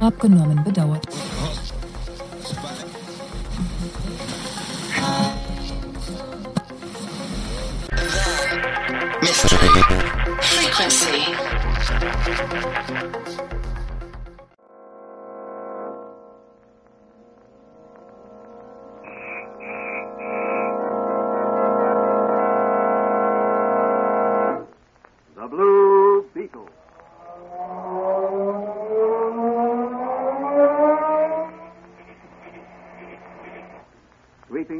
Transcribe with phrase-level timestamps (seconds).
[0.00, 1.06] Abgenommen bedauert.
[10.40, 11.34] Frequency.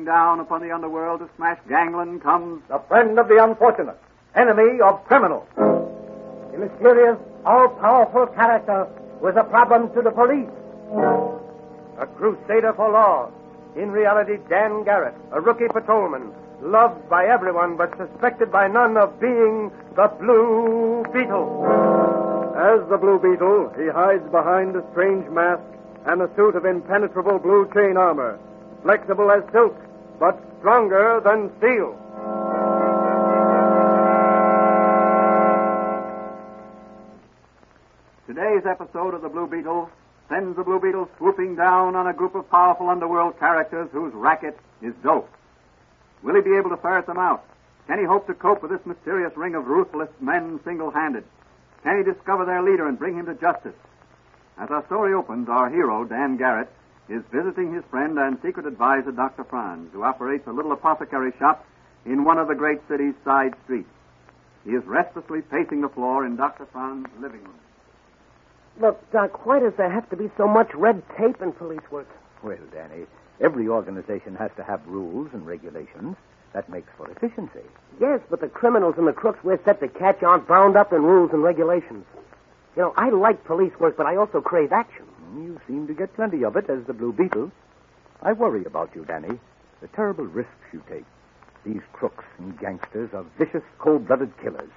[0.08, 3.98] Down upon the underworld to smash gangland comes The friend of the unfortunate,
[4.34, 5.46] enemy of criminals.
[5.54, 8.88] The mysterious, all-powerful character
[9.20, 10.48] was a problem to the police.
[12.00, 13.30] A crusader for law.
[13.76, 19.20] In reality, Dan Garret, a rookie patrolman, loved by everyone but suspected by none of
[19.20, 21.66] being the Blue Beetle.
[22.56, 25.60] As the Blue Beetle, he hides behind a strange mask
[26.06, 28.38] and a suit of impenetrable blue chain armor,
[28.82, 29.76] flexible as silk,
[30.18, 31.96] but stronger than steel.
[38.26, 39.90] Today's episode of the Blue Beetle
[40.28, 44.58] sends the Blue Beetle swooping down on a group of powerful underworld characters whose racket
[44.82, 45.30] is dope.
[46.22, 47.44] Will he be able to ferret them out?
[47.86, 51.24] Can he hope to cope with this mysterious ring of ruthless men single handed?
[51.82, 53.74] Can he discover their leader and bring him to justice?
[54.58, 56.68] As our story opens, our hero, Dan Garret,
[57.08, 59.44] is visiting his friend and secret advisor, Dr.
[59.44, 61.64] Franz, who operates a little apothecary shop
[62.04, 63.88] in one of the great city's side streets.
[64.64, 66.66] He is restlessly pacing the floor in Dr.
[66.66, 67.58] Franz's living room.
[68.80, 72.08] Look, Doc, why does there have to be so much red tape in police work?
[72.42, 73.06] Well, Danny,
[73.40, 76.16] every organization has to have rules and regulations.
[76.52, 77.66] That makes for efficiency.
[78.00, 81.02] Yes, but the criminals and the crooks we're set to catch aren't bound up in
[81.02, 82.04] rules and regulations.
[82.76, 85.07] You know, I like police work, but I also crave action.
[85.36, 87.50] You seem to get plenty of it as the Blue Beetle.
[88.22, 89.38] I worry about you, Danny.
[89.80, 91.04] The terrible risks you take.
[91.64, 94.70] These crooks and gangsters are vicious, cold-blooded killers.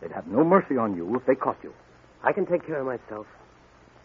[0.00, 1.72] They'd have no mercy on you if they caught you.
[2.22, 3.26] I can take care of myself.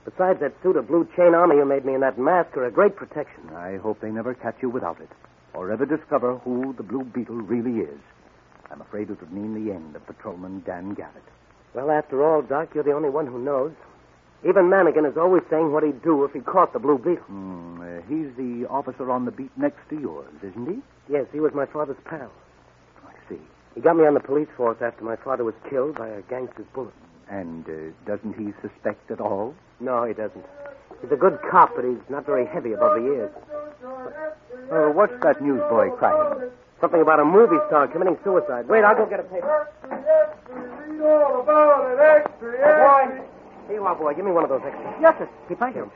[0.06, 2.72] Besides, that suit of blue chain armor you made me and that mask are a
[2.72, 3.50] great protection.
[3.56, 5.10] I hope they never catch you without it,
[5.54, 8.00] or ever discover who the Blue Beetle really is.
[8.70, 11.24] I'm afraid it would mean the end of Patrolman Dan Garret.
[11.74, 13.72] Well, after all, Doc, you're the only one who knows.
[14.46, 17.24] Even Manigan is always saying what he'd do if he caught the Blue Beetle.
[17.24, 20.82] Hmm, uh, he's the officer on the beat next to yours, isn't he?
[21.12, 22.30] Yes, he was my father's pal.
[23.08, 23.40] I see.
[23.76, 26.66] He got me on the police force after my father was killed by a gangster's
[26.74, 26.94] bullet.
[27.30, 29.56] And uh, doesn't he suspect at all?
[29.80, 30.46] No, he doesn't.
[31.02, 33.32] He's a good cop, but he's not very heavy above the ears.
[34.72, 36.50] Uh, what's that newsboy crying?
[36.82, 38.68] Something about a movie star committing suicide.
[38.68, 39.68] Wait, I'll go get a paper.
[42.60, 43.24] Boy,
[43.68, 44.14] here you are, boy.
[44.14, 44.96] Give me one of those extras.
[45.02, 45.30] Yes, sir.
[45.48, 45.92] Keep thank you.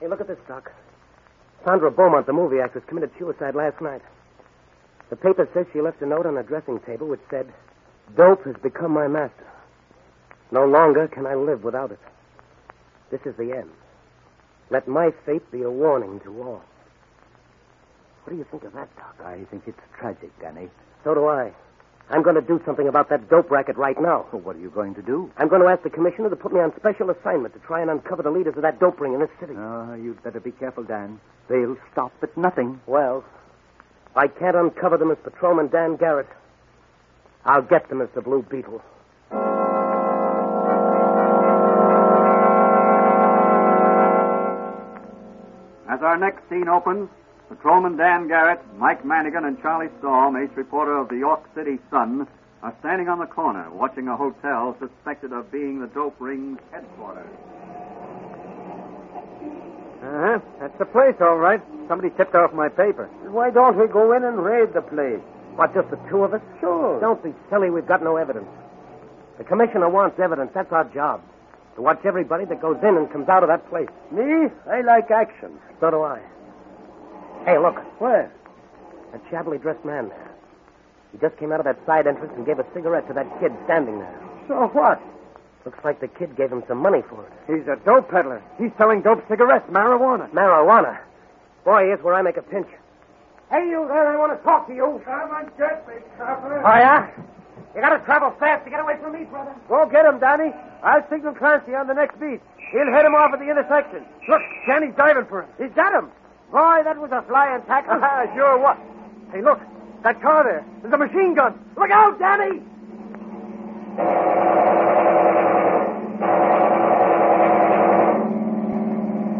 [0.00, 0.72] Hey, look at this, Doc.
[1.64, 4.02] Sandra Beaumont, the movie actress, committed suicide last night.
[5.10, 7.52] The paper says she left a note on a dressing table which said,
[8.16, 9.46] Dope has become my master.
[10.52, 11.98] No longer can I live without it.
[13.10, 13.70] This is the end.
[14.70, 16.62] Let my fate be a warning to all.
[18.24, 19.16] What do you think of that, Doc?
[19.24, 20.68] I think it's tragic, Danny.
[21.04, 21.52] So do I.
[22.10, 24.26] I'm going to do something about that dope racket right now.
[24.32, 25.30] Well, what are you going to do?
[25.36, 27.88] I'm going to ask the commissioner to put me on special assignment to try and
[27.88, 29.54] uncover the leaders of that dope ring in this city.
[29.56, 31.20] Oh, you'd better be careful, Dan.
[31.48, 32.80] They'll stop at nothing.
[32.86, 33.24] Well,
[34.16, 36.26] I can't uncover them as Patrolman Dan Garret,
[37.44, 38.82] I'll get them as the Blue Beetle.
[45.88, 47.08] As our next scene opens,
[47.50, 52.28] Patrolman Dan Garret, Mike Manigan, and Charlie Storm, ace reporter of the York City Sun,
[52.62, 57.26] are standing on the corner watching a hotel suspected of being the dope ring's headquarters.
[60.00, 60.38] Uh-huh.
[60.60, 61.60] That's the place, all right.
[61.88, 63.06] Somebody tipped off my paper.
[63.26, 65.20] Why don't we go in and raid the place?
[65.56, 66.40] What, just the two of us?
[66.60, 67.00] Sure.
[67.00, 67.68] Don't be silly.
[67.68, 68.48] We've got no evidence.
[69.38, 70.52] The commissioner wants evidence.
[70.54, 71.20] That's our job.
[71.74, 73.88] To watch everybody that goes in and comes out of that place.
[74.12, 74.46] Me?
[74.70, 75.58] I like action.
[75.80, 76.20] So do I.
[77.44, 77.76] Hey, look.
[78.00, 78.30] Where?
[79.12, 80.08] That shabbily dressed man.
[80.08, 80.30] There.
[81.12, 83.52] He just came out of that side entrance and gave a cigarette to that kid
[83.64, 84.20] standing there.
[84.46, 85.00] So what?
[85.64, 87.32] Looks like the kid gave him some money for it.
[87.46, 88.42] He's a dope peddler.
[88.58, 90.30] He's selling dope cigarettes, marijuana.
[90.30, 90.98] Marijuana.
[91.64, 92.68] Boy, here's where I make a pinch.
[93.50, 95.02] Hey, you there, I want to talk to you.
[95.04, 96.62] Come and get me, Copper.
[96.64, 97.10] Oh, yeah?
[97.74, 99.54] You gotta travel fast to get away from me, brother.
[99.68, 100.52] Go get him, Danny.
[100.82, 102.40] I'll signal Clancy on the next beat.
[102.72, 104.04] He'll head him off at the intersection.
[104.28, 105.48] Look, Danny's diving for him.
[105.58, 106.10] He's got him.
[106.50, 108.00] Boy, that was a flying tackle.
[108.34, 108.78] Sure what?
[109.32, 109.60] Hey, look.
[110.02, 110.64] That car there.
[110.80, 111.58] There's a machine gun.
[111.76, 112.62] Look out, Danny!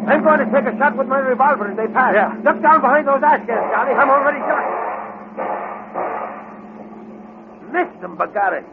[0.07, 2.13] I'm going to take a shot with my revolver as they pass.
[2.15, 2.35] Yeah.
[2.43, 3.93] Duck down behind those ash cans, Johnny.
[3.95, 4.65] I'm already shot.
[7.73, 8.65] Missed him, but got it.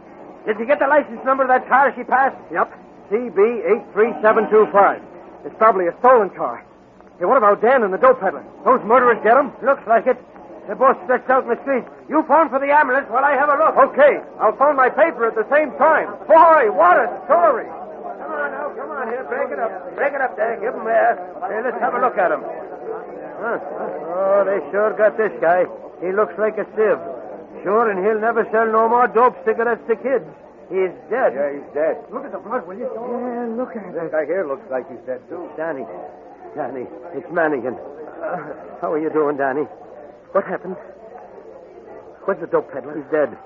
[0.46, 2.36] Did you get the license number of that car she passed?
[2.52, 2.68] Yep.
[3.12, 5.02] CB83725.
[5.46, 6.66] It's probably a stolen car.
[7.18, 8.46] Hey, what about Dan and the dope peddler?
[8.64, 9.50] Those murderers get him?
[9.66, 10.18] Looks like it.
[10.68, 11.88] They're both stretched out in the street.
[12.12, 13.74] You phone for the ambulance while I have a look.
[13.90, 14.20] Okay.
[14.38, 16.12] I'll phone my paper at the same time.
[16.28, 17.66] Boy, what a story.
[17.66, 19.24] Come on now, come on here.
[19.26, 19.72] Break it up.
[19.96, 20.60] Break it up there.
[20.60, 21.16] Give him there.
[21.40, 22.44] Uh, hey, let's have a look at him.
[22.44, 23.58] Huh.
[23.64, 25.66] Oh, they sure got this guy.
[26.04, 27.02] He looks like a sieve.
[27.64, 30.28] Sure, and he'll never sell no more dope cigarettes to kids.
[30.70, 31.34] He's dead.
[31.34, 31.96] Yeah, he's dead.
[32.12, 32.92] Look at the blood, will you?
[32.92, 33.96] Yeah, look at him.
[33.96, 35.48] This guy here looks like he's dead, too.
[35.56, 35.88] Danny.
[36.56, 37.78] Danny, it's Manigan.
[38.22, 39.64] Uh, how are you doing, Danny?
[40.32, 40.76] What happened?
[42.26, 42.96] Where's the dope peddler?
[42.96, 43.38] He's dead.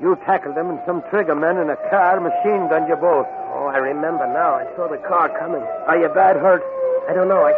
[0.00, 3.26] You tackled him, and some trigger men in a car machine gunned you both.
[3.52, 4.54] Oh, I remember now.
[4.54, 5.60] I saw the car coming.
[5.86, 6.62] Are you bad hurt?
[7.08, 7.44] I don't know.
[7.44, 7.52] I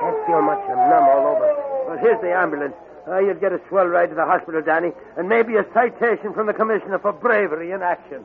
[0.00, 0.60] can't feel much.
[0.68, 1.48] I'm numb all over.
[1.88, 2.74] Well, here's the ambulance.
[3.08, 6.46] Uh, you'll get a swell ride to the hospital, Danny, and maybe a citation from
[6.46, 8.24] the commissioner for bravery in action.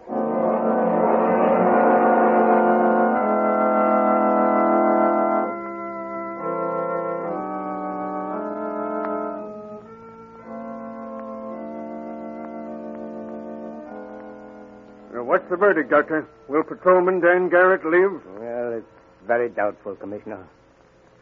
[15.58, 16.28] The verdict, Doctor?
[16.48, 18.22] Will Patrolman Dan Garret live?
[18.38, 18.86] Well, it's
[19.26, 20.46] very doubtful, Commissioner.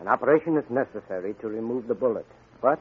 [0.01, 2.25] An operation is necessary to remove the bullet,
[2.61, 2.77] but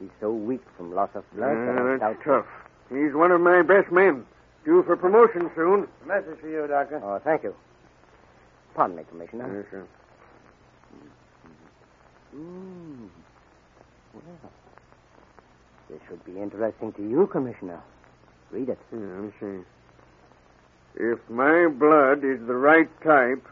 [0.00, 2.32] he's so weak from loss of blood that Yeah, it's that's doubtful.
[2.40, 2.46] tough.
[2.88, 4.24] He's one of my best men.
[4.64, 5.86] Due for promotion soon.
[6.04, 7.02] A message for you, Doctor.
[7.04, 7.54] Oh, thank you.
[8.74, 9.54] Pardon me, Commissioner.
[9.54, 9.86] Yes, sir.
[12.34, 13.08] Mm.
[14.14, 14.22] Well,
[15.90, 17.82] this should be interesting to you, Commissioner.
[18.50, 18.78] Read it.
[18.90, 19.64] Yeah, let me see.
[20.94, 23.46] If my blood is the right type,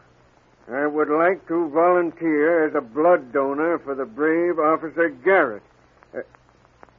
[0.71, 5.63] I would like to volunteer as a blood donor for the brave Officer Garret.
[6.15, 6.19] Uh,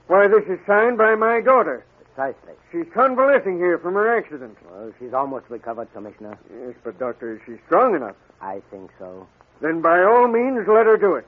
[0.09, 1.85] why, this is signed by my daughter.
[2.15, 2.53] Precisely.
[2.71, 4.59] She's convalescing here from her accident.
[4.71, 6.39] Well, she's almost recovered, Commissioner.
[6.53, 8.17] Yes, but, Doctor, is she strong enough?
[8.41, 9.27] I think so.
[9.61, 11.27] Then by all means, let her do it.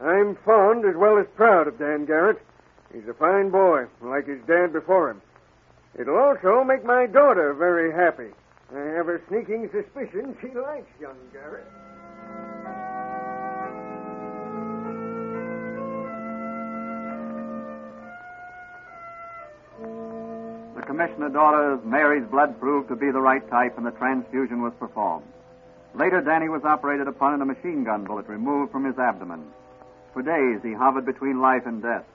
[0.00, 2.40] I'm fond as well as proud of Dan Garret.
[2.94, 5.20] He's a fine boy, like his dad before him.
[5.98, 8.30] It'll also make my daughter very happy.
[8.74, 11.66] I have a sneaking suspicion she likes young Garret.
[20.74, 24.72] The commissioner daughter Mary's blood proved to be the right type, and the transfusion was
[24.78, 25.26] performed.
[25.94, 29.44] Later, Danny was operated upon and a machine gun bullet removed from his abdomen.
[30.14, 32.06] For days, he hovered between life and death.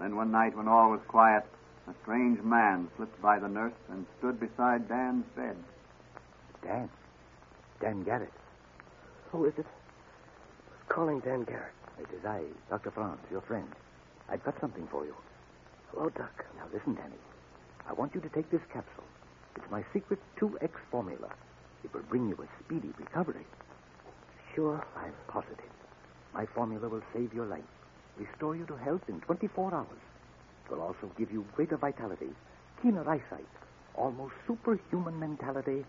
[0.00, 1.44] Then one night, when all was quiet,
[1.86, 5.56] a strange man slipped by the nurse and stood beside Dan's bed.
[6.64, 6.88] Dan.
[7.80, 8.32] Dan Garret.
[9.30, 9.66] Who is it?
[9.66, 11.72] Who's calling Dan Garret?
[12.00, 12.90] It is I, Dr.
[12.90, 13.68] Franz, your friend.
[14.28, 15.14] I've got something for you.
[15.92, 16.44] Hello, Doc.
[16.56, 17.20] Now listen, Danny.
[17.88, 19.04] I want you to take this capsule.
[19.56, 21.28] It's my secret 2X formula.
[21.84, 23.46] It will bring you a speedy recovery.
[24.54, 24.84] Sure.
[24.96, 25.70] I'm positive.
[26.32, 27.62] My formula will save your life,
[28.18, 30.02] restore you to health in 24 hours.
[30.64, 32.30] It will also give you greater vitality,
[32.82, 33.46] keener eyesight,
[33.94, 35.84] almost superhuman mentality,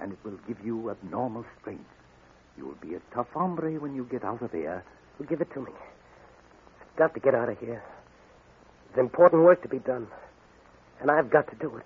[0.00, 1.84] and it will give you abnormal strength.
[2.56, 4.84] You will be a tough hombre when you get out of here.
[5.18, 5.72] Well, give it to me.
[6.80, 7.82] I've got to get out of here.
[8.94, 10.06] There's important work to be done.
[11.00, 11.84] And I've got to do it.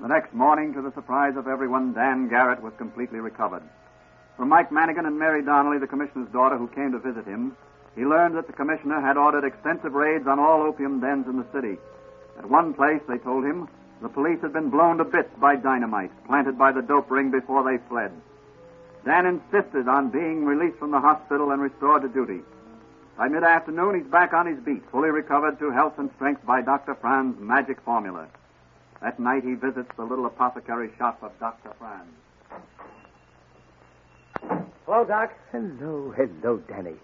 [0.00, 3.62] The next morning, to the surprise of everyone, Dan Garret was completely recovered.
[4.46, 7.56] From Mike Manigan and Mary Donnelly, the commissioner's daughter, who came to visit him,
[7.96, 11.46] he learned that the commissioner had ordered extensive raids on all opium dens in the
[11.52, 11.78] city.
[12.38, 13.68] At one place, they told him,
[14.00, 17.64] the police had been blown to bits by dynamite planted by the dope ring before
[17.64, 18.12] they fled.
[19.04, 22.42] Dan insisted on being released from the hospital and restored to duty.
[23.18, 26.62] By mid afternoon, he's back on his beat, fully recovered to health and strength by
[26.62, 26.94] Dr.
[26.94, 28.28] Franz's magic formula.
[29.02, 31.72] That night, he visits the little apothecary shop of Dr.
[31.80, 32.12] Franz.
[34.86, 35.32] Hello, Doc.
[35.50, 36.94] Hello, hello, Danny.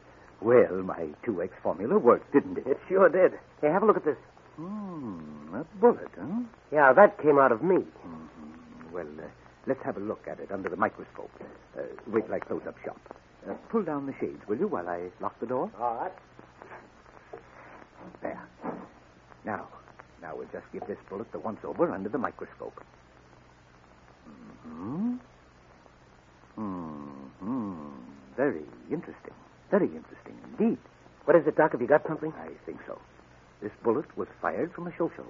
[0.41, 2.67] Well, my 2X formula worked, didn't it?
[2.67, 3.33] It sure did.
[3.61, 4.17] Hey, have a look at this.
[4.57, 6.43] Hmm, a bullet, huh?
[6.71, 7.77] Yeah, that came out of me.
[7.77, 8.93] Mm-hmm.
[8.93, 9.27] Well, uh,
[9.67, 11.31] let's have a look at it under the microscope.
[11.77, 13.01] Uh, wait till I close up shop.
[13.49, 15.69] Uh, pull down the shades, will you, while I lock the door?
[15.81, 16.13] All right.
[18.21, 18.41] There.
[19.45, 19.67] Now,
[20.21, 22.81] now we'll just give this bullet the once over under the microscope.
[24.65, 25.17] Hmm.
[26.55, 26.92] Hmm.
[28.43, 29.35] Very interesting.
[29.71, 30.79] Very interesting indeed.
[31.27, 31.71] What is it, Doc?
[31.71, 32.33] Have you got something?
[32.43, 32.99] I think so.
[33.63, 35.27] This bullet was fired from a show show.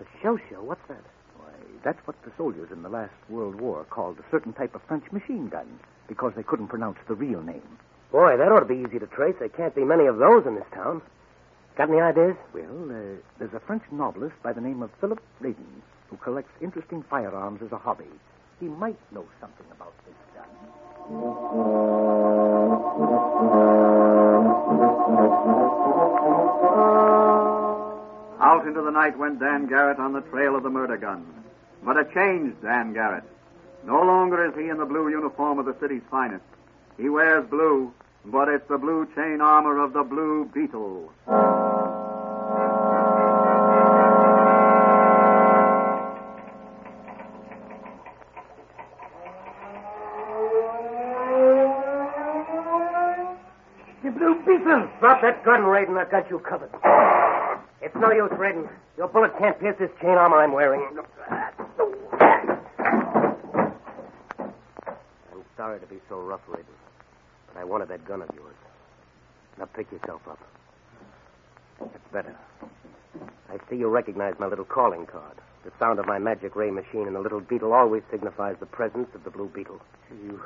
[0.00, 0.62] A show show?
[0.62, 1.00] What's that?
[1.38, 1.48] Why,
[1.82, 5.10] that's what the soldiers in the last World War called a certain type of French
[5.12, 5.66] machine gun
[6.08, 7.78] because they couldn't pronounce the real name.
[8.10, 9.36] Boy, that ought to be easy to trace.
[9.38, 11.00] There can't be many of those in this town.
[11.78, 12.36] Got any ideas?
[12.52, 15.80] Well, uh, there's a French novelist by the name of Philip Radin
[16.10, 18.12] who collects interesting firearms as a hobby.
[18.60, 21.91] He might know something about this gun.
[28.40, 31.24] Out into the night went Dan Garret on the trail of the murder gun.
[31.84, 33.24] But a changed Dan Garret.
[33.84, 36.44] No longer is he in the blue uniform of the city's finest.
[36.96, 37.92] He wears blue,
[38.24, 41.10] but it's the blue chain armor of the Blue Beetle.
[55.22, 55.96] That gun, Raiden.
[55.96, 56.70] I've got you covered.
[57.80, 58.68] It's no use, Raiden.
[58.96, 60.86] Your bullet can't pierce this chain armor I'm wearing.
[65.30, 66.76] I'm sorry to be so rough, Raiden,
[67.48, 68.54] but I wanted that gun of yours.
[69.58, 70.38] Now pick yourself up.
[71.80, 72.36] That's better.
[73.50, 75.36] I see you recognize my little calling card.
[75.64, 79.08] The sound of my magic ray machine and the little beetle always signifies the presence
[79.14, 79.80] of the blue beetle.
[80.10, 80.40] You,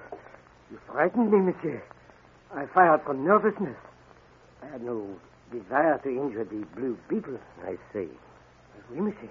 [0.70, 1.82] you frightened me, monsieur.
[2.54, 3.76] I fired from nervousness.
[4.66, 5.06] I had no
[5.52, 7.38] desire to injure the blue beetle.
[7.64, 8.08] I see.
[8.90, 9.30] Oui, monsieur.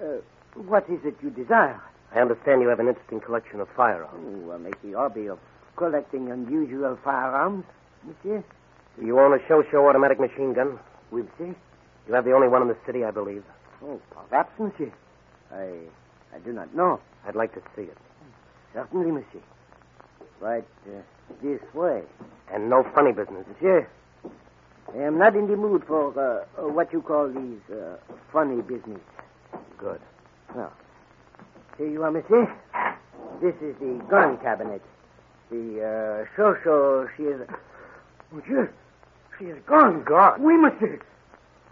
[0.00, 1.80] Uh, what is it you desire?
[2.14, 4.14] I understand you have an interesting collection of firearms.
[4.46, 5.38] Oh, I make the hobby of
[5.76, 7.64] collecting unusual firearms,
[8.04, 8.42] monsieur.
[8.98, 10.78] Do you own a show show automatic machine gun?
[11.10, 11.54] Oui, monsieur.
[12.06, 13.44] You have the only one in the city, I believe.
[13.84, 14.92] Oh, perhaps, monsieur.
[15.52, 15.72] I,
[16.34, 17.00] I do not know.
[17.26, 17.98] I'd like to see it.
[18.72, 19.42] Certainly, monsieur.
[20.40, 21.00] Right uh,
[21.42, 22.02] this way.
[22.50, 23.44] And no funny business.
[23.46, 23.86] Monsieur,
[24.94, 27.96] I am not in the mood for uh, uh, what you call these uh,
[28.32, 29.00] funny business.
[29.76, 30.00] Good.
[30.56, 30.72] Now,
[31.76, 32.50] here you are, monsieur.
[33.40, 34.82] This is the gun cabinet.
[35.50, 37.40] The uh, show show, she is.
[38.32, 38.72] Monsieur,
[39.38, 40.02] she is gone.
[40.04, 40.42] Gone?
[40.42, 41.00] Oui, monsieur.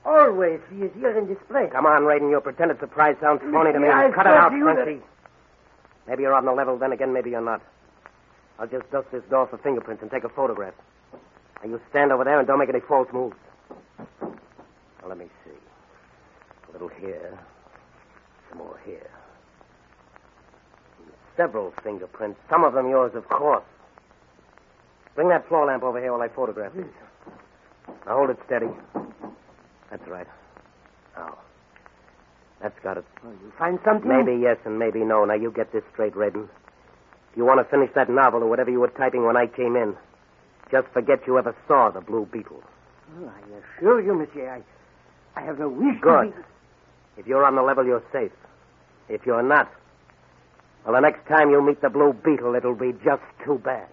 [0.04, 1.70] Always, she is here in this place.
[1.72, 2.30] Come on, Raiden.
[2.30, 3.88] Your pretended surprise sounds phony to me.
[3.88, 5.02] I Cut it out, Frenchy.
[6.06, 7.60] Maybe you're on the level, then again, maybe you're not.
[8.58, 10.74] I'll just dust this door for fingerprints and take a photograph.
[11.62, 13.36] Now, you stand over there and don't make any false moves.
[14.20, 15.50] Now, let me see.
[16.68, 17.38] A little here.
[18.48, 19.10] Some more here.
[21.36, 22.38] Several fingerprints.
[22.48, 23.64] Some of them yours, of course.
[25.14, 26.84] Bring that floor lamp over here while I photograph these.
[28.06, 28.68] Now, hold it steady.
[29.90, 30.26] That's right.
[31.16, 31.38] Now.
[32.60, 33.04] That's got it.
[33.24, 34.08] Oh, you find something?
[34.08, 35.24] Maybe yes and maybe no.
[35.24, 36.48] Now, you get this straight, Redden.
[37.30, 39.76] If you want to finish that novel or whatever you were typing when I came
[39.76, 39.94] in,
[40.70, 42.62] just forget you ever saw the Blue Beetle.
[43.18, 46.32] Oh, I assure you, monsieur, I, I have no wish Good.
[46.32, 46.42] to be...
[47.18, 48.32] If you're on the level, you're safe.
[49.08, 49.72] If you're not,
[50.84, 53.88] well, the next time you meet the Blue Beetle, it'll be just too bad.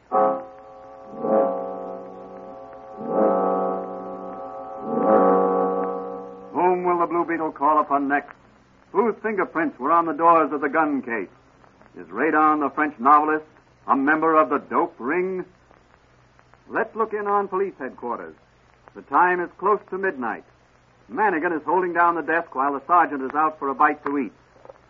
[6.51, 8.35] Whom will the Blue Beetle call upon next?
[8.91, 11.29] Whose fingerprints were on the doors of the gun case?
[11.97, 13.45] Is Radon the French novelist
[13.87, 15.45] a member of the dope ring?
[16.73, 18.33] Let's look in on police headquarters.
[18.95, 20.43] The time is close to midnight.
[21.11, 24.17] Manigan is holding down the desk while the sergeant is out for a bite to
[24.17, 24.33] eat.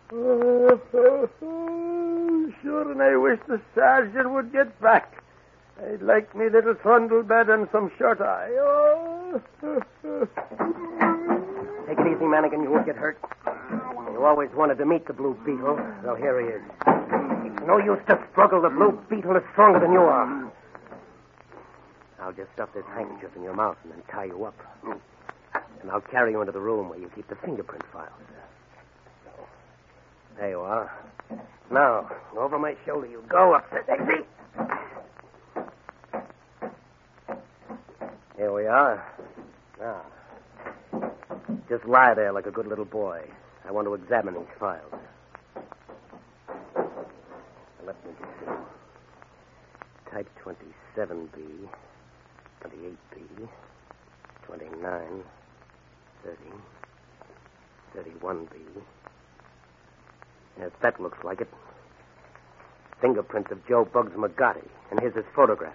[2.62, 5.22] sure, and I wish the sergeant would get back.
[5.78, 8.48] I'd like me little trundle bed and some shirt eye.
[8.58, 9.42] Oh.
[11.86, 12.62] Take it easy, Manigan.
[12.62, 13.18] You won't get hurt.
[14.10, 15.78] You always wanted to meet the Blue Beetle.
[16.02, 16.62] Well, here he is.
[17.44, 18.62] It's no use to struggle.
[18.62, 20.50] The Blue Beetle is stronger than you are.
[22.24, 24.54] I'll just stuff this handkerchief in your mouth and then tie you up.
[24.82, 24.92] Hmm.
[25.82, 28.08] And I'll carry you into the room where you keep the fingerprint files.
[30.38, 30.90] There you are.
[31.70, 34.24] Now, over my shoulder you go up the Daisy.
[38.38, 39.04] Here we are.
[39.78, 40.02] Now,
[41.68, 43.20] just lie there like a good little boy.
[43.68, 44.94] I want to examine these files.
[47.84, 48.50] Let me see.
[50.10, 51.68] Type 27B,
[52.64, 53.48] 28B,
[54.46, 55.24] 29,
[56.24, 56.38] 30,
[57.96, 58.46] 31B.
[60.58, 61.48] Yes, that looks like it.
[63.00, 65.74] Fingerprints of Joe Bugs McGotti, and here's his photograph.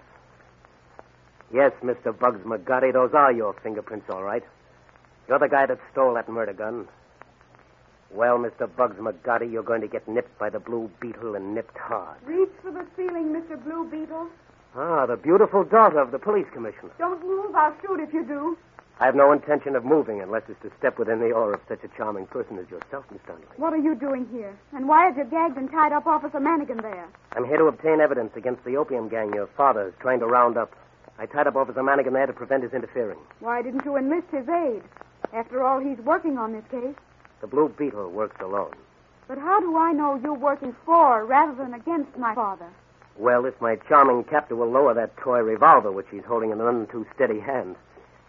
[1.52, 2.16] Yes, Mr.
[2.16, 4.42] Bugs McGotti, those are your fingerprints, all right.
[5.28, 6.88] You're the guy that stole that murder gun.
[8.12, 8.68] Well, Mr.
[8.74, 12.16] Bugs McGotti, you're going to get nipped by the Blue Beetle and nipped hard.
[12.24, 13.62] Reach for the ceiling, Mr.
[13.62, 14.28] Blue Beetle.
[14.76, 16.90] Ah, the beautiful daughter of the police commissioner.
[16.98, 17.54] Don't move.
[17.54, 18.56] I'll shoot if you do.
[19.00, 21.82] I have no intention of moving unless it's to step within the aura of such
[21.82, 23.46] a charming person as yourself, Miss Donnelly.
[23.56, 24.54] What are you doing here?
[24.74, 27.08] And why is your gagged and tied up Officer Manigan there?
[27.32, 30.56] I'm here to obtain evidence against the opium gang your father is trying to round
[30.58, 30.72] up.
[31.18, 33.18] I tied up Officer Manigan there to prevent his interfering.
[33.40, 34.82] Why didn't you enlist his aid?
[35.32, 36.94] After all, he's working on this case.
[37.40, 38.74] The Blue Beetle works alone.
[39.28, 42.68] But how do I know you're working for rather than against my father?
[43.16, 46.86] Well, if my charming captor will lower that toy revolver which he's holding in none
[46.86, 47.76] too steady hand,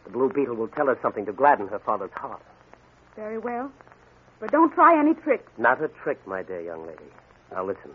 [0.03, 2.41] the Blue Beetle will tell her something to gladden her father's heart.
[3.15, 3.71] Very well.
[4.39, 5.49] But don't try any tricks.
[5.57, 7.03] Not a trick, my dear young lady.
[7.51, 7.91] Now listen.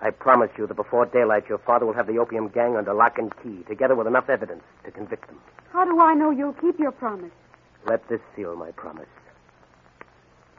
[0.00, 3.18] I promise you that before daylight your father will have the opium gang under lock
[3.18, 5.40] and key, together with enough evidence to convict them.
[5.72, 7.32] How do I know you'll keep your promise?
[7.86, 9.08] Let this seal my promise.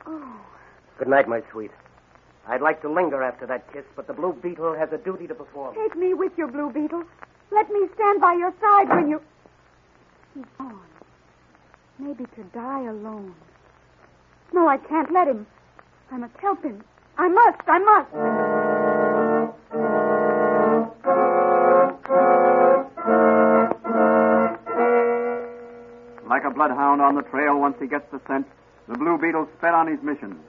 [0.08, 0.40] Oh,
[0.98, 1.72] Good night, my sweet.
[2.48, 5.34] I'd like to linger after that kiss, but the Blue Beetle has a duty to
[5.36, 5.76] perform.
[5.76, 7.04] take me with you, Blue Beetle.
[7.52, 9.22] Let me stand by your side when you.
[10.36, 10.80] He's gone.
[11.98, 13.34] Maybe to die alone.
[14.54, 15.48] No, I can't let him.
[16.12, 16.84] I must help him.
[17.18, 19.16] I must, I must.
[26.28, 28.48] Like a bloodhound on the trail once he gets the scent,
[28.88, 30.40] the Blue beetle sped on his mission.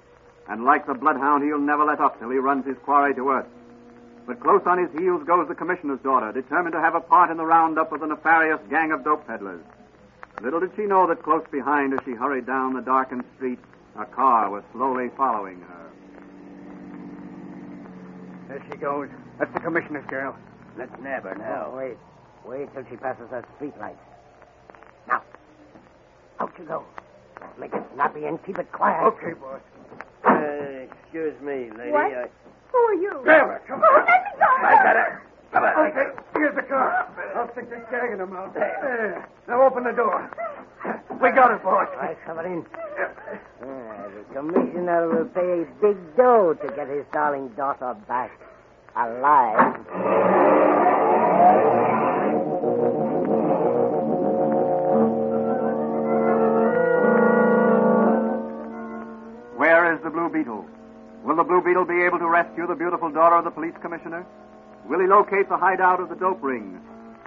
[0.49, 3.47] And like the bloodhound, he'll never let up till he runs his quarry to earth.
[4.27, 7.37] But close on his heels goes the commissioner's daughter, determined to have a part in
[7.37, 9.63] the roundup of the nefarious gang of dope peddlers.
[10.43, 13.59] Little did she know that close behind as she hurried down the darkened street,
[13.99, 15.91] a car was slowly following her.
[18.49, 19.09] There she goes.
[19.39, 20.37] That's the commissioner's girl.
[20.77, 21.69] Let's nab her now.
[21.73, 21.97] Oh, wait.
[22.45, 23.97] Wait till she passes that street light.
[25.09, 25.23] Now.
[26.39, 26.85] Out you go.
[27.59, 29.03] Make it snappy and keep it quiet.
[29.05, 29.61] Okay, boss.
[30.47, 31.91] Uh, excuse me, lady.
[31.91, 32.13] What?
[32.13, 32.29] I...
[32.73, 33.21] Who are you?
[33.25, 33.63] Grab her.
[33.67, 34.45] Come Oh, let me go.
[34.47, 35.23] I got her.
[35.53, 35.87] Come on.
[35.91, 36.07] Okay.
[36.35, 37.09] Here's the car.
[37.35, 38.53] I'll stick this gag in her mouth.
[38.55, 39.27] There.
[39.49, 40.31] Now open the door.
[41.21, 41.89] We got her, boss.
[41.93, 42.67] All right, come on in.
[43.63, 48.31] Ah, the commissioner will pay a big dough to get his darling daughter back
[48.95, 50.46] alive.
[60.07, 60.65] The Blue Beetle?
[61.25, 64.25] Will the Blue Beetle be able to rescue the beautiful daughter of the police commissioner?
[64.89, 66.81] Will he locate the hideout of the dope ring?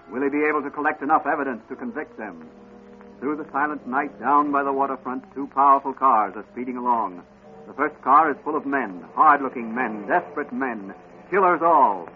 [0.10, 2.48] Will he be able to collect enough evidence to convict them?
[3.20, 7.22] Through the silent night, down by the waterfront, two powerful cars are speeding along.
[7.68, 10.94] The first car is full of men, hard looking men, desperate men,
[11.30, 12.08] killers all.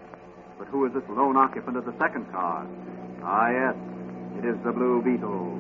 [0.58, 2.66] But who is this lone occupant of the second car?
[3.22, 3.76] Ah, yes,
[4.38, 5.60] it is the Blue Beetle.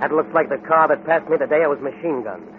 [0.00, 2.53] That looks like the car that passed me the day I was machine gunned.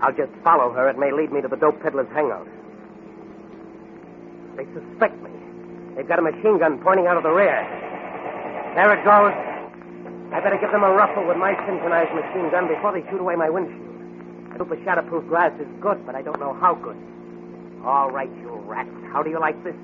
[0.00, 0.88] I'll just follow her.
[0.88, 2.46] It may lead me to the dope peddler's hangout.
[4.56, 5.30] They suspect me.
[5.96, 7.62] They've got a machine gun pointing out of the rear.
[8.74, 9.32] There it goes.
[10.32, 13.36] I better give them a ruffle with my synchronized machine gun before they shoot away
[13.36, 13.82] my windshield.
[14.58, 16.96] The shatterproof glass is good, but I don't know how good.
[17.84, 18.88] All right, you rats.
[19.12, 19.74] How do you like this?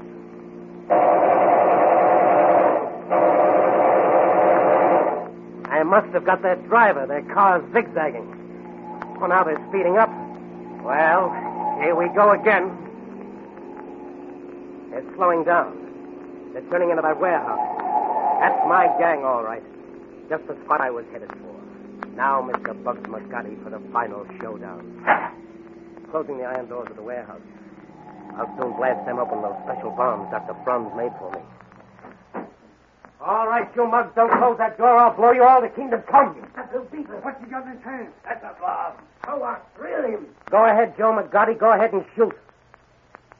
[5.70, 7.06] I must have got that driver.
[7.06, 8.39] Their car's zigzagging.
[9.20, 10.08] Well, now they're speeding up.
[10.82, 11.28] Well,
[11.82, 12.72] here we go again.
[14.90, 15.76] They're slowing down.
[16.54, 17.60] They're turning into that warehouse.
[18.40, 19.62] That's my gang, all right.
[20.30, 22.08] Just the spot I was headed for.
[22.16, 22.72] Now, Mr.
[22.82, 25.04] Bugs McGotti, for the final showdown.
[26.10, 27.42] Closing the iron doors of the warehouse.
[28.38, 30.56] I'll soon blast them open with those special bombs Dr.
[30.64, 31.40] Franz made for me.
[33.30, 34.96] All right, you mugs, don't close that door.
[34.96, 36.34] I'll blow you all to kingdom come.
[36.34, 38.08] What's he got in his hand?
[38.24, 38.94] That's a bomb.
[39.24, 39.64] So what?
[39.76, 40.16] Three
[40.50, 41.56] Go ahead, Joe McGotti.
[41.56, 42.36] Go ahead and shoot.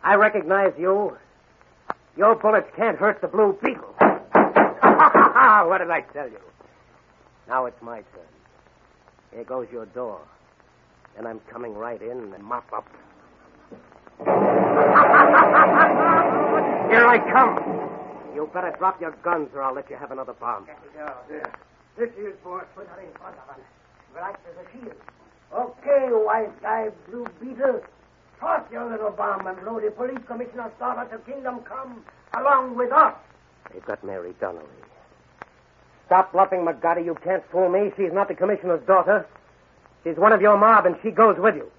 [0.05, 1.19] I recognize you.
[2.17, 3.83] Your bullets can't hurt the Blue Beetle.
[3.99, 6.39] what did I tell you?
[7.49, 8.29] Now it's my turn.
[9.33, 10.21] Here goes your door.
[11.19, 12.87] And I'm coming right in and mop up.
[16.91, 18.00] Here I come.
[18.41, 20.67] You better drop your guns or I'll let you have another bomb.
[21.99, 22.65] This is boss.
[22.75, 23.61] Put her in front of us.
[24.17, 24.97] Right as a shield.
[25.53, 27.83] Okay, wise guy, Blue Beetle.
[28.41, 32.91] Toss your little bomb and blow the police commissioner's daughter to Kingdom Come along with
[32.93, 33.15] us.
[33.75, 34.65] They've got Mary Donnelly.
[36.07, 37.05] Stop bluffing, McGotti.
[37.05, 37.93] You can't fool me.
[37.95, 39.27] She's not the commissioner's daughter.
[40.03, 41.71] She's one of your mob, and she goes with you.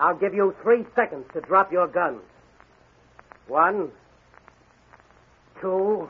[0.00, 2.22] I'll give you three seconds to drop your guns.
[3.46, 3.92] One,
[5.60, 6.08] two.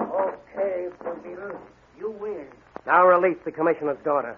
[0.00, 1.58] Okay, Blue
[1.98, 2.46] You win.
[2.86, 4.36] Now release the commissioner's daughter.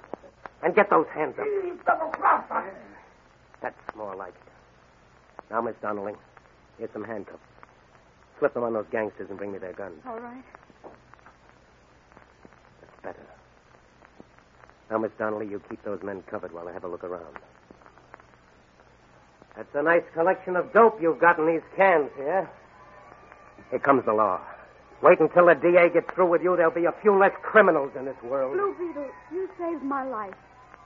[0.62, 1.46] And get those hands up.
[1.86, 2.64] Double cross us.
[3.62, 5.50] That's more like it.
[5.50, 6.14] Now, Miss Donnelly,
[6.78, 7.38] here's some handcuffs.
[8.38, 10.00] Slip them on those gangsters and bring me their guns.
[10.06, 10.44] All right.
[12.80, 13.26] That's better.
[14.90, 17.38] Now, Miss Donnelly, you keep those men covered while I have a look around.
[19.56, 22.48] That's a nice collection of dope you've got in these cans here.
[23.70, 24.40] Here comes the law.
[25.02, 26.56] Wait until the DA gets through with you.
[26.56, 28.54] There'll be a few less criminals in this world.
[28.54, 30.34] Blue Beetle, you saved my life.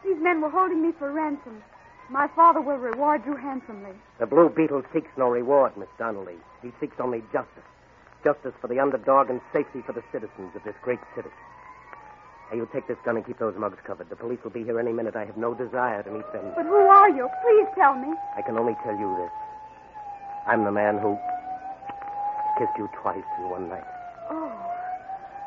[0.05, 1.63] These men were holding me for ransom.
[2.11, 3.93] My father will reward you handsomely.
[4.19, 6.37] The Blue Beetle seeks no reward, Miss Donnelly.
[6.61, 7.65] He seeks only justice.
[8.23, 11.31] Justice for the underdog and safety for the citizens of this great city.
[12.51, 14.11] Now, you take this gun and keep those mugs covered.
[14.11, 15.17] The police will be here any minute.
[15.17, 16.53] I have no desire to meet them.
[16.55, 17.31] But who are you?
[17.43, 18.13] Please tell me.
[18.37, 19.33] I can only tell you this.
[20.47, 21.17] I'm the man who
[22.59, 23.85] kissed you twice in one night.
[24.31, 24.53] Oh.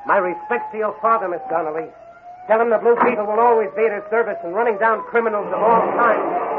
[0.06, 1.90] My respects to your father, Miss Donnelly.
[2.48, 5.48] Tell him the Blue Beetle will always be at his service in running down criminals
[5.48, 6.56] of all kinds.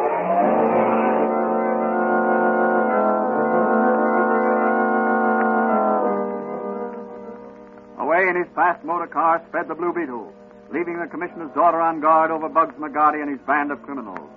[7.99, 10.33] Away in his fast motor car sped the Blue Beetle,
[10.73, 14.29] leaving the commissioner's daughter on guard over Bugs McGarty and his band of criminals.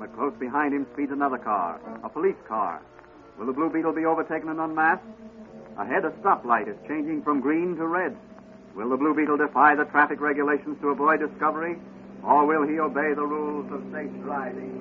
[0.00, 2.82] But close behind him speeds another car, a police car.
[3.38, 5.04] Will the Blue Beetle be overtaken and unmasked?
[5.78, 8.16] Ahead, a stoplight is changing from green to red.
[8.74, 11.78] Will the Blue Beetle defy the traffic regulations to avoid discovery?
[12.22, 14.76] Or will he obey the rules of safe driving?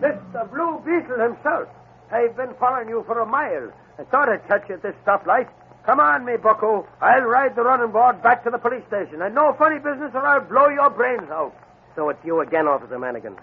[0.00, 0.50] Mr.
[0.50, 1.68] Blue Beetle himself.
[2.10, 3.72] I've been following you for a mile.
[3.98, 5.48] I thought I'd catch you at this stoplight.
[5.84, 6.86] Come on, me bucko.
[7.00, 9.20] I'll ride the running board back to the police station.
[9.22, 11.54] And no funny business or I'll blow your brains out.
[11.96, 13.36] So it's you again, Officer Manigan.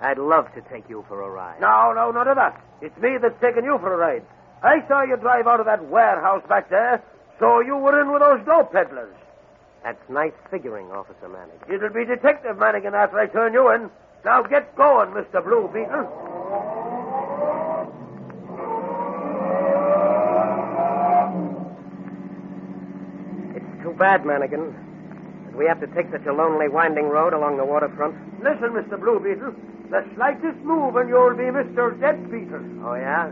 [0.00, 1.60] I'd love to take you for a ride.
[1.60, 2.60] No, no, none of that.
[2.80, 4.24] It's me that's taking you for a ride.
[4.62, 7.02] I saw you drive out of that warehouse back there,
[7.38, 9.14] so you were in with those dope peddlers.
[9.82, 11.74] That's nice figuring, Officer Manigan.
[11.74, 13.90] It'll be Detective Manigan after I turn you in.
[14.24, 15.42] Now get going, Mr.
[15.42, 16.29] Blue Beetle.
[24.00, 24.72] Bad, Manigan,
[25.44, 28.16] that we have to take such a lonely, winding road along the waterfront.
[28.42, 28.98] Listen, Mr.
[28.98, 29.52] Blue Beetle.
[29.90, 31.92] The slightest move and you'll be Mr.
[32.00, 32.64] Dead Beetle.
[32.80, 33.28] Oh, yeah?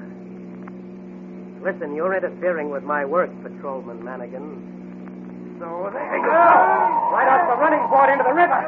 [1.65, 4.61] Listen, you're interfering with my work, Patrolman Manigan.
[5.59, 6.31] So there you go.
[6.37, 7.17] Ah!
[7.17, 8.61] Right off the running board into the river.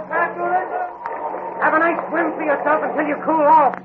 [1.61, 3.77] Have a nice swim for yourself until you cool off.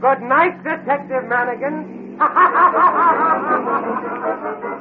[0.00, 1.98] Good night, Detective Manigan.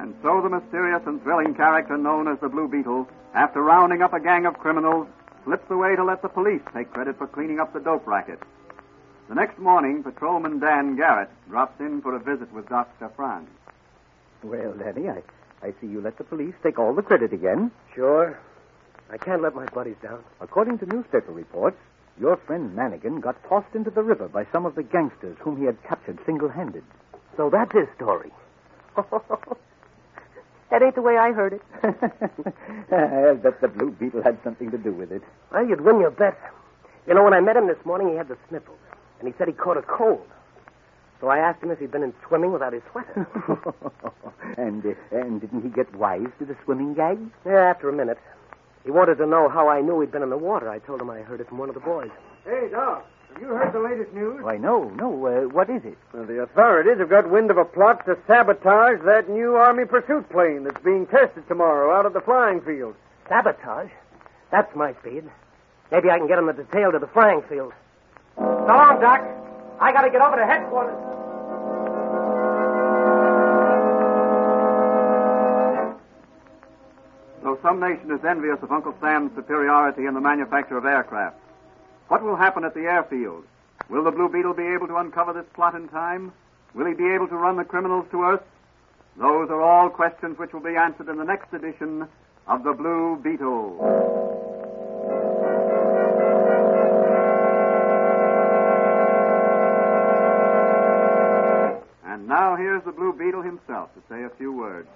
[0.00, 4.14] And so the mysterious and thrilling character known as the Blue Beetle, after rounding up
[4.14, 5.06] a gang of criminals,
[5.44, 8.38] slips away to let the police take credit for cleaning up the dope racket.
[9.28, 13.10] The next morning, Patrolman Dan Garret drops in for a visit with Dr.
[13.14, 13.50] Franz.
[14.42, 15.22] Well, Danny, I,
[15.62, 17.70] I see you let the police take all the credit again.
[17.94, 18.40] Sure.
[19.10, 20.24] I can't let my buddies down.
[20.40, 21.76] According to newspaper reports,
[22.18, 25.66] your friend Manigan got tossed into the river by some of the gangsters whom he
[25.66, 26.84] had captured single handed.
[27.36, 28.30] So that's his story.
[30.70, 31.62] that ain't the way I heard it.
[32.92, 35.22] I'll bet the Blue Beetle had something to do with it.
[35.52, 36.38] Well, you'd win your bet.
[37.06, 38.78] You know, when I met him this morning, he had the sniffles.
[39.18, 40.26] And he said he caught a cold.
[41.20, 43.26] So I asked him if he'd been in swimming without his sweater.
[44.56, 47.18] and, uh, and didn't he get wise to the swimming gag?
[47.44, 48.18] yeah, after a minute.
[48.84, 50.70] He wanted to know how I knew he'd been in the water.
[50.70, 52.10] I told him I heard it from one of the boys.
[52.44, 54.42] Hey, Doc, have you heard the latest news?
[54.42, 55.26] Why, no, no.
[55.26, 55.96] Uh, what is it?
[56.12, 60.28] Well, the authorities have got wind of a plot to sabotage that new Army pursuit
[60.30, 62.94] plane that's being tested tomorrow out at the flying field.
[63.28, 63.90] Sabotage?
[64.50, 65.24] That's my speed.
[65.90, 67.72] Maybe I can get him the detail to the flying field.
[68.36, 69.20] So long, Doc.
[69.80, 70.96] I gotta get over to headquarters.
[77.42, 81.36] Though some nation is envious of Uncle Sam's superiority in the manufacture of aircraft,
[82.10, 83.44] what will happen at the airfield?
[83.88, 86.32] Will the Blue Beetle be able to uncover this plot in time?
[86.74, 88.42] Will he be able to run the criminals to earth?
[89.16, 92.08] Those are all questions which will be answered in the next edition
[92.48, 93.76] of The Blue Beetle.
[102.04, 104.88] And now here's the Blue Beetle himself to say a few words.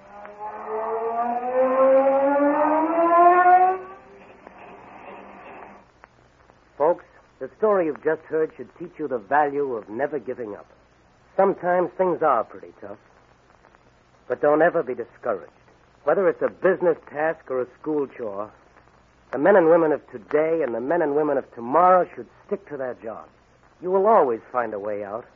[6.76, 7.04] Folks,
[7.44, 10.64] the story you've just heard should teach you the value of never giving up.
[11.36, 12.96] Sometimes things are pretty tough.
[14.26, 15.52] But don't ever be discouraged.
[16.04, 18.50] Whether it's a business task or a school chore,
[19.30, 22.66] the men and women of today and the men and women of tomorrow should stick
[22.70, 23.28] to their jobs.
[23.82, 25.26] You will always find a way out.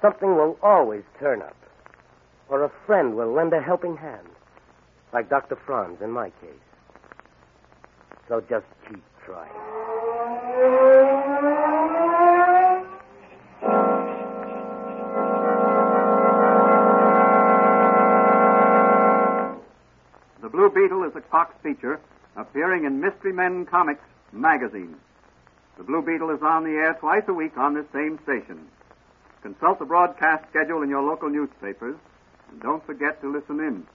[0.00, 1.56] Something will always turn up.
[2.48, 4.28] Or a friend will lend a helping hand,
[5.12, 5.56] like Dr.
[5.66, 6.66] Franz in my case.
[8.28, 9.77] So just keep trying.
[21.38, 22.00] Fox feature
[22.36, 24.96] appearing in Mystery Men Comics magazine.
[25.76, 28.66] The Blue Beetle is on the air twice a week on this same station.
[29.42, 31.94] Consult the broadcast schedule in your local newspapers,
[32.50, 33.86] and don't forget to listen in.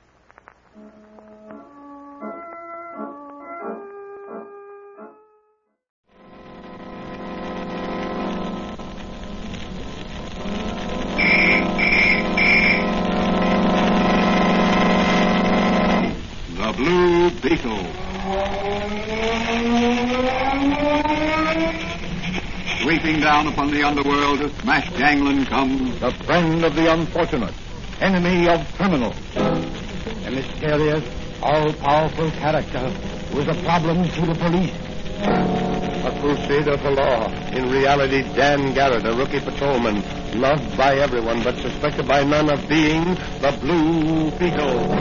[23.54, 27.54] Sweeping down the underworld to smash gangland comes The friend of the unfortunate,
[28.02, 29.16] enemy of criminals.
[29.36, 31.04] A mysterious,
[31.42, 32.90] all-powerful character
[33.30, 34.74] who is a problem to the police.
[35.22, 37.28] A crusader for law.
[37.52, 40.02] In reality, Dan Garret, a rookie patrolman,
[40.40, 44.94] loved by everyone but suspected by none of being the Blue Beetle.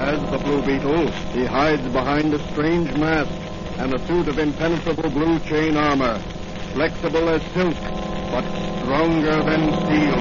[0.00, 3.32] As the Blue Beetle, he hides behind a strange mask
[3.78, 6.20] and a suit of impenetrable blue chain armor,
[6.72, 7.74] flexible as silk,
[8.30, 8.44] but
[8.78, 10.20] stronger than steel.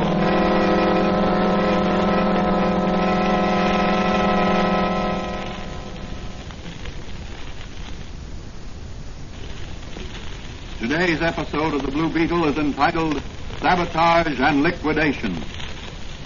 [10.79, 13.21] Today's episode of the Blue Beetle is entitled
[13.59, 15.43] Sabotage and Liquidation.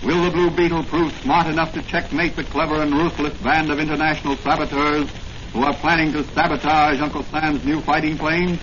[0.04, 3.80] Will the Blue Beetle prove smart enough to checkmate the clever and ruthless band of
[3.80, 5.10] international saboteurs
[5.52, 8.60] who are planning to sabotage Uncle Sam's new fighting planes?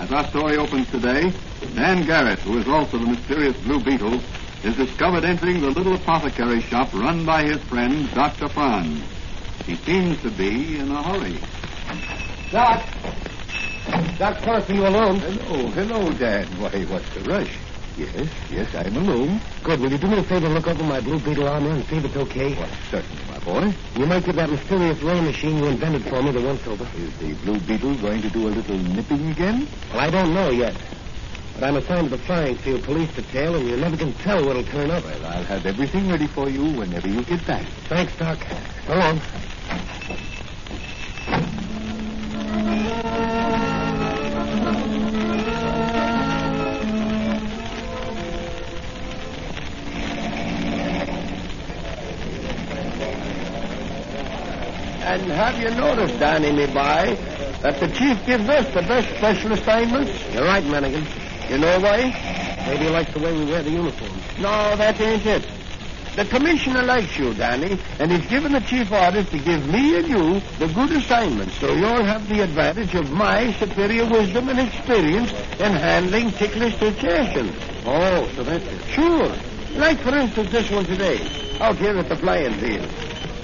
[0.00, 1.30] As our story opens today,
[1.74, 4.18] Dan Garret, who is also the mysterious Blue Beetle,
[4.64, 8.48] is discovered entering the little apothecary shop run by his friend, Dr.
[8.48, 9.02] Franz.
[9.66, 11.38] He seems to be in a hurry.
[12.50, 12.82] Doc!
[14.16, 15.18] Doc are you alone?
[15.18, 16.46] Hello, hello, Dan.
[16.58, 17.58] Why, what's the rush?
[17.98, 19.38] Yes, yes, I'm alone.
[19.62, 19.80] Good.
[19.80, 21.96] Will you do me a favor and look over my blue beetle armor and see
[21.96, 22.54] if it's okay?
[22.54, 23.74] Why, certainly, boy.
[23.96, 26.86] You might give that mysterious ray machine you invented for me the once over.
[26.96, 29.68] Is the Blue Beetle going to do a little nipping again?
[29.90, 30.76] Well, I don't know yet.
[31.54, 34.64] But I'm assigned to the flying field police detail, and you never can tell what'll
[34.64, 35.04] turn up.
[35.04, 37.66] Well, I'll have everything ready for you whenever you get back.
[37.88, 38.38] Thanks, Doc.
[38.86, 39.20] So long.
[55.10, 57.18] And have you noticed, Danny, me boy,
[57.62, 60.12] that the chief gives us the best special assignments?
[60.32, 61.04] You're right, Manigan.
[61.50, 62.14] You know why?
[62.68, 64.22] Maybe he likes the way we wear the uniforms.
[64.38, 65.50] No, that ain't it.
[66.14, 70.06] The commissioner likes you, Danny, and he's given the chief orders to give me and
[70.06, 75.32] you the good assignments, so you'll have the advantage of my superior wisdom and experience
[75.58, 77.50] in handling ticklish situations.
[77.84, 78.84] Oh, so that's it.
[78.90, 79.34] Sure.
[79.74, 82.88] Like, for instance, this one today, out here at the flying field.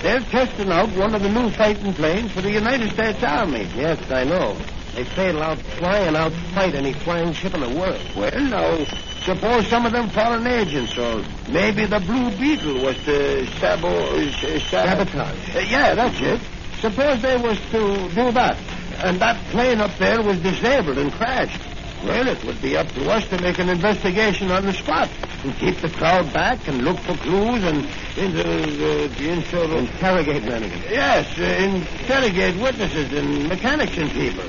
[0.06, 3.68] They're testing out one of the new fighting planes for the United States Army.
[3.74, 4.56] Yes, I know.
[4.94, 8.00] They say it'll outfly and outfight any flying ship in the world.
[8.14, 8.84] Well, now,
[9.24, 13.88] suppose some of them foreign agents, or maybe the Blue Beetle was to sabo...
[13.88, 15.56] Uh, sab- Sabotage.
[15.56, 16.40] Uh, yeah, that's it.
[16.78, 18.56] Suppose they was to do that,
[19.02, 21.60] and that plane up there was disabled and crashed.
[22.04, 25.10] Well, it would be up to us to make an investigation on the spot
[25.44, 30.42] and keep the crowd back and look for clues and into uh, the inter- Interrogate
[30.42, 30.90] Manigan.
[30.90, 34.44] Yes, uh, interrogate witnesses and mechanics and people.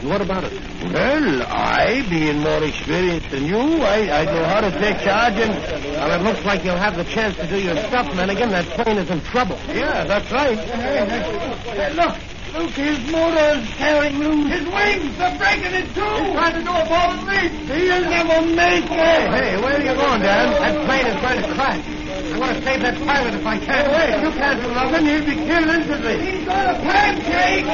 [0.00, 0.52] And what about it?
[0.92, 5.52] Well, I, being more experienced than you, I, I know how to take charge and...
[5.94, 8.50] Well, it looks like you'll have the chance to do your stuff, Manigan.
[8.50, 9.58] That plane is in trouble.
[9.68, 10.58] Yeah, that's right.
[10.58, 12.16] Hey, look, look,
[12.50, 14.50] his motor's tearing loose.
[14.50, 16.00] His wings, they're breaking in two.
[16.02, 17.52] He's trying to do a ball and leap.
[17.70, 18.90] He'll never make it.
[18.90, 20.52] Hey, where are you going, Dan?
[20.58, 21.84] That plane is going to crash.
[22.10, 23.90] I want to save that pilot if I can.
[23.90, 25.06] Wait, you can't do nothing.
[25.06, 26.16] He'll be killed instantly.
[26.26, 27.66] He's got a pancake.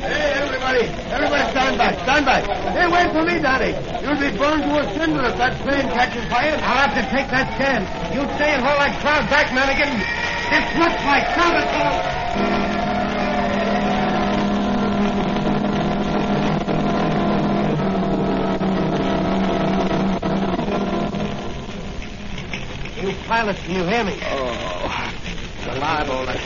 [0.00, 0.92] Hey, everybody.
[1.10, 1.94] Everybody stand back.
[2.04, 2.44] Stand back.
[2.44, 3.72] Hey, wait for me, Daddy.
[4.04, 6.54] You'll be burned to a cinder if that plane catches fire.
[6.54, 7.88] I'll have to take that chance.
[8.14, 10.04] You stay and hold that crowd back, Manigan.
[10.52, 12.20] It's looks like sabotage.
[23.00, 24.18] You pilots, can you hear me?
[24.24, 25.14] Oh,
[25.56, 26.40] it's alive, all right.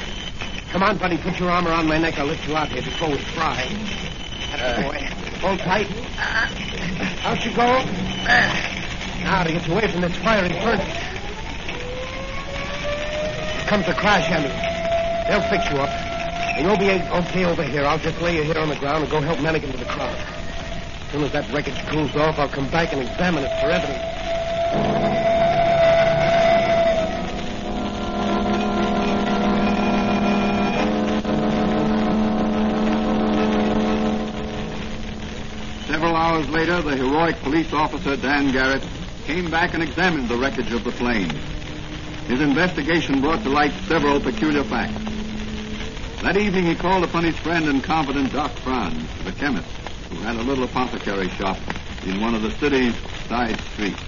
[0.71, 2.19] Come on, buddy, put your arm around my neck.
[2.19, 4.04] I'll lift you out here before we fry.
[4.61, 5.87] Hold tight.
[7.23, 7.85] How's you go?
[9.25, 10.87] Now to get away from this fiery furnace.
[13.53, 14.49] Here comes the crash, Emmy.
[15.29, 15.89] They'll fix you up.
[16.57, 17.85] And you'll be okay over here.
[17.85, 20.15] I'll just lay you here on the ground and go help Manigan to the crowd.
[20.15, 25.34] As soon as that wreckage cools off, I'll come back and examine it for evidence.
[36.35, 38.85] Hours later, the heroic police officer, Dan Garret,
[39.25, 41.31] came back and examined the wreckage of the plane.
[42.27, 44.99] His investigation brought to light several peculiar facts.
[46.23, 49.69] That evening, he called upon his friend and confidant, Doc Franz, the chemist,
[50.11, 51.57] who had a little apothecary shop
[52.05, 52.97] in one of the city's
[53.29, 54.03] side streets.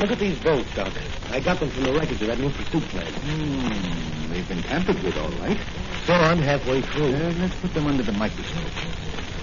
[0.00, 0.92] Look at these boats, Doc.
[1.30, 3.14] I got them from the wreckage of that new pursuit plane.
[3.14, 5.60] Hmm, they've been tampered with, all right.
[6.06, 7.14] So I'm halfway through.
[7.14, 8.72] Uh, let's put them under the microscope.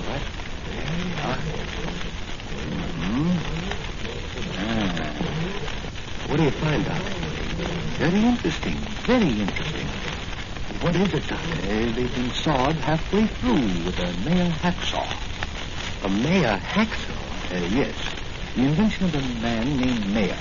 [0.09, 0.21] What?
[2.99, 3.31] Hmm.
[4.57, 4.95] Ah.
[6.27, 7.01] What do you find, Doc?
[7.97, 8.75] Very interesting.
[9.05, 9.87] Very interesting.
[10.81, 11.35] What is it, Doctor?
[11.35, 15.07] Uh, they've been sawed halfway through with a Mayer hacksaw.
[16.03, 17.53] A Mayer hacksaw?
[17.53, 17.95] Uh, yes.
[18.55, 20.37] The invention of a man named Mayer.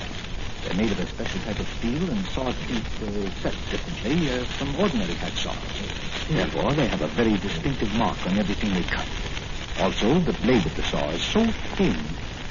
[0.63, 4.43] They're made of a special type of steel and sawed teeth uh, set differently uh,
[4.45, 6.27] from ordinary hacksaws.
[6.27, 9.05] Therefore, they have a very distinctive mark on everything they cut.
[9.79, 11.97] Also, the blade of the saw is so thin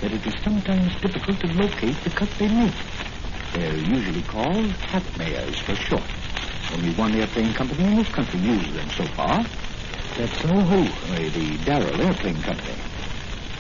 [0.03, 2.75] that it is sometimes difficult to locate the cut they make.
[3.55, 6.05] They're usually called hack Mayers for short.
[6.75, 9.43] Only one airplane company in this country uses them so far.
[10.17, 10.83] That's so who?
[10.83, 12.75] Uh, the Darrell Airplane Company.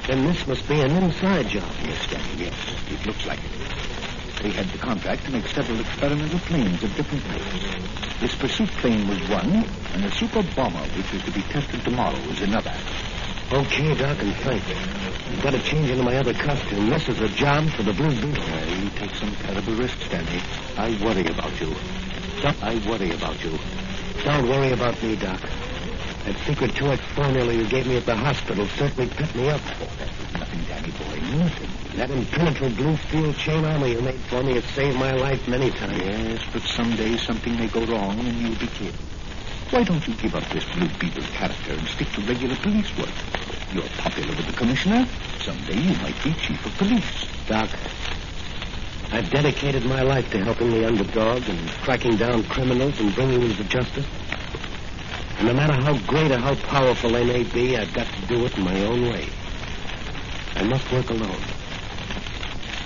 [0.06, 1.70] Then this must be an inside job.
[1.82, 2.54] Yes, Danny, yes.
[2.90, 4.42] It looks like it.
[4.42, 8.20] They had the contract to make several experimental planes of different types.
[8.20, 12.18] This pursuit plane was one, and the super bomber, which was to be tested tomorrow,
[12.28, 12.74] was another.
[13.54, 14.66] Okay, Doc, and thanks.
[14.66, 16.90] I've got to change into my other costume.
[16.90, 18.42] This is a job for the Blue Beetle.
[18.42, 20.42] Uh, you take some terrible risks, Danny.
[20.76, 21.72] I worry about you.
[22.60, 23.56] I worry about you.
[24.24, 25.40] Don't worry about me, Doc.
[26.24, 29.60] That secret 2X formula you gave me at the hospital certainly put me up.
[29.80, 31.38] Oh, that nothing, Danny boy.
[31.38, 31.96] Nothing.
[31.96, 35.70] That impenetrable blue steel chain armor you made for me has saved my life many
[35.70, 36.02] times.
[36.02, 38.96] Yes, but someday something may go wrong and you'll be killed.
[39.74, 43.10] Why don't you give up this Blue Beetle character and stick to regular police work?
[43.72, 45.04] You're popular with the commissioner.
[45.40, 47.26] Someday you might be chief of police.
[47.48, 47.68] Doc,
[49.10, 53.56] I've dedicated my life to helping the underdog and cracking down criminals and bringing them
[53.56, 54.06] to justice.
[55.38, 58.46] And no matter how great or how powerful they may be, I've got to do
[58.46, 59.26] it in my own way.
[60.54, 61.42] I must work alone.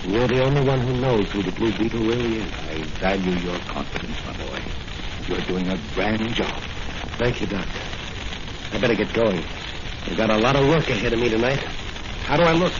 [0.04, 2.52] And you're the only one who knows who the Blue Beetle really is.
[2.70, 4.62] I value your confidence, my boy.
[5.26, 6.62] You're doing a grand job.
[7.18, 7.66] Thank you, Doc.
[8.72, 9.42] I better get going.
[10.06, 11.58] I've got a lot of work ahead of me tonight.
[12.24, 12.72] How do I look?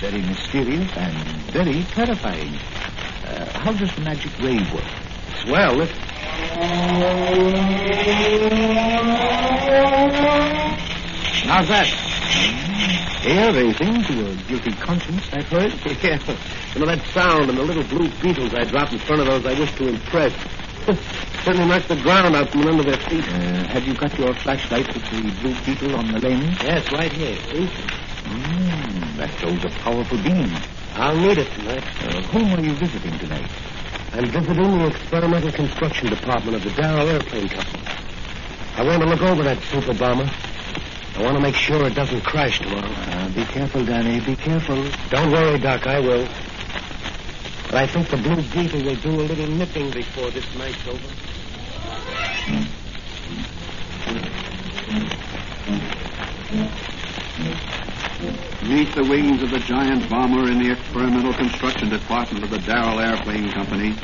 [0.00, 1.14] Very mysterious and
[1.52, 2.54] very terrifying.
[3.24, 4.84] Uh, how does the magic ray work?
[5.42, 5.74] Swell.
[5.76, 5.96] Listen.
[11.46, 11.86] How's that?
[13.26, 15.72] Hair raising to your guilty conscience, I've heard.
[16.02, 16.18] Yeah.
[16.76, 19.46] You know, that sound and the little blue beetles I drop in front of those
[19.46, 20.34] I wish to impress.
[20.86, 23.24] Certainly knocks the ground out from under their feet.
[23.24, 26.62] Uh, have you got your flashlight with the blue beetle on the lens?
[26.62, 27.34] Yes, right here.
[27.50, 27.66] See?
[28.22, 30.48] Mm, that shows a powerful beam.
[30.94, 31.82] I'll need it tonight.
[32.02, 33.50] Uh, whom are you visiting tonight?
[34.12, 37.82] I'm visiting the experimental construction department of the Darrell Airplane Company.
[38.76, 40.30] I want to look over that super bomber.
[41.16, 42.86] I want to make sure it doesn't crash tomorrow.
[42.86, 44.20] Uh, be careful, Danny.
[44.20, 44.86] Be careful.
[45.10, 45.86] Don't worry, Doc.
[45.88, 46.28] I will.
[47.70, 50.98] But I think the Blue Beetle will do a little nipping before this night's over.
[58.60, 63.00] Beneath the wings of the giant bomber in the experimental construction department of the Darrell
[63.00, 63.94] Airplane Company,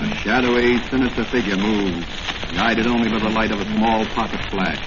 [0.00, 2.06] a shadowy, sinister figure moves,
[2.54, 4.80] guided only by the light of a small pocket flash.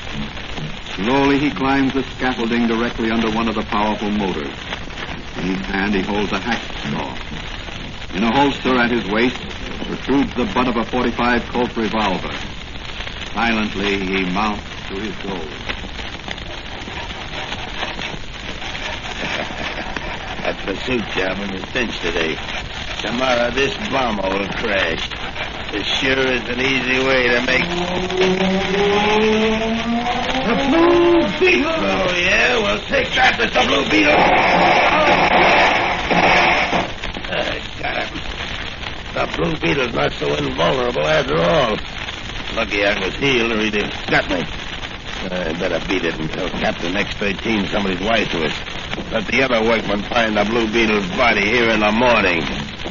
[0.95, 4.53] Slowly he climbs the scaffolding directly under one of the powerful motors.
[5.37, 7.50] In his hand he holds a hacksaw.
[8.13, 9.39] In a holster at his waist
[9.85, 12.33] protrudes the butt of a 45 Colt revolver.
[13.33, 15.47] Silently he mounts to his goal.
[20.43, 22.35] That pursuit job in the cinch today.
[23.01, 25.07] Tomorrow this bomber will crash.
[25.73, 27.63] It sure is an easy way to make.
[30.45, 31.71] The Blue Beetle!
[31.71, 32.59] Oh, yeah?
[32.59, 33.65] Well, take that, Mr.
[33.67, 34.19] Blue Beetle!
[37.33, 38.19] I got him.
[39.21, 41.77] The Blue Beetle's not so invulnerable after all.
[42.55, 44.41] Lucky I was healed or he'd have got me.
[45.29, 49.11] I better beat it until Captain X-13 somebody's wise to us.
[49.11, 52.90] Let the other workmen find the Blue Beetle's body here in the morning.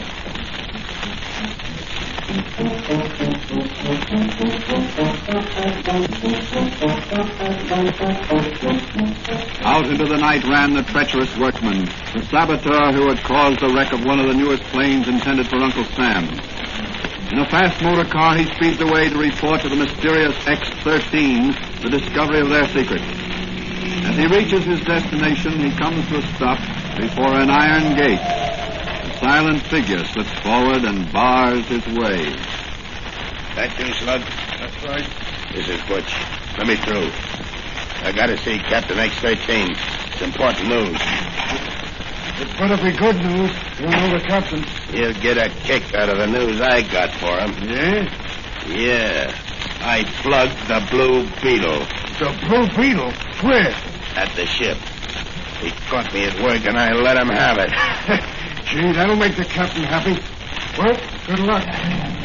[9.62, 13.93] Out into the night ran the treacherous workman, the saboteur who had caused the wreck
[13.93, 16.28] of one of the newest planes intended for Uncle Sam.
[17.33, 21.91] In a fast motor car, he speeds away to report to the mysterious X-13 the
[21.91, 23.03] discovery of their secret.
[24.07, 26.59] As he reaches his destination, he comes to a stop
[26.97, 28.49] before an iron gate.
[29.21, 32.33] A silent figure slips forward and bars his way.
[33.55, 34.23] That you, Slug?
[34.59, 35.53] That's right.
[35.53, 36.11] This is Butch.
[36.57, 37.11] Let me through.
[38.01, 39.77] I gotta see Captain X-13.
[40.12, 40.97] It's important news.
[42.41, 43.53] It better be good news.
[43.79, 44.62] You know the captain.
[44.89, 47.68] He'll get a kick out of the news I got for him.
[47.68, 48.09] Yeah?
[48.68, 49.35] Yeah.
[49.83, 51.85] I plugged the Blue Beetle.
[52.18, 53.12] The Blue Beetle?
[53.47, 53.75] Where?
[54.16, 54.79] At the ship.
[55.61, 58.37] He caught me at work and I let him have it.
[58.71, 60.16] Gee, that'll make the captain happy.
[60.79, 60.97] Well,
[61.27, 62.20] good luck.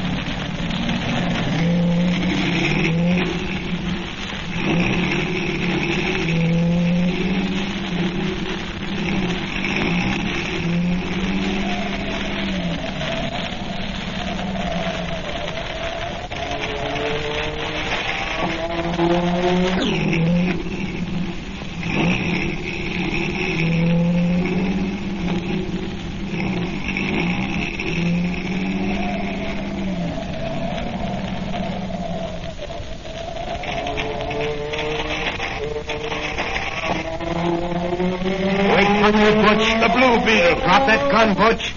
[41.25, 41.73] Gun, Butch.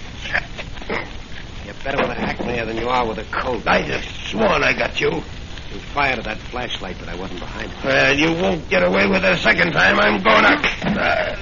[1.64, 3.66] You're better with a hackmayer than you are with a Colt.
[3.66, 5.10] I just sworn I got you.
[5.10, 7.84] You fired at that flashlight, but I wasn't behind it.
[7.84, 9.98] Well, you won't get away with it a second time.
[9.98, 10.60] I'm gonna.
[11.00, 11.36] Uh,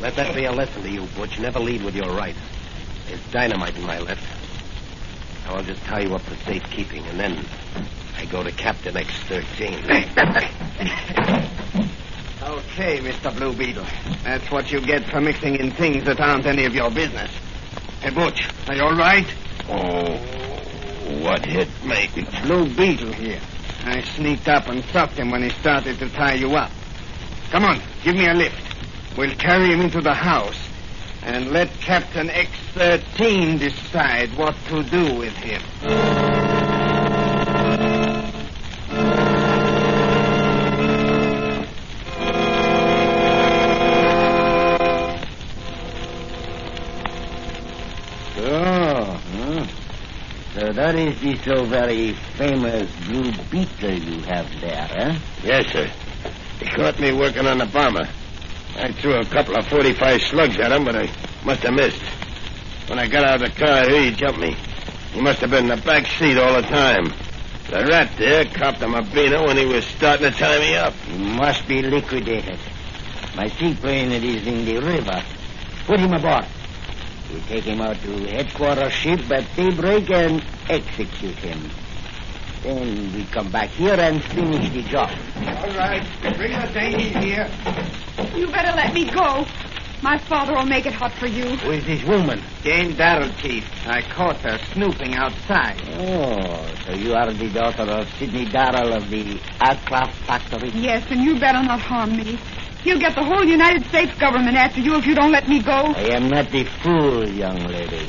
[0.00, 1.38] Let that be a lesson to you, Butch.
[1.40, 2.36] Never lead with your right.
[3.08, 4.22] There's dynamite in my left.
[5.46, 7.44] Now I'll just tie you up for safekeeping, and then
[8.16, 11.24] I go to Captain X-13.
[12.58, 13.32] Okay, Mr.
[13.36, 13.86] Blue Beetle.
[14.24, 17.30] That's what you get for mixing in things that aren't any of your business.
[18.00, 19.26] Hey, Butch, are you all right?
[19.68, 20.16] oh,
[21.22, 22.08] what hit me?
[22.16, 23.40] It's Blue Beetle here.
[23.84, 26.72] I sneaked up and stopped him when he started to tie you up.
[27.50, 28.76] Come on, give me a lift.
[29.16, 30.58] We'll carry him into the house
[31.22, 36.47] and let Captain X-13 decide what to do with him.
[50.88, 55.18] So that is the so very famous blue beetle you have there, eh?
[55.44, 55.90] Yes, sir.
[56.60, 58.08] He caught me working on the bomber.
[58.74, 61.10] I threw a couple of 45 slugs at him, but I
[61.44, 62.00] must have missed.
[62.88, 64.56] When I got out of the car, he jumped me.
[65.12, 67.12] He must have been in the back seat all the time.
[67.68, 70.94] The rat there copped him a beaner when he was starting to tie me up.
[70.94, 72.58] He must be liquidated.
[73.36, 75.22] My seaplane is in the river.
[75.84, 76.46] Put him aboard.
[77.30, 81.70] We take him out to headquarters ship at daybreak and execute him.
[82.62, 85.10] Then we come back here and finish the job.
[85.36, 86.04] All right.
[86.36, 87.48] Bring the dinghy here.
[88.34, 89.46] You better let me go.
[90.00, 91.56] My father will make it hot for you.
[91.56, 92.40] Who is this woman?
[92.62, 93.64] Jane Darrell, Chief.
[93.86, 95.82] I caught her snooping outside.
[95.98, 100.70] Oh, so you are the daughter of Sidney Darrell of the aircraft factory?
[100.70, 102.38] Yes, and you better not harm me.
[102.84, 105.72] You'll get the whole United States government after you if you don't let me go.
[105.72, 108.08] I am not the fool, young lady.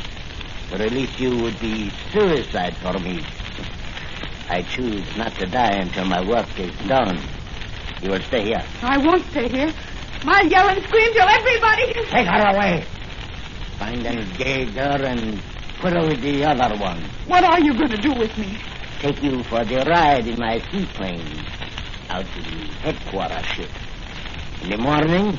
[0.70, 3.24] But at least you would be suicide for me.
[4.50, 7.20] I choose not to die until my work is done.
[8.02, 8.64] You will stay here.
[8.82, 9.74] I won't stay here.
[10.26, 11.94] I'll yell and scream till everybody.
[11.94, 12.86] Take her away.
[13.78, 15.42] Find and gag her and
[15.80, 17.02] put her with the other one.
[17.28, 18.58] What are you going to do with me?
[19.00, 21.46] Take you for the ride in my seaplane
[22.10, 23.70] out to the headquarters ship.
[24.64, 25.38] In the morning,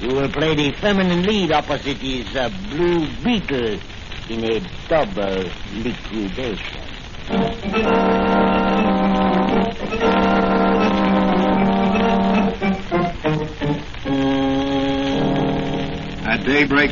[0.00, 3.78] you will play the feminine lead opposite his uh, Blue Beetle
[4.28, 6.80] in a double liquidation.
[16.26, 16.90] At daybreak,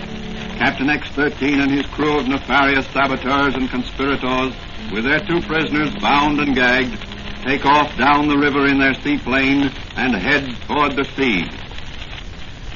[0.58, 4.54] Captain X-13 and his crew of nefarious saboteurs and conspirators,
[4.92, 6.98] with their two prisoners bound and gagged,
[7.44, 11.44] take off down the river in their seaplane and head toward the sea.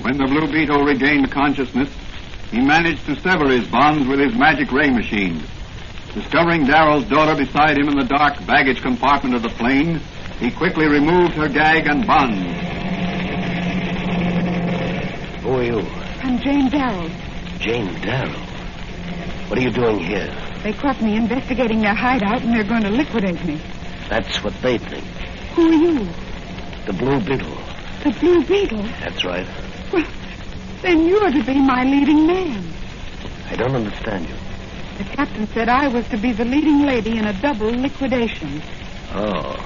[0.02, 1.88] When the Blue Beetle regained consciousness,
[2.52, 5.42] he managed to sever his bonds with his magic ray machine.
[6.12, 10.00] Discovering Darrell's daughter beside him in the dark baggage compartment of the plane,
[10.38, 12.36] he quickly removed her gag and bonds.
[15.42, 15.80] Who are you?
[16.22, 17.08] I'm Jane Darrell.
[17.58, 18.38] Jane Darrell.
[19.48, 20.28] What are you doing here?
[20.62, 23.60] They caught me investigating their hideout and they're going to liquidate me.
[24.10, 25.04] That's what they think.
[25.54, 26.06] Who are you?
[26.86, 27.56] The Blue Beetle.
[28.04, 28.82] The Blue Beetle?
[29.00, 29.48] That's right.
[29.90, 30.04] Well,
[30.82, 32.72] then you're to be my leading man.
[33.48, 34.34] I don't understand you.
[34.98, 38.62] The captain said I was to be the leading lady in a double liquidation.
[39.14, 39.56] Oh.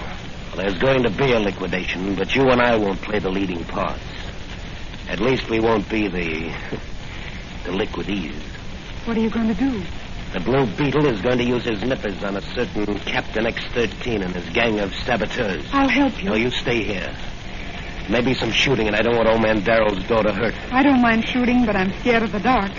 [0.49, 3.65] Well, there's going to be a liquidation, but you and I won't play the leading
[3.65, 4.03] parts.
[5.09, 6.53] At least we won't be the.
[7.65, 8.37] the liquidees.
[9.05, 9.83] What are you going to do?
[10.33, 14.35] The Blue Beetle is going to use his nippers on a certain Captain X-13 and
[14.35, 15.65] his gang of saboteurs.
[15.73, 16.31] I'll help you.
[16.31, 17.15] No, you stay here.
[18.09, 20.55] Maybe some shooting, and I don't want old man Darrell's daughter hurt.
[20.73, 22.71] I don't mind shooting, but I'm scared of the dark.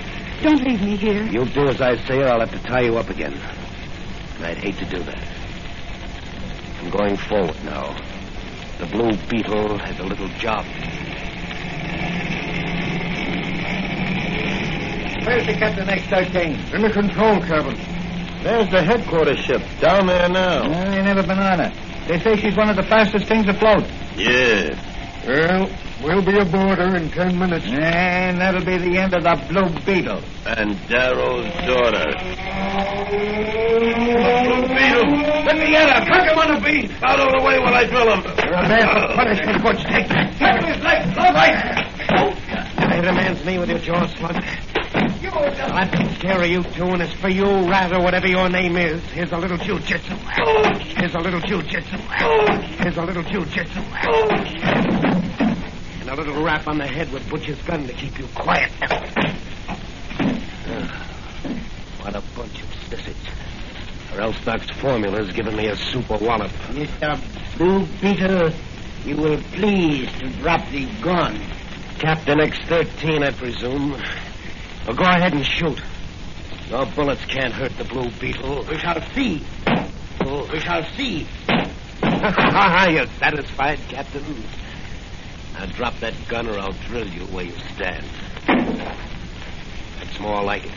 [0.42, 1.24] Don't leave me here.
[1.24, 3.34] You'll do as I say, or I'll have to tie you up again.
[3.34, 5.28] And I'd hate to do that.
[6.80, 7.96] I'm going forward now.
[8.78, 10.64] The Blue Beetle has a little job.
[15.26, 16.74] Where's the Captain X-13?
[16.74, 17.76] In the control cabin.
[18.44, 20.62] There's the headquarters ship, down there now.
[20.72, 21.74] I ain't never been on it.
[22.08, 23.84] They say she's one of the fastest things afloat.
[24.16, 24.80] Yeah.
[25.28, 25.70] Well,
[26.02, 27.66] we'll be aboard her in ten minutes.
[27.68, 30.22] And that'll be the end of the Blue Beetle.
[30.46, 32.06] And Darrow's daughter.
[34.48, 35.12] Blue Beetle!
[35.44, 36.06] Let me get her!
[36.06, 36.92] Cock him on the beam!
[37.04, 38.24] Out of the way while I drill him!
[38.24, 39.84] You're a man for punishment, Butch.
[39.84, 40.34] Take that.
[40.36, 41.18] Stop his legs!
[41.18, 41.58] All right!
[42.94, 44.34] Hit a man's knee with your jaw slug.
[44.34, 48.78] That takes care of you two, and it's for you, Rat, or whatever your name
[48.78, 50.18] is, here's a little jujitsu.
[50.98, 52.00] Here's a little jujitsu.
[52.80, 55.17] Here's a little jujitsu.
[56.08, 58.72] And a little rap on the head with Butch's gun to keep you quiet.
[60.70, 61.08] Ah,
[62.02, 63.16] what a bunch of sissies.
[64.14, 66.52] Or else Doc's formula's given me a super wallop.
[66.72, 67.58] Mr.
[67.58, 68.52] Blue Beetle,
[69.06, 71.40] you will please to drop the gun.
[72.00, 73.92] Captain X-13, I presume.
[74.86, 75.82] Well, go ahead and shoot.
[76.70, 78.66] Your bullets can't hurt the Blue Beetle.
[78.70, 79.42] We shall see.
[80.26, 80.50] Oh.
[80.52, 81.28] We shall see.
[81.48, 84.24] Ha ha ha, you're satisfied, Captain?
[85.58, 88.06] Now drop that gun or I'll drill you where you stand.
[88.46, 90.72] That's more like it.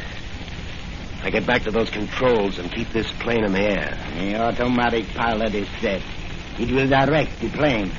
[1.22, 3.98] I get back to those controls and keep this plane in the air.
[4.18, 6.00] The automatic pilot is set.
[6.58, 7.92] It will direct the plane.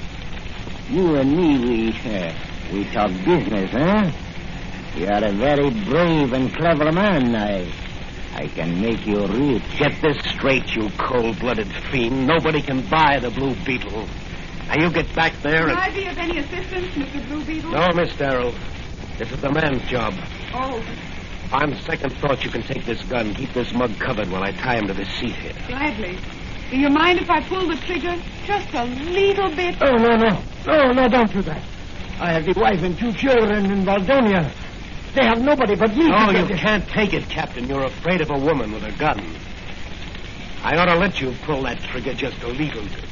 [0.90, 2.34] You and me, we uh,
[2.74, 4.12] we talk business, huh?
[4.96, 7.36] You are a very brave and clever man.
[7.36, 7.72] I
[8.34, 9.62] I can make you rich.
[9.78, 12.26] Get this straight, you cold-blooded fiend.
[12.26, 14.08] Nobody can buy the Blue Beetle.
[14.72, 15.78] Now you get back there Can and...
[15.80, 17.28] I be of any assistance, Mr.
[17.28, 17.72] Blue Beetle?
[17.72, 18.54] No, Miss Darrell.
[19.18, 20.14] This is the man's job.
[20.54, 20.82] Oh,
[21.52, 24.78] On second thought, you can take this gun, keep this mug covered while I tie
[24.78, 25.54] him to this seat here.
[25.68, 26.18] gladly.
[26.70, 28.16] Do you mind if I pull the trigger
[28.46, 29.76] just a little bit?
[29.82, 30.42] Oh, no, no.
[30.66, 31.62] No, no, don't do that.
[32.22, 34.50] I have the wife and two children in Valdonia.
[35.14, 36.08] They have nobody but me.
[36.08, 37.68] No, to you can't take it, Captain.
[37.68, 39.22] You're afraid of a woman with a gun.
[40.64, 43.11] I ought to let you pull that trigger just a little bit.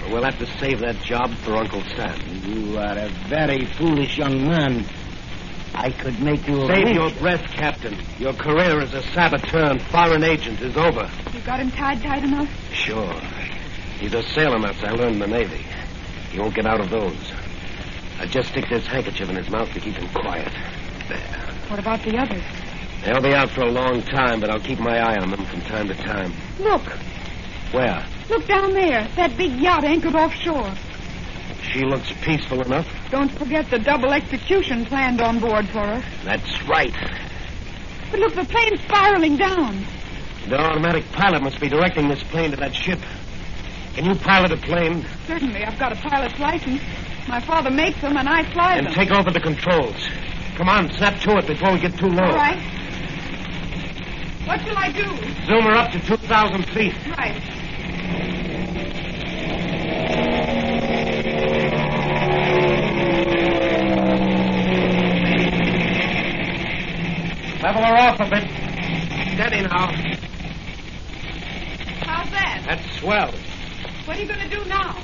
[0.00, 2.18] But we'll have to save that job for Uncle Sam.
[2.44, 4.84] You are a very foolish young man.
[5.74, 6.94] I could make you Save rich.
[6.94, 7.96] your breath, Captain.
[8.18, 11.08] Your career as a saboteur and foreign agent is over.
[11.32, 12.48] You got him tied tight enough?
[12.74, 13.14] Sure.
[13.98, 15.64] He's a sailor nuts I learned in the Navy.
[16.32, 17.16] He won't get out of those.
[18.18, 20.52] I just stick this handkerchief in his mouth to keep him quiet.
[21.08, 21.18] There.
[21.68, 22.42] What about the others?
[23.04, 25.60] They'll be out for a long time, but I'll keep my eye on them from
[25.62, 26.32] time to time.
[26.58, 26.82] Look,
[27.72, 28.04] Where?
[28.28, 29.08] look down there.
[29.16, 30.72] That big yacht anchored offshore.
[31.72, 32.86] She looks peaceful enough.
[33.10, 36.02] Don't forget the double execution planned on board for her.
[36.24, 36.94] That's right.
[38.10, 39.84] But look, the plane's spiraling down.
[40.48, 42.98] The automatic pilot must be directing this plane to that ship.
[43.94, 45.04] Can you pilot a plane?
[45.26, 45.64] Certainly.
[45.64, 46.80] I've got a pilot's license.
[47.28, 48.92] My father makes them, and I fly And them.
[48.92, 50.08] And take over the controls.
[50.56, 52.24] Come on, snap to it before we get too low.
[52.24, 52.58] All right.
[54.46, 55.04] What shall I do?
[55.46, 56.94] Zoom her up to 2,000 feet.
[57.16, 57.59] Right.
[67.62, 68.48] Level her off a bit.
[69.34, 69.92] Steady now.
[72.02, 72.62] How's that?
[72.66, 73.32] That's swell.
[74.06, 74.96] What are you going to do now?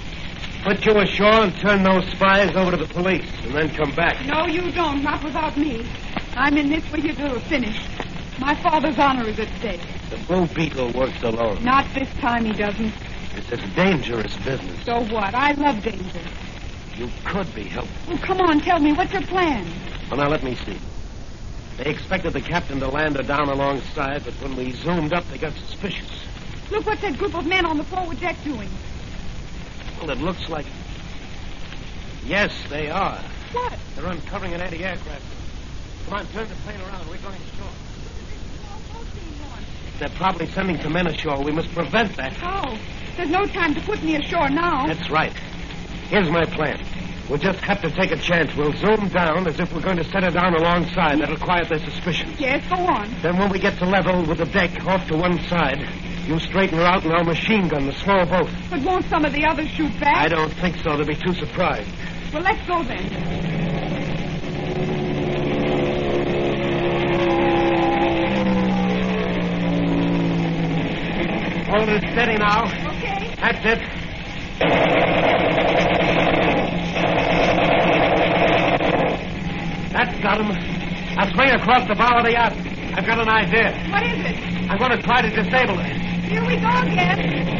[0.64, 4.26] Put you ashore and turn those spies over to the police, and then come back.
[4.26, 5.02] No, you don't.
[5.02, 5.86] Not without me.
[6.34, 8.05] I'm in this with you till we're finished.
[8.38, 9.80] My father's honor is at stake.
[10.10, 11.64] The Blue Beetle works alone.
[11.64, 12.92] Not this time he doesn't.
[13.34, 14.84] It's a dangerous business.
[14.84, 15.34] So what?
[15.34, 16.20] I love danger.
[16.96, 17.90] You could be helped.
[18.08, 18.92] Oh, come on, tell me.
[18.92, 19.66] What's your plan?
[20.10, 20.78] Well, now let me see.
[21.76, 25.38] They expected the captain to land her down alongside, but when we zoomed up, they
[25.38, 26.08] got suspicious.
[26.70, 28.68] Look, what's that group of men on the forward deck doing?
[30.00, 30.66] Well, it looks like.
[32.24, 33.20] Yes, they are.
[33.52, 33.78] What?
[33.94, 35.22] They're uncovering an anti-aircraft.
[36.06, 37.08] Come on, turn the plane around.
[37.08, 37.68] We're going ashore.
[39.98, 41.42] They're probably sending some men ashore.
[41.42, 42.34] We must prevent that.
[42.34, 42.76] How?
[43.16, 44.86] There's no time to put me ashore now.
[44.86, 45.32] That's right.
[46.10, 46.84] Here's my plan.
[47.28, 48.54] We'll just have to take a chance.
[48.54, 51.20] We'll zoom down as if we're going to set her down alongside.
[51.20, 52.38] That'll quiet their suspicions.
[52.38, 53.10] Yes, go on.
[53.22, 55.80] Then when we get to level with the deck off to one side,
[56.26, 58.50] you straighten her out and I'll machine gun the small boat.
[58.70, 60.16] But won't some of the others shoot back?
[60.18, 60.96] I don't think so.
[60.96, 61.88] They'll be too surprised.
[62.32, 63.46] Well, let's go then.
[71.68, 72.64] Hold it steady now.
[72.64, 73.34] Okay.
[73.40, 73.80] That's it.
[79.92, 80.52] That's got him.
[81.18, 82.52] I'll swing across the bow of the yacht.
[82.52, 83.72] I've got an idea.
[83.90, 84.70] What is it?
[84.70, 85.86] I'm going to try to disable it.
[86.26, 87.56] Here we go again.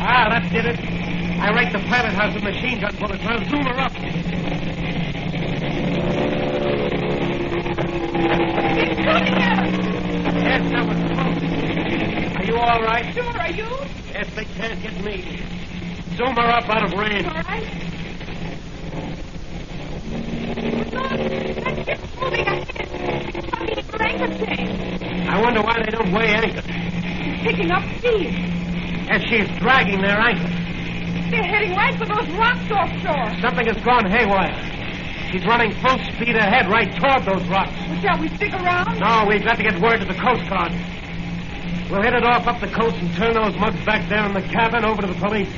[0.00, 0.78] Ah, that did it.
[1.40, 3.24] I rake the pilot house a machine gun bullets.
[3.24, 3.92] I'll zoom her up.
[8.20, 9.74] It's coming at us.
[10.42, 12.36] Yes, that was close.
[12.36, 13.14] Are you all right?
[13.14, 13.68] Sure, are you?
[14.12, 15.22] Yes, they can't get me.
[16.16, 17.26] Zoom her up out of range.
[17.26, 17.62] All right.
[21.68, 22.66] That ship's moving ahead.
[23.78, 25.28] It's coming for chain.
[25.28, 26.62] I wonder why they don't weigh anchor.
[26.64, 28.34] It's picking up speed.
[29.06, 30.50] Yes, she's dragging their anchor.
[31.30, 33.40] They're heading right for those rocks offshore.
[33.40, 34.56] Something has gone haywire.
[35.30, 37.76] She's running full speed ahead right toward those rocks.
[38.00, 39.00] Shall we stick around?
[39.00, 40.70] No, we've got to get word to the Coast Guard.
[41.90, 44.42] We'll head it off up the coast and turn those mugs back there in the
[44.42, 45.50] cabin over to the police.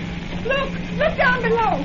[0.46, 1.84] Look, look down below.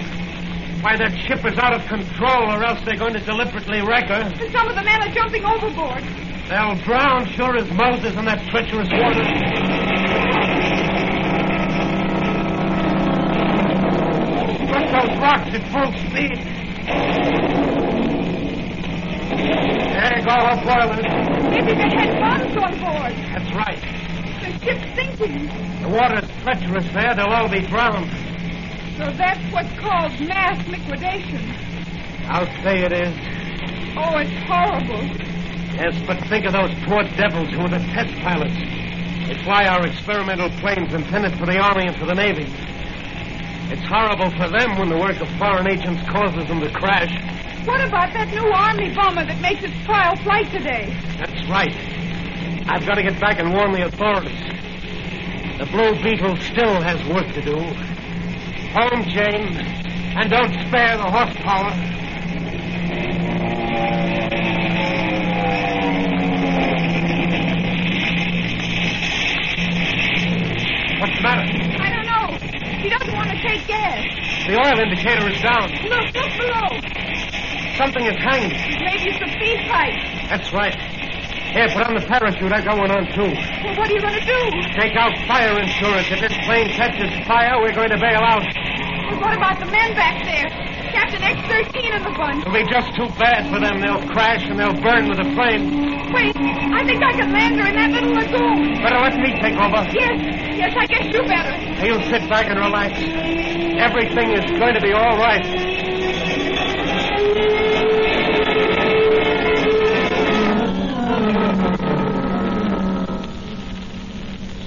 [0.79, 4.31] Why, that ship is out of control, or else they're going to deliberately wreck her.
[4.31, 6.03] And some of the men are jumping overboard.
[6.47, 9.25] They'll drown sure as Moses in that treacherous water.
[14.71, 16.54] Look, those rocks at full speed.
[20.27, 21.05] Our boilers.
[21.53, 23.13] Maybe they had bombs on board.
[23.29, 23.77] That's right.
[24.41, 25.45] The ship's sinking.
[25.83, 27.13] The water's treacherous there.
[27.13, 28.09] They'll all be drowned.
[28.97, 31.45] So that's what's called mass liquidation.
[32.25, 33.13] I'll say it is.
[33.97, 35.05] Oh, it's horrible.
[35.77, 38.57] Yes, but think of those poor devils who are the test pilots.
[39.27, 42.49] They fly our experimental planes intended for the Army and for the Navy.
[43.69, 47.13] It's horrible for them when the work of foreign agents causes them to crash.
[47.65, 50.85] What about that new Army bomber that makes its trial flight today?
[51.17, 51.73] That's right.
[52.69, 54.37] I've got to get back and warn the authorities.
[55.57, 57.57] The Blue Beetle still has work to do.
[58.77, 59.57] Home, Jane,
[60.13, 61.73] and don't spare the horsepower.
[71.01, 71.45] What's the matter?
[71.81, 72.37] I don't know.
[72.77, 74.05] He doesn't want to take gas.
[74.45, 75.71] The oil indicator is down.
[75.89, 77.04] Look, look below.
[77.77, 78.55] Something is hanging.
[78.79, 79.99] Maybe it's a feed pipe.
[80.31, 80.75] That's right.
[81.51, 82.51] Here, put on the parachute.
[82.51, 83.31] I got one on, too.
[83.31, 84.39] Well, what are you going to do?
[84.79, 86.07] Take out fire insurance.
[86.11, 88.43] If this plane catches fire, we're going to bail out.
[88.43, 90.47] Well, what about the men back there?
[90.95, 92.39] Captain X-13 and the bunch.
[92.47, 93.83] It'll be just too bad for them.
[93.83, 95.95] They'll crash and they'll burn with the plane.
[96.15, 98.79] Wait, I think I can land her in that little lagoon.
[98.79, 99.83] Better let me take over.
[99.91, 100.15] Yes,
[100.55, 101.55] yes, I guess you better.
[101.83, 102.95] You sit back and relax.
[103.75, 105.74] Everything is going to be all right.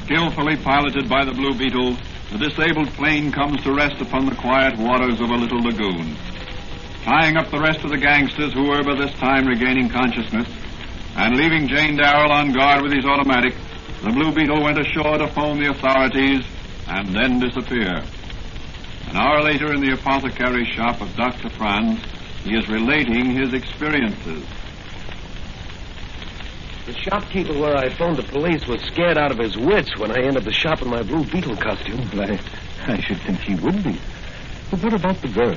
[0.05, 1.97] Skillfully piloted by the Blue Beetle,
[2.33, 6.17] the disabled plane comes to rest upon the quiet waters of a little lagoon.
[7.05, 10.49] Tying up the rest of the gangsters who were by this time regaining consciousness,
[11.17, 13.55] And leaving Jane Darrell on guard with his automatic,
[14.05, 16.45] the Blue Beetle went ashore to phone the authorities
[16.87, 18.03] and then disappear.
[19.11, 21.49] An hour later, in the apothecary shop of Dr.
[21.51, 22.01] Franz,
[22.45, 24.45] he is relating his experiences.
[26.87, 30.23] The shopkeeper where I phoned the police was scared out of his wits when I
[30.23, 32.01] entered the shop in my Blue Beetle costume.
[32.15, 32.41] I,
[32.87, 34.01] I should think she would be.
[34.71, 35.57] But what about the girl?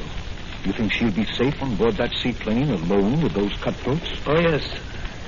[0.66, 4.12] You think she'll be safe on board that seaplane alone with those cutthroats?
[4.28, 4.64] Oh, yes.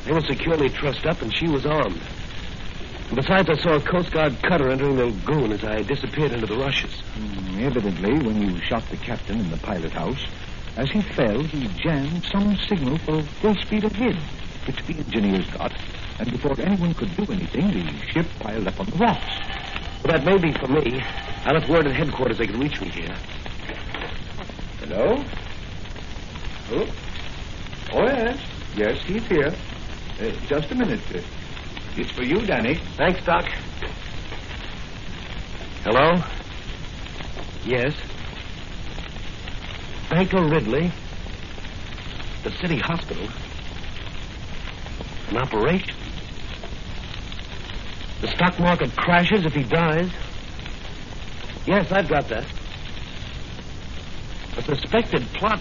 [0.05, 2.01] They were securely trussed up, and she was armed.
[3.07, 6.47] And besides, I saw a Coast Guard cutter entering the lagoon as I disappeared into
[6.47, 6.91] the rushes.
[7.17, 10.23] Mm, evidently, when you shot the captain in the pilot house,
[10.75, 14.15] as he fell, he jammed some signal for full speed ahead,
[14.65, 15.71] which the engineers got.
[16.19, 19.39] And before anyone could do anything, the ship piled up on the rocks.
[20.03, 21.01] Well, that may be for me.
[21.45, 23.15] I'll left word at headquarters they can reach me here.
[24.79, 25.23] Hello?
[26.71, 26.93] Oh,
[27.93, 28.39] oh yes.
[28.75, 29.53] Yes, he's here.
[30.19, 31.01] Uh, just a minute.
[31.13, 31.19] Uh,
[31.95, 32.75] it's for you, Danny.
[32.97, 33.45] Thanks, Doc.
[35.83, 36.23] Hello?
[37.65, 37.93] Yes.
[40.13, 40.91] Banker Ridley.
[42.43, 43.27] The city hospital.
[45.29, 45.95] An operation.
[48.21, 50.11] The stock market crashes if he dies.
[51.65, 52.45] Yes, I've got that.
[54.55, 55.59] A suspected plot.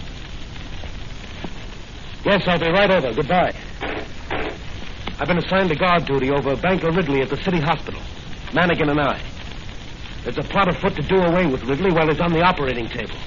[2.23, 3.11] Yes, I'll be right over.
[3.11, 3.55] Goodbye.
[5.19, 8.01] I've been assigned to guard duty over Banker Ridley at the city hospital.
[8.51, 9.19] Manigan and I.
[10.23, 13.17] There's a plot afoot to do away with Ridley while he's on the operating table.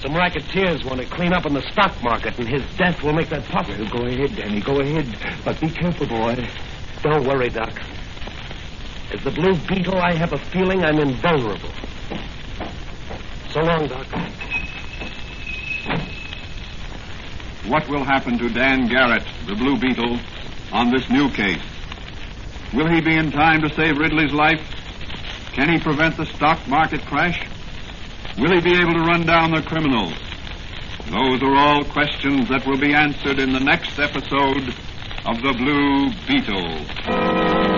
[0.00, 3.28] Some racketeers want to clean up on the stock market, and his death will make
[3.30, 3.84] that possible.
[3.84, 4.60] Well, go ahead, Danny.
[4.60, 5.06] Go ahead.
[5.44, 6.36] But be careful, boy.
[7.02, 7.80] Don't worry, Doc.
[9.12, 11.70] As the Blue Beetle, I have a feeling I'm invulnerable.
[13.50, 14.06] So long, Doc.
[17.66, 20.18] What will happen to Dan Garret, the Blue Beetle,
[20.72, 21.62] on this new case?
[22.74, 24.60] Will he be in time to save Ridley's life?
[25.52, 27.40] Can he prevent the stock market crash?
[28.38, 30.14] Will he be able to run down the criminals?
[31.06, 34.74] Those are all questions that will be answered in the next episode
[35.24, 37.75] of The Blue Beetle.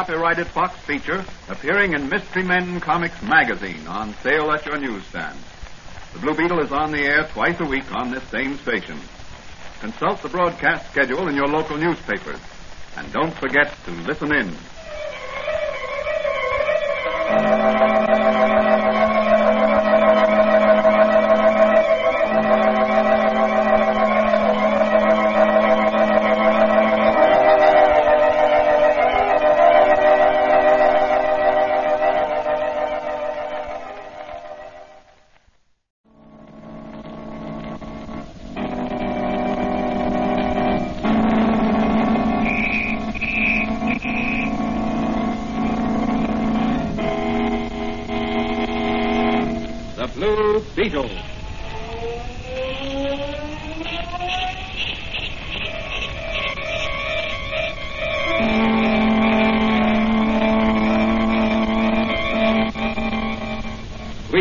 [0.00, 5.38] Copyrighted Fox feature appearing in Mystery Men Comics magazine on sale at your newsstand.
[6.14, 8.98] The Blue Beetle is on the air twice a week on this same station.
[9.80, 12.40] Consult the broadcast schedule in your local newspapers.
[12.96, 14.56] And don't forget to listen in.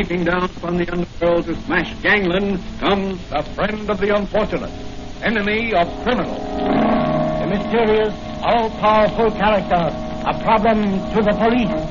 [0.09, 4.71] Sweeping down upon the underworld to smash gangland comes the friend of the unfortunate,
[5.21, 6.41] enemy of criminals.
[6.41, 9.85] A mysterious, all-powerful character,
[10.25, 10.81] a problem
[11.13, 11.85] to the police.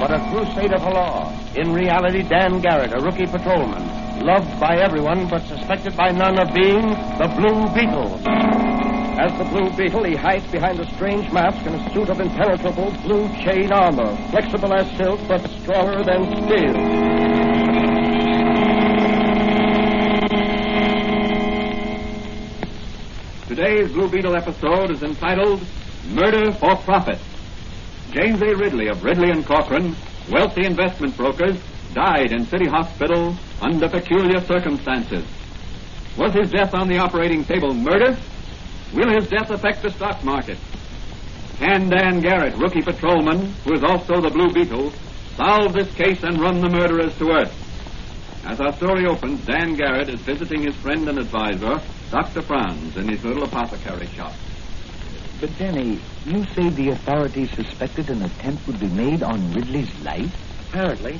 [0.00, 1.28] But a crusader for law.
[1.54, 3.84] In reality, Dan Garret, a rookie patrolman.
[4.24, 6.88] Loved by everyone, but suspected by none of being
[7.20, 8.16] the Blue Beetle.
[9.20, 12.90] As the Blue Beetle, he hides behind a strange mask and a suit of impenetrable
[13.02, 17.01] blue chain armor, flexible as silk, but stronger than steel.
[23.62, 25.64] Today's Blue Beetle episode is entitled
[26.08, 27.20] Murder for Profit.
[28.10, 28.56] James A.
[28.56, 29.94] Ridley of Ridley and Corcoran,
[30.28, 31.56] wealthy investment brokers,
[31.94, 35.24] died in City Hospital under peculiar circumstances.
[36.18, 38.18] Was his death on the operating table murder?
[38.94, 40.58] Will his death affect the stock market?
[41.58, 44.92] Can Dan Garret, rookie patrolman, who is also the Blue Beetle,
[45.36, 48.42] solve this case and run the murderers to earth?
[48.44, 51.80] As our story opens, Dan Garret is visiting his friend and advisor,
[52.12, 52.42] Dr.
[52.42, 54.34] Franz, in his little apothecary shop.
[55.40, 60.30] But, Danny, you say the authorities suspected an attempt would be made on Ridley's life?
[60.68, 61.18] Apparently.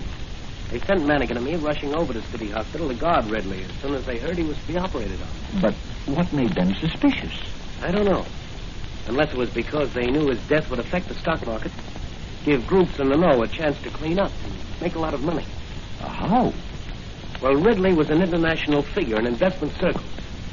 [0.69, 3.95] They sent Manigan and me rushing over to City Hospital to guard Ridley as soon
[3.95, 5.61] as they heard he was to be operated on.
[5.63, 5.73] But
[6.15, 7.41] what made them suspicious?
[7.81, 8.27] I don't know.
[9.07, 11.73] Unless it was because they knew his death would affect the stock market,
[12.45, 15.25] give groups in the know a chance to clean up and make a lot of
[15.25, 15.47] money.
[16.01, 16.53] How?
[17.41, 20.05] Well, Ridley was an international figure in investment circles.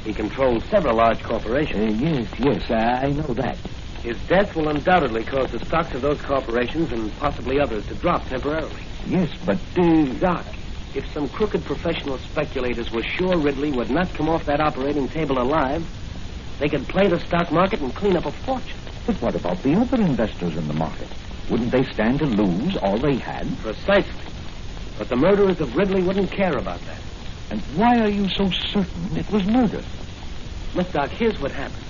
[0.04, 2.00] He controls several large corporations.
[2.00, 3.56] Uh, yes, yes, I know that.
[4.02, 8.26] His death will undoubtedly cause the stocks of those corporations and possibly others to drop
[8.28, 8.82] temporarily.
[9.06, 10.04] Yes, but, uh...
[10.18, 10.46] Doc,
[10.94, 15.38] if some crooked professional speculators were sure Ridley would not come off that operating table
[15.38, 15.86] alive,
[16.58, 18.78] they could play the stock market and clean up a fortune.
[19.06, 21.08] But what about the other investors in the market?
[21.50, 23.46] Wouldn't they stand to lose all they had?
[23.58, 24.32] Precisely.
[24.96, 27.00] But the murderers of Ridley wouldn't care about that.
[27.50, 29.82] And why are you so certain it was murder?
[30.74, 31.84] Look, Doc, here's what happened.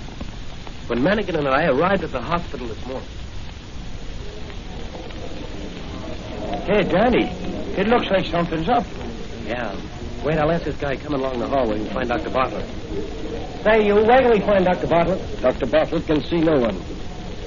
[0.87, 3.07] When Manigan and I arrived at the hospital this morning.
[6.65, 7.25] Hey, Danny,
[7.77, 8.85] it looks like something's up.
[9.45, 9.75] Yeah.
[10.23, 12.29] Wait, I'll ask this guy coming along the hallway and find Dr.
[12.29, 12.65] Bartlett.
[13.63, 14.87] Say, you, where can we find Dr.
[14.87, 15.41] Bartlett?
[15.41, 15.65] Dr.
[15.67, 16.79] Bartlett can see no one.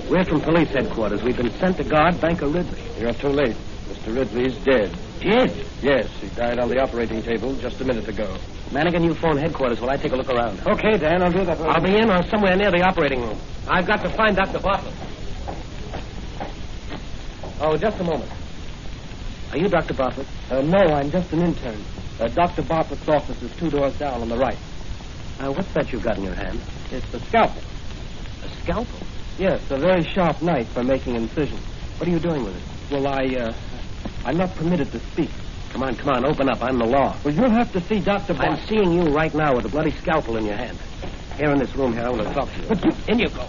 [0.09, 1.23] We're from police headquarters.
[1.23, 2.83] We've been sent to guard Banker Ridley.
[2.99, 3.57] You're too late.
[3.89, 4.15] Mr.
[4.15, 4.97] Ridley is dead.
[5.25, 5.67] Dead?
[5.81, 8.37] Yes, he died on the operating table just a minute ago.
[8.69, 10.61] Manigan, you phone headquarters while I take a look around.
[10.67, 11.59] Okay, Dan, I'll do that.
[11.63, 13.39] I'll be in or somewhere near the operating room.
[13.67, 14.59] I've got to find Dr.
[14.61, 14.93] Bartlett.
[17.59, 18.31] Oh, just a moment.
[19.53, 19.95] Are you Dr.
[19.95, 20.27] Bartlett?
[20.51, 21.83] Uh, no, I'm just an intern.
[22.21, 22.61] Uh, Dr.
[22.61, 24.59] Bartlett's office is two doors down on the right.
[25.41, 26.61] Uh, what's that you've got in your hand?
[26.91, 27.63] It's a scalpel.
[28.45, 28.99] A scalpel?
[29.39, 31.65] Yes, a very sharp knife for making incisions.
[31.97, 32.93] What are you doing with it?
[32.93, 33.55] Well, I, uh,
[34.25, 35.31] I'm not permitted to speak.
[35.71, 36.63] Come on, come on, open up.
[36.63, 37.17] I'm the law.
[37.25, 38.35] Well, you'll have to see Dr.
[38.35, 38.61] Bartlett.
[38.61, 40.79] I'm seeing you right now with a bloody scalpel in your hand.
[41.37, 42.69] Here in this room here, I want to talk to you.
[42.69, 42.93] But you...
[43.09, 43.47] In you go.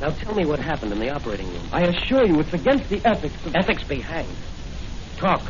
[0.00, 1.62] Now tell me what happened in the operating room.
[1.72, 3.54] I assure you, it's against the ethics of...
[3.54, 4.34] Ethics be hanged.
[5.16, 5.42] Talk.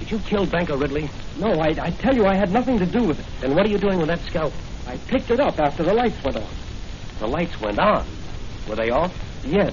[0.00, 1.08] Did you kill Banker Ridley?
[1.38, 3.26] No, I, I tell you, I had nothing to do with it.
[3.40, 4.58] Then what are you doing with that scalpel?
[4.86, 6.48] I picked it up after the lights went on.
[7.20, 8.06] The lights went on?
[8.68, 9.14] Were they off?
[9.44, 9.72] Yes.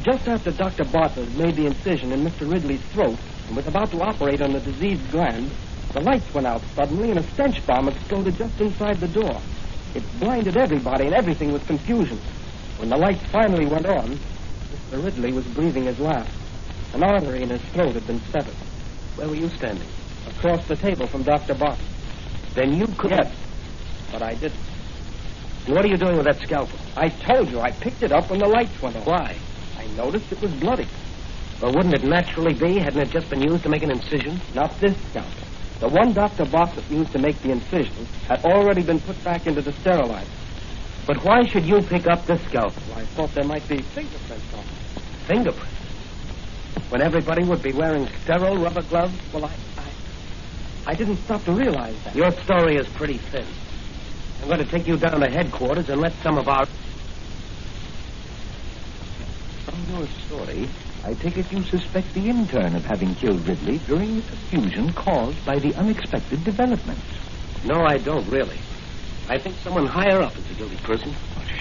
[0.00, 0.84] Just after Dr.
[0.84, 2.50] Bartlett made the incision in Mr.
[2.50, 5.50] Ridley's throat and was about to operate on the diseased gland,
[5.92, 9.38] the lights went out suddenly and a stench bomb exploded just inside the door.
[9.94, 12.18] It blinded everybody and everything was confusion.
[12.78, 14.18] When the lights finally went on,
[14.90, 15.04] Mr.
[15.04, 16.32] Ridley was breathing his last.
[16.94, 18.54] An artery in his throat had been severed.
[19.16, 19.88] Where were you standing?
[20.26, 21.52] Across the table from Dr.
[21.54, 21.86] Bartlett.
[22.54, 23.34] Then you could Yes,
[24.10, 24.58] but I didn't.
[25.66, 26.78] What are you doing with that scalpel?
[26.96, 29.02] I told you, I picked it up when the lights went on.
[29.02, 29.36] Why?
[29.96, 30.86] Noticed it was bloody.
[31.60, 32.78] Well, wouldn't it naturally be?
[32.78, 34.40] Hadn't it just been used to make an incision?
[34.54, 35.30] Not this scalpel.
[35.80, 36.44] The one Dr.
[36.44, 40.30] Bartlett used to make the incision had already been put back into the sterilizer.
[41.06, 42.82] But why should you pick up this scalpel?
[42.88, 45.02] Well, I thought there might be fingerprints on it.
[45.26, 45.74] Fingerprints?
[46.88, 49.14] When everybody would be wearing sterile rubber gloves?
[49.32, 52.14] Well, I, I, I didn't stop to realize that.
[52.14, 53.46] Your story is pretty thin.
[54.42, 56.66] I'm going to take you down to headquarters and let some of our.
[59.72, 60.68] From your story,
[61.02, 65.42] I take it you suspect the intern of having killed Ridley during the confusion caused
[65.46, 67.00] by the unexpected developments.
[67.64, 68.58] No, I don't really.
[69.30, 71.14] I think someone higher up is the guilty person.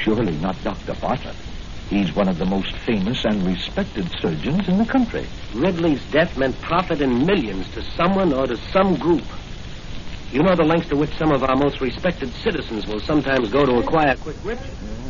[0.04, 0.94] Surely not Dr.
[1.00, 1.38] Bartlett.
[1.90, 5.26] He's one of the most famous and respected surgeons in the country.
[5.54, 9.24] Ridley's death meant profit in millions to someone or to some group.
[10.34, 13.66] You know the lengths to which some of our most respected citizens will sometimes go
[13.66, 15.01] to acquire quick riches.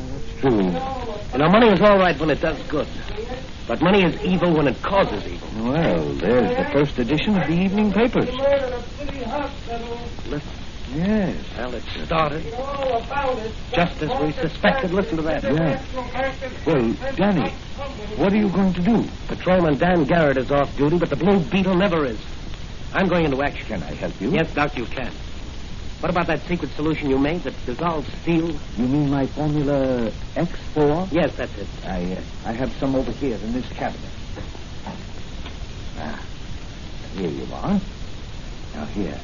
[0.41, 1.33] That's.
[1.33, 2.87] You know, money is all right when it does good.
[3.67, 5.47] But money is evil when it causes evil.
[5.63, 8.29] Well, there's the first edition of the evening papers.
[10.27, 10.51] Listen.
[10.93, 11.37] Yes.
[11.57, 12.43] Well, it started
[13.71, 14.91] just as we suspected.
[14.91, 15.43] Listen to that.
[15.43, 15.81] Yeah.
[16.65, 17.49] Well, Danny,
[18.17, 19.05] what are you going to do?
[19.27, 22.19] Patrolman Dan Garret is off duty, but the Blue Beetle never is.
[22.93, 23.67] I'm going into action.
[23.67, 24.31] Can I help you?
[24.31, 25.13] Yes, Doc, you can.
[26.01, 28.49] What about that secret solution you made that dissolves steel?
[28.75, 31.11] You mean my formula X4?
[31.11, 31.67] Yes, that's it.
[31.85, 34.09] I, uh, I have some over here in this cabinet.
[35.99, 36.19] Ah,
[37.15, 37.79] here you are.
[38.73, 39.19] Now here.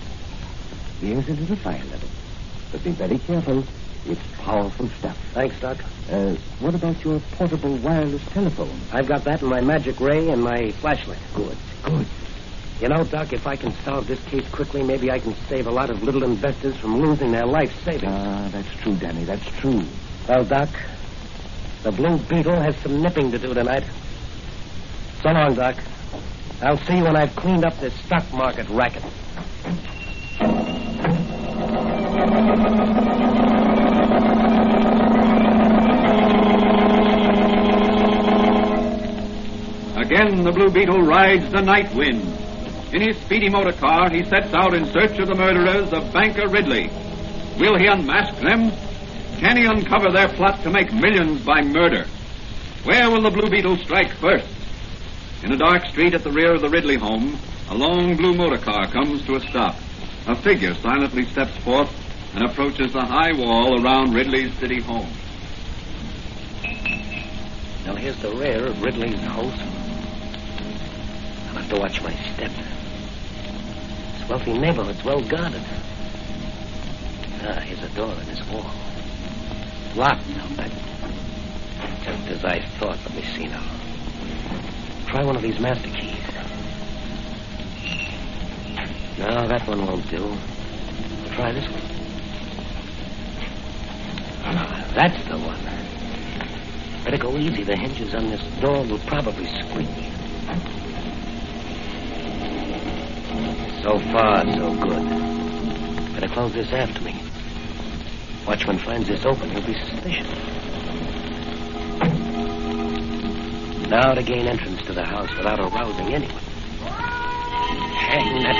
[1.01, 2.09] Here's a little fire level.
[2.71, 3.63] But be very careful.
[4.05, 5.17] It's powerful stuff.
[5.33, 5.79] Thanks, Doc.
[6.11, 8.79] Uh, what about your portable wireless telephone?
[8.93, 11.17] I've got that in my magic ray and my flashlight.
[11.33, 12.05] Good, good.
[12.79, 15.71] You know, Doc, if I can solve this case quickly, maybe I can save a
[15.71, 18.11] lot of little investors from losing their life savings.
[18.15, 19.23] Ah, that's true, Danny.
[19.23, 19.81] That's true.
[20.29, 20.69] Well, Doc,
[21.81, 23.83] the Blue Beetle has some nipping to do tonight.
[25.23, 25.75] So long, Doc.
[26.61, 29.03] I'll see you when I've cleaned up this stock market racket.
[39.97, 42.26] Again, the Blue Beetle rides the night wind.
[42.93, 46.47] In his speedy motor car, he sets out in search of the murderers of Banker
[46.47, 46.89] Ridley.
[47.59, 48.71] Will he unmask them?
[49.39, 52.05] Can he uncover their plot to make millions by murder?
[52.83, 54.47] Where will the Blue Beetle strike first?
[55.43, 57.37] In a dark street at the rear of the Ridley home,
[57.69, 59.75] a long blue motor car comes to a stop.
[60.25, 61.91] A figure silently steps forth
[62.33, 65.09] and approaches the high wall around Ridley's city home.
[67.85, 69.59] Now, here's the rear of Ridley's house.
[71.49, 72.51] I'll have to watch my step.
[74.29, 75.61] Wealthy neighborhood's well guarded.
[77.43, 78.69] Ah, here's a door in this wall.
[79.95, 80.67] Locked, I'll.
[82.03, 82.99] Just as I thought.
[83.05, 83.63] Let me see now.
[85.07, 86.13] Try one of these master keys.
[89.17, 90.37] No, that one won't do.
[91.33, 91.81] Try this one.
[94.43, 97.03] Ah, that's the one.
[97.05, 97.63] Better go easy.
[97.63, 99.87] The hinges on this door will probably squeak.
[103.87, 105.01] So far, so good.
[106.13, 107.21] Better close this after me.
[108.45, 110.27] Watchman finds this open, he'll be suspicious.
[113.87, 116.35] Now to gain entrance to the house without arousing anyone.
[117.95, 118.57] Hang that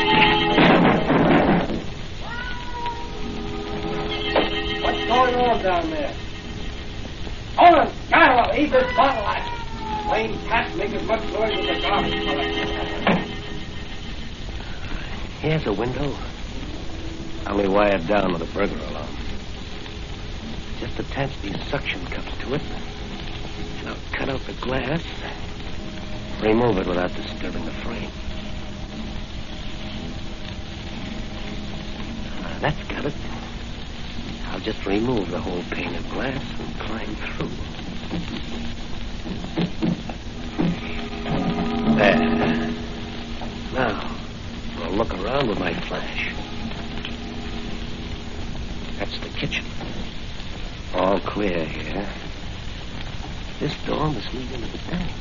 [4.81, 6.15] What's going on down there?
[7.57, 10.07] Hold Skylar, eat this bottle action.
[10.07, 12.96] Plain cat make as much noise as a garbage collector.
[15.39, 16.15] Here's a window.
[17.45, 19.07] Only wired down with a burglar alarm.
[20.79, 22.61] Just attach these suction cups to it.
[23.79, 25.03] And I'll cut out the glass.
[26.41, 28.09] Remove it without disturbing the frame.
[32.41, 33.13] Ah, that's got it.
[34.49, 37.49] I'll just remove the whole pane of glass and climb through.
[41.95, 42.73] There.
[43.73, 44.16] Now,
[44.91, 46.33] Look around with my flash.
[48.97, 49.63] That's the kitchen.
[50.95, 52.09] All clear here.
[53.59, 55.13] This door must lead into the dining.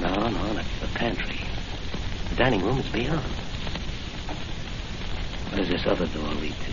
[0.00, 1.40] No, no, that's the pantry.
[2.30, 3.20] The dining room is beyond.
[5.50, 6.72] What does this other door lead to?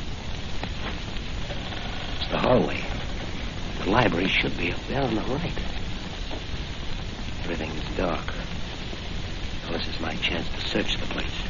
[2.20, 2.82] It's the hallway.
[3.84, 5.60] The library should be up there on the right.
[7.44, 8.41] Everything is dark.
[9.64, 11.42] Well, this is my chance to search the place.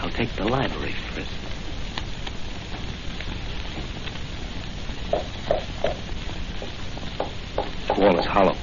[0.00, 1.30] I'll take the library first.
[7.88, 8.56] This wall is hollow.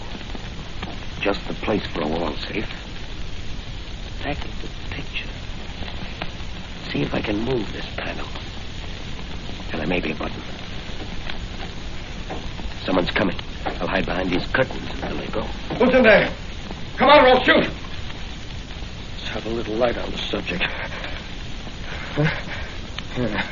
[1.19, 2.69] Just the place for a wall safe.
[4.23, 5.27] Back of the picture.
[6.91, 8.27] See if I can move this panel.
[9.71, 10.41] And there may be a button.
[12.85, 13.37] Someone's coming.
[13.65, 15.41] I'll hide behind these curtains until they go.
[15.41, 16.31] Who's in there?
[16.97, 17.69] Come on, or I'll shoot.
[19.35, 20.63] Let's have a little light on the subject.
[20.63, 22.23] Huh?
[23.17, 23.45] Yeah.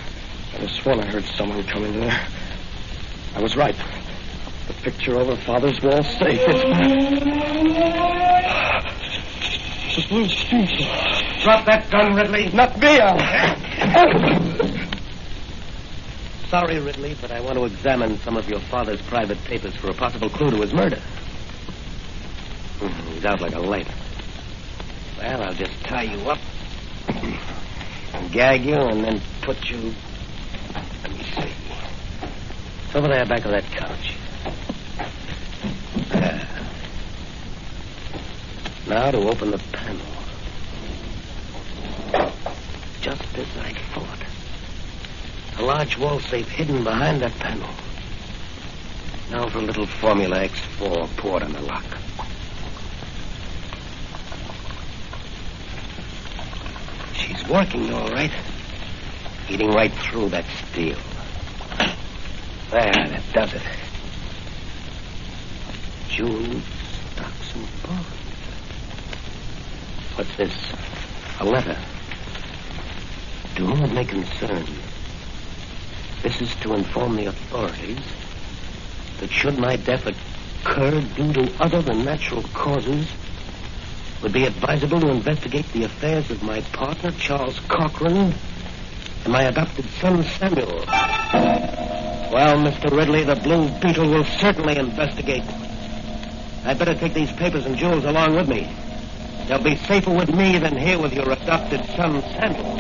[0.58, 2.26] I was sworn I heard someone come in there.
[3.36, 3.76] I was right.
[4.68, 6.40] The picture over Father's wall safe.
[6.40, 6.64] It's
[9.98, 10.88] The blue beetle.
[11.44, 12.50] Drop that gun, Ridley.
[12.54, 13.00] Not me.
[13.02, 13.20] I'll...
[16.48, 19.94] Sorry, Ridley, but I want to examine some of your father's private papers for a
[19.94, 21.02] possible clue to his murder.
[22.80, 23.90] Hmm, He's out like a light.
[25.24, 26.38] Well, I'll just tie you up,
[28.34, 29.94] gag you, and then put you.
[31.02, 31.52] Let me see.
[32.86, 34.18] It's over there, back of that couch.
[36.10, 36.48] There.
[38.86, 40.06] Now to open the panel.
[43.00, 44.20] Just as I thought.
[45.58, 47.70] A large wall safe hidden behind that panel.
[49.32, 51.86] Now for a little Formula X4 poured on the lock.
[57.14, 58.32] She's working all right.
[59.48, 60.98] Eating right through that steel.
[62.72, 63.62] There, that does it.
[66.10, 66.64] Jewels,
[67.14, 68.08] stocks, and bonds.
[70.16, 70.74] What's this?
[71.42, 71.78] A letter.
[73.56, 74.66] To whom it may concern.
[76.24, 78.00] This is to inform the authorities
[79.20, 83.08] that should my death occur due to other than natural causes,
[84.24, 88.34] would be advisable to investigate the affairs of my partner, Charles Cochran,
[89.26, 90.86] and my adopted son, Samuel.
[92.32, 92.90] Well, Mr.
[92.90, 95.44] Ridley, the Blue Beetle will certainly investigate.
[96.64, 98.74] I'd better take these papers and jewels along with me.
[99.48, 102.80] They'll be safer with me than here with your adopted son, Samuel.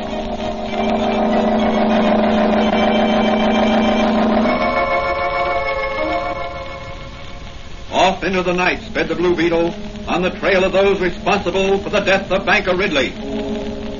[7.91, 9.74] Off into the night sped the Blue Beetle
[10.08, 13.12] on the trail of those responsible for the death of Banker Ridley.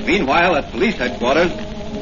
[0.04, 1.50] Meanwhile, at police headquarters,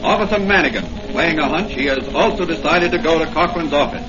[0.03, 4.07] Officer Manigan, playing a hunch, he has also decided to go to Cochran's office.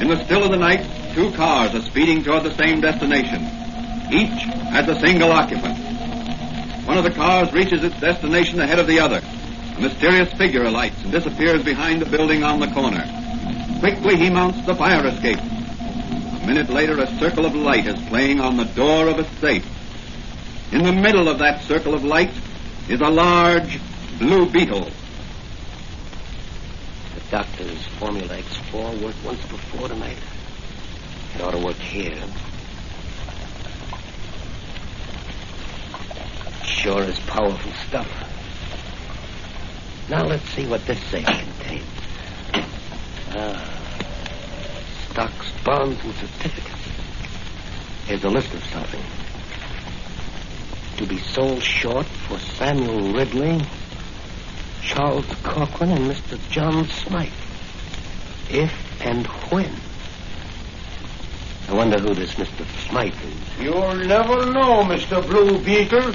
[0.00, 3.42] In the still of the night, two cars are speeding toward the same destination.
[4.12, 5.76] Each has a single occupant.
[6.86, 9.20] One of the cars reaches its destination ahead of the other.
[9.76, 13.04] A mysterious figure alights and disappears behind a building on the corner.
[13.80, 15.38] Quickly he mounts the fire escape.
[16.50, 19.64] A minute later, a circle of light is playing on the door of a safe.
[20.72, 22.32] In the middle of that circle of light
[22.88, 23.78] is a large
[24.18, 24.90] blue beetle.
[27.14, 30.16] The doctor's Formula X4 worked once before tonight.
[31.36, 32.20] It ought to work here.
[36.64, 38.08] Sure is powerful stuff.
[40.08, 41.86] Now let's see what this safe contains.
[43.36, 43.79] Ah,
[45.10, 46.88] stocks, bonds, and certificates.
[48.06, 49.02] Here's a list of something.
[50.98, 53.62] To be sold short for Samuel Ridley,
[54.82, 56.38] Charles Cochran, and Mr.
[56.50, 57.32] John Smythe.
[58.50, 59.72] If and when.
[61.68, 62.66] I wonder who this Mr.
[62.88, 63.64] Smythe is.
[63.64, 65.26] You'll never know, Mr.
[65.26, 66.14] Blue Beetle.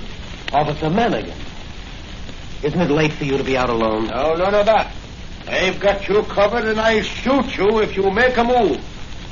[0.52, 1.36] Officer Manigan.
[2.64, 4.08] Isn't it late for you to be out alone?
[4.08, 4.94] No, none of that.
[5.48, 8.84] I've got you covered and I'll shoot you if you make a move.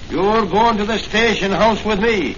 [0.09, 2.35] You're going to the station house with me.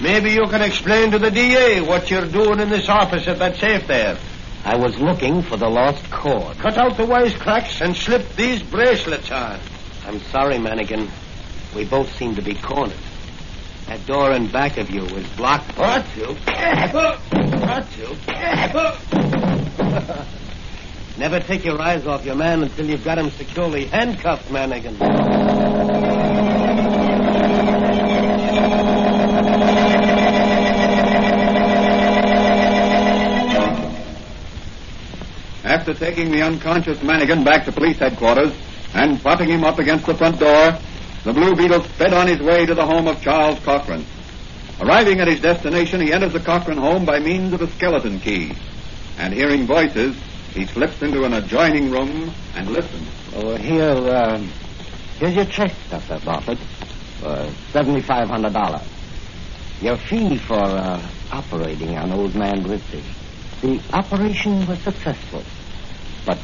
[0.00, 3.56] Maybe you can explain to the DA what you're doing in this office at that
[3.56, 4.18] safe there.
[4.64, 6.58] I was looking for the lost cord.
[6.58, 9.60] Cut out the wisecracks and slip these bracelets on.
[10.06, 11.08] I'm sorry, Manigan.
[11.76, 12.98] We both seem to be cornered.
[13.86, 15.76] That door in back of you is blocked.
[15.78, 16.34] What you?
[17.62, 18.16] What you?
[21.18, 24.98] Never take your eyes off your man until you've got him securely handcuffed, Manigan.
[35.64, 38.52] After taking the unconscious Manigan back to police headquarters
[38.94, 40.78] and propping him up against the front door,
[41.24, 44.04] the Blue Beetle sped on his way to the home of Charles Cochran.
[44.80, 48.54] Arriving at his destination, he enters the Cochran home by means of a skeleton key.
[49.18, 50.16] And hearing voices,
[50.54, 53.08] he slips into an adjoining room and listens.
[53.34, 54.38] Oh, here, uh,
[55.18, 56.18] here's your check, Dr.
[56.24, 57.36] Bartlett, for
[57.72, 58.82] $7,500.
[59.80, 61.00] Your fee for uh,
[61.30, 63.02] operating on old man Ridley.
[63.62, 65.42] The operation was successful,
[66.26, 66.38] but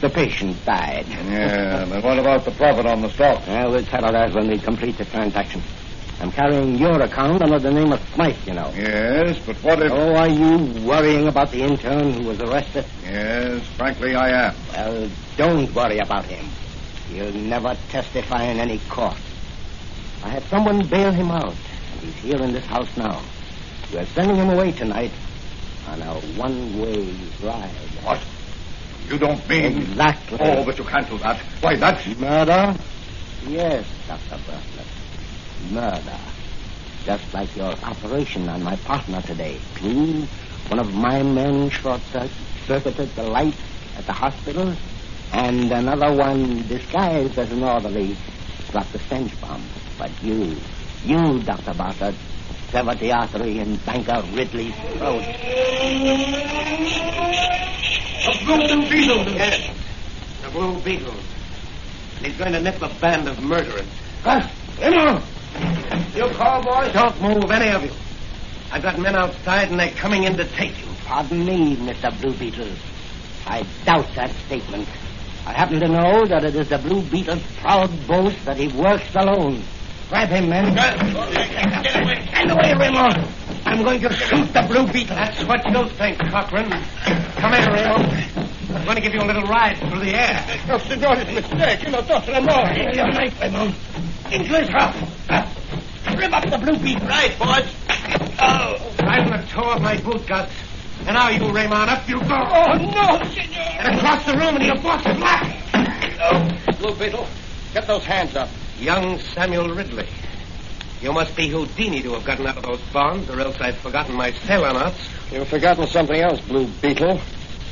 [0.00, 1.06] the patient died.
[1.08, 3.42] Yeah, but what about the profit on the stock?
[3.46, 5.62] Well, we'll settle that when we complete the transaction.
[6.22, 8.72] I'm carrying your account under the name of Smythe, you know.
[8.76, 9.90] Yes, but what if...
[9.90, 10.56] Oh, are you
[10.86, 12.84] worrying about the intern who was arrested?
[13.02, 14.54] Yes, frankly, I am.
[14.72, 16.46] Well, don't worry about him.
[17.08, 19.16] He'll never testify in any court.
[20.22, 21.56] I had someone bail him out,
[21.92, 23.20] and he's here in this house now.
[23.92, 25.10] We're sending him away tonight
[25.88, 27.12] on a one-way
[27.42, 27.68] ride.
[28.04, 28.20] What?
[29.08, 29.76] You don't mean...
[29.76, 30.38] Exactly.
[30.40, 31.40] Oh, but you can't do that.
[31.60, 32.06] Why, that's...
[32.16, 32.76] Murder?
[33.48, 34.40] Yes, Dr.
[34.46, 34.71] Bartlett.
[35.70, 36.18] Murder.
[37.04, 39.60] Just like your operation on my partner today.
[39.74, 40.26] True,
[40.68, 43.54] one of my men short-circuited the light
[43.96, 44.74] at the hospital,
[45.32, 48.16] and another one, disguised as an orderly,
[48.70, 49.62] dropped the stench bomb.
[49.98, 50.56] But you,
[51.04, 51.74] you, Dr.
[51.74, 52.14] Bartlett,
[52.70, 55.22] severed the artery in Banker Ridley's throat.
[58.24, 59.24] The Blue Beetle.
[59.34, 59.76] Yes,
[60.42, 61.14] the Blue Beetle.
[62.16, 63.88] And he's going to nip a band of murderers.
[64.22, 64.48] Huh?
[64.80, 65.22] Emma!
[66.14, 66.92] You call, cowboys?
[66.92, 67.92] Don't move, any of you.
[68.70, 70.86] I've got men outside, and they're coming in to take you.
[71.04, 72.10] Pardon me, Mr.
[72.20, 72.68] Blue Beetle.
[73.46, 74.88] I doubt that statement.
[75.46, 79.14] I happen to know that it is the Blue Beetle's proud boast that he works
[79.14, 79.62] alone.
[80.08, 80.72] Grab him, men.
[80.72, 83.28] Stand away, Raymond.
[83.66, 85.16] I'm going to shoot the Blue Beetle.
[85.16, 86.70] That's what you think, Cochran.
[87.36, 88.48] Come here, Raymond.
[88.74, 90.44] I'm going to give you a little ride through the air.
[90.48, 91.82] Oh, no, senor, it's a mistake.
[91.84, 92.74] You know, dos Ramon.
[92.74, 93.74] Take your knife, Raymond.
[94.30, 94.96] Into his mouth.
[96.16, 97.06] Rip up the Blue Beetle.
[97.06, 97.74] Right, boys.
[98.40, 98.94] Oh.
[99.02, 100.52] Right in the toe of my boot guts.
[101.06, 102.28] And now you, Raymond, up you go.
[102.30, 103.58] Oh, no, senor.
[103.80, 105.56] And across the room into your box of black.
[106.20, 106.72] Oh.
[106.78, 107.26] Blue Beetle,
[107.74, 108.48] get those hands up.
[108.78, 110.08] Young Samuel Ridley.
[111.00, 114.14] You must be Houdini to have gotten out of those bonds, or else I've forgotten
[114.14, 115.08] my sailor knots.
[115.32, 117.20] You've forgotten something else, Blue Beetle.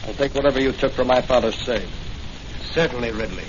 [0.07, 1.89] I'll take whatever you took from my father's safe.
[2.73, 3.45] Certainly, Ridley.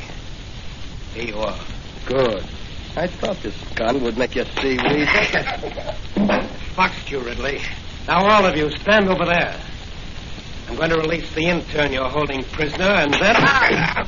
[1.14, 1.58] Here you are.
[2.06, 2.44] Good.
[2.96, 5.06] I thought this gun would make you see we...
[6.76, 7.62] Foxed you, Ridley.
[8.08, 9.60] Now, all of you, stand over there.
[10.68, 13.36] I'm going to release the intern you're holding prisoner, and then...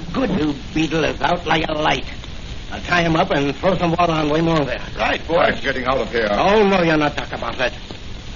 [0.14, 2.06] Good new beetle is out like a light.
[2.72, 4.84] I'll tie him up and throw some water on Waymore there.
[4.98, 5.38] Right, boy.
[5.38, 6.28] I'm getting out of here.
[6.32, 7.38] Oh, no, you're not, Dr.
[7.38, 7.74] Bartlett.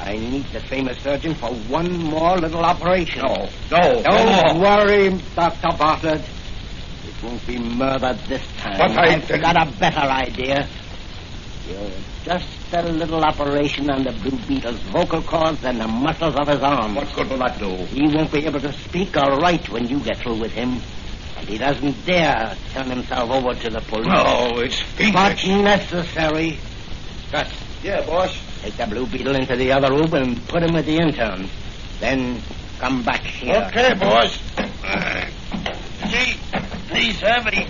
[0.07, 3.23] I need the famous surgeon for one more little operation.
[3.23, 4.59] No, no, Don't no.
[4.61, 5.77] worry, Dr.
[5.77, 6.21] Bartlett.
[6.21, 8.77] It won't be murder this time.
[8.77, 10.65] But I I've got a better idea.
[11.67, 11.91] You're
[12.23, 16.61] just a little operation on the Blue Beetle's vocal cords and the muscles of his
[16.61, 16.95] arms.
[16.95, 17.75] What good will that do?
[17.87, 20.79] He won't be able to speak or write when you get through with him.
[21.37, 24.07] And he doesn't dare turn himself over to the police.
[24.07, 26.59] No, it's But necessary.
[27.29, 27.51] Gus.
[27.83, 28.46] Yeah, boss.
[28.61, 31.49] Take the Blue Beetle into the other room and put him with the intern.
[31.99, 32.41] Then
[32.79, 33.63] come back here.
[33.67, 34.39] Okay, boss.
[36.09, 36.37] See,
[36.95, 37.67] he's heavy.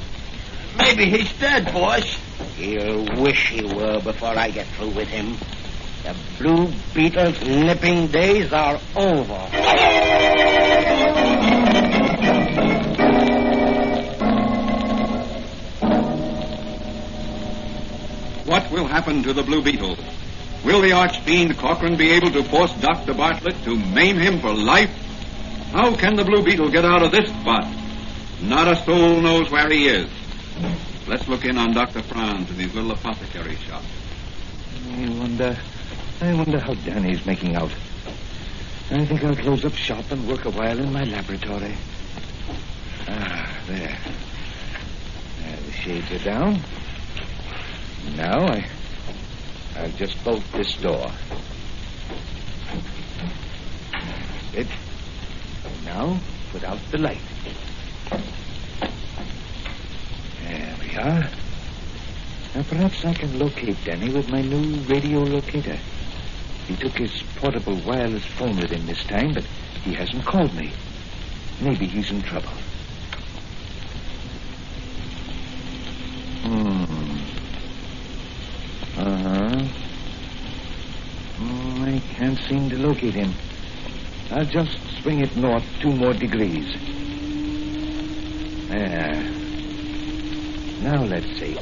[0.77, 2.18] Maybe he's dead, boss.
[2.55, 5.38] He'll wish he were before I get through with him.
[6.03, 9.49] The Blue Beetle's nipping days are over.
[18.45, 19.97] What will happen to the Blue Beetle?
[20.63, 23.13] Will the Archfiend Cochran be able to force Dr.
[23.13, 24.91] Bartlett to maim him for life?
[25.71, 27.67] How can the Blue Beetle get out of this spot?
[28.41, 30.09] Not a soul knows where he is.
[31.07, 32.01] Let's look in on Dr.
[32.03, 33.84] Franz in his little apothecary shop.
[34.91, 35.57] I wonder.
[36.21, 37.71] I wonder how Danny's making out.
[38.89, 41.75] I think I'll close up shop and work a while in my laboratory.
[43.07, 43.97] Ah, there.
[45.65, 46.61] The shades are down.
[48.15, 48.65] Now I.
[49.77, 51.11] I'll just bolt this door.
[53.91, 54.67] That's it.
[55.85, 56.19] Now,
[56.51, 57.21] put out the light.
[60.43, 61.29] There we are.
[62.55, 65.77] Now, perhaps I can locate Danny with my new radio locator.
[66.67, 69.43] He took his portable wireless phone with him this time, but
[69.83, 70.71] he hasn't called me.
[71.61, 72.49] Maybe he's in trouble.
[76.41, 76.96] Hmm.
[78.97, 79.67] Uh-huh.
[81.39, 83.31] Oh, I can't seem to locate him.
[84.31, 86.65] I'll just swing it north two more degrees.
[88.69, 89.23] There.
[90.81, 91.57] Now let's see.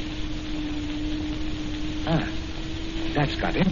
[2.07, 2.25] Ah,
[3.13, 3.69] that's got him.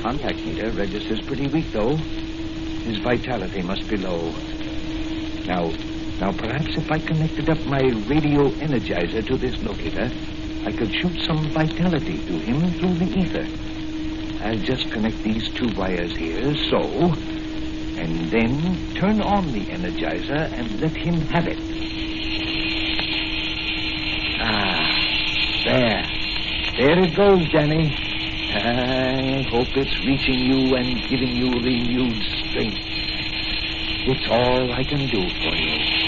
[0.00, 1.96] Contact meter registers pretty weak, though.
[1.96, 4.32] His vitality must be low.
[5.46, 5.72] Now,
[6.20, 10.10] now perhaps if I connected up my radio energizer to this locator,
[10.64, 13.46] I could shoot some vitality to him through the ether.
[14.42, 16.80] I'll just connect these two wires here, so,
[17.98, 21.58] and then turn on the energizer and let him have it.
[24.40, 24.90] Ah,
[25.64, 26.06] there.
[26.76, 27.94] There it goes, Danny.
[28.52, 32.78] I hope it's reaching you and giving you renewed strength.
[34.06, 35.99] It's all I can do for you.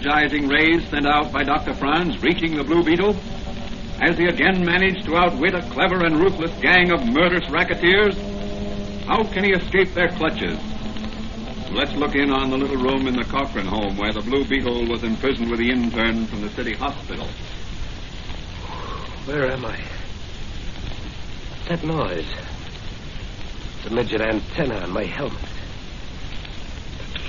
[0.00, 1.74] Energizing rays sent out by Dr.
[1.74, 3.12] Franz reaching the Blue Beetle?
[4.00, 8.16] Has he again managed to outwit a clever and ruthless gang of murderous racketeers?
[9.04, 10.58] How can he escape their clutches?
[11.70, 14.88] Let's look in on the little room in the Cochran home where the Blue Beetle
[14.88, 17.26] was imprisoned with the intern from the city hospital.
[19.26, 19.78] Where am I?
[21.68, 22.32] That noise.
[23.84, 25.36] A midget antenna on my helmet.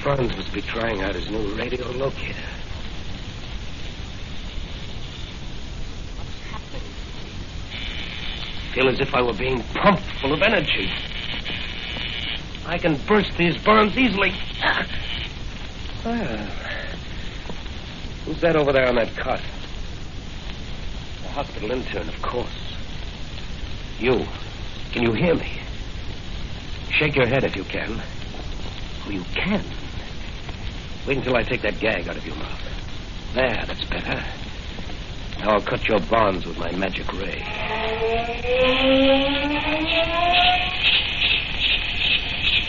[0.01, 2.60] Franz must be trying out his new radio locator.
[8.73, 10.89] Feel as if I were being pumped full of energy.
[12.65, 14.33] I can burst these burns easily.
[14.63, 14.87] Ah.
[16.03, 16.47] Well,
[18.25, 19.39] who's that over there on that cot?
[21.21, 22.75] The hospital intern, of course.
[23.99, 24.25] You.
[24.93, 25.59] Can you hear me?
[26.89, 28.01] Shake your head if you can.
[29.05, 29.63] Oh, you can.
[31.07, 32.61] Wait until I take that gag out of your mouth.
[33.35, 34.23] There, that's better.
[35.41, 37.41] Now I'll cut your bonds with my magic ray.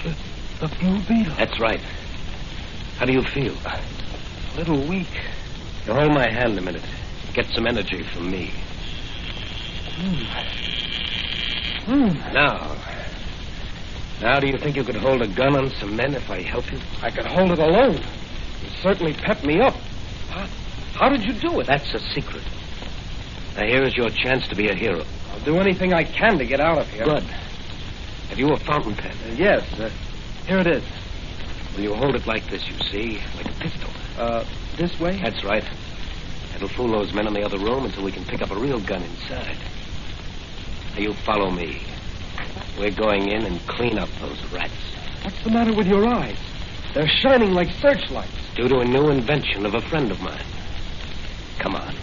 [0.03, 0.16] The,
[0.59, 1.35] the blue beetle.
[1.36, 1.81] That's right.
[2.97, 3.55] How do you feel?
[3.66, 3.78] A
[4.57, 5.07] little weak.
[5.85, 6.82] You hold my hand a minute.
[7.35, 8.51] Get some energy from me.
[9.90, 10.24] Hmm.
[11.93, 12.32] Hmm.
[12.32, 12.74] Now.
[14.23, 16.73] Now, do you think you could hold a gun on some men if I help
[16.73, 16.78] you?
[17.03, 17.97] I could hold it alone.
[17.97, 19.74] You certainly pep me up.
[20.31, 20.47] How,
[20.94, 21.66] how did you do it?
[21.66, 22.43] That's a secret.
[23.57, 25.05] Now, here is your chance to be a hero.
[25.33, 27.05] I'll do anything I can to get out of here.
[27.05, 27.23] Good.
[28.31, 29.15] Have you a fountain pen?
[29.37, 29.62] yes.
[29.79, 29.91] Uh,
[30.47, 30.85] here it is.
[31.74, 33.20] Will you hold it like this, you see?
[33.37, 33.91] Like a pistol.
[34.19, 34.45] Uh,
[34.77, 35.20] this way?
[35.23, 35.65] That's right.
[36.55, 38.81] It'll fool those men in the other room until we can pick up a real
[38.81, 39.57] gun inside.
[40.95, 41.83] Now, you follow me.
[42.79, 44.73] We're going in and clean up those rats.
[45.23, 46.39] What's the matter with your eyes?
[46.95, 48.31] They're shining like searchlights.
[48.55, 50.45] Due to a new invention of a friend of mine.
[51.59, 51.95] Come on.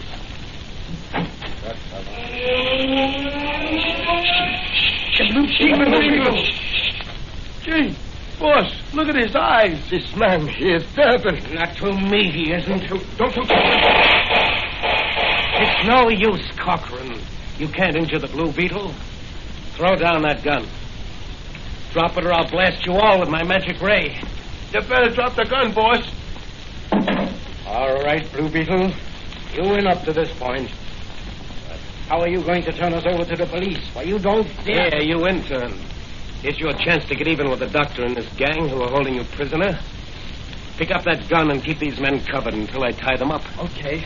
[7.64, 7.95] Gee,
[8.40, 9.90] boss, look at his eyes.
[9.90, 11.53] This man, he is Durbin.
[11.53, 12.88] Not to me, he isn't.
[13.18, 13.44] Don't you...
[15.61, 17.19] It's no use, Cochran.
[17.57, 18.94] You can't injure the Blue Beetle.
[19.73, 20.65] Throw down that gun.
[21.91, 24.22] Drop it or I'll blast you all with my magic ray.
[24.73, 26.10] You better drop the gun, boss.
[27.68, 28.94] All right, Blue Beetle.
[29.53, 30.72] You win up to this point.
[32.10, 33.77] How are you going to turn us over to the police?
[33.94, 34.95] Why, you don't dare.
[34.95, 35.77] Yeah, you intern.
[36.41, 39.14] Here's your chance to get even with the doctor and this gang who are holding
[39.14, 39.80] you prisoner.
[40.77, 43.44] Pick up that gun and keep these men covered until I tie them up.
[43.60, 44.03] Okay.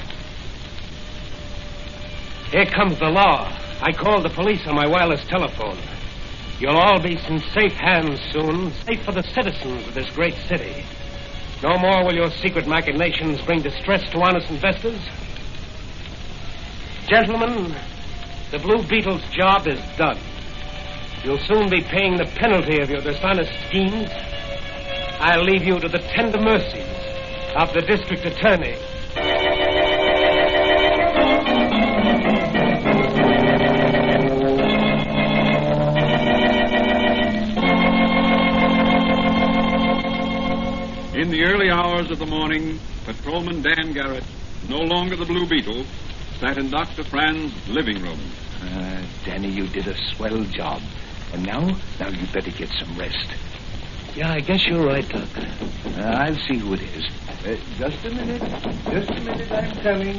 [2.52, 3.50] Here comes the law.
[3.82, 5.78] I called the police on my wireless telephone.
[6.60, 10.84] You'll all be in safe hands soon, safe for the citizens of this great city.
[11.62, 15.00] No more will your secret machinations bring distress to honest investors.
[17.08, 17.74] Gentlemen,
[18.54, 20.20] the Blue Beetle's job is done.
[21.24, 24.08] You'll soon be paying the penalty of your dishonest schemes.
[25.20, 26.86] I'll leave you to the tender mercies
[27.56, 28.78] of the district attorney.
[41.20, 44.24] In the early hours of the morning, Patrolman Dan Garret,
[44.70, 45.86] no longer the Blue Beetle,
[46.40, 47.04] sat in Dr.
[47.04, 48.20] Fran's living room.
[49.26, 50.82] Danny, you did a swell job.
[51.34, 53.28] And now, now you better get some rest.
[54.16, 55.28] Yeah, I guess you're right, Doc.
[55.98, 57.06] Uh, I'll see who it is.
[57.46, 58.42] Uh, just a minute.
[58.92, 60.18] Just a minute, I'm coming.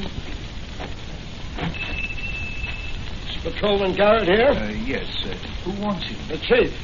[3.28, 4.48] Is Patrolman Garret here?
[4.50, 5.06] Uh, yes.
[5.24, 6.18] Uh, who wants him?
[6.28, 6.74] The chief.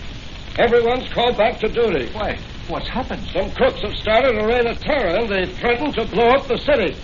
[0.59, 2.11] Everyone's called back to duty.
[2.13, 2.39] Why?
[2.69, 3.27] What's happened?
[3.33, 6.59] Some crooks have started a reign of terror, and they threaten to blow up the
[6.59, 6.95] city.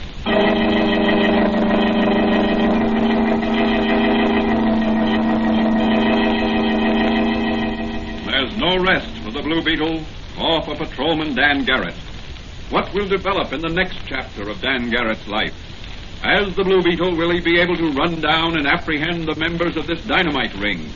[8.27, 10.03] There's no rest for the Blue Beetle
[10.41, 11.95] or for Patrolman Dan Garret.
[12.71, 15.55] What will develop in the next chapter of Dan Garret's life?
[16.25, 19.77] As the Blue Beetle, will he be able to run down and apprehend the members
[19.77, 20.91] of this dynamite ring?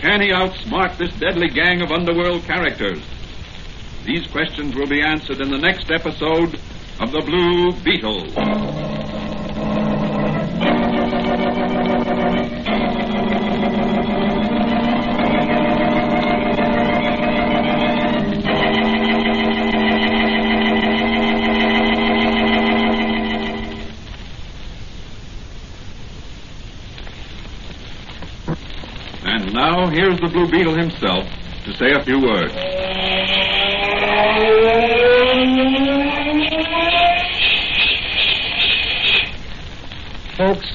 [0.00, 3.02] Can he outsmart this deadly gang of underworld characters?
[4.04, 6.60] These questions will be answered in the next episode
[7.00, 8.91] of The Blue Beetle.
[29.94, 31.28] Here's the Blue Beetle himself
[31.64, 32.52] to say a few words.
[40.36, 40.66] Folks,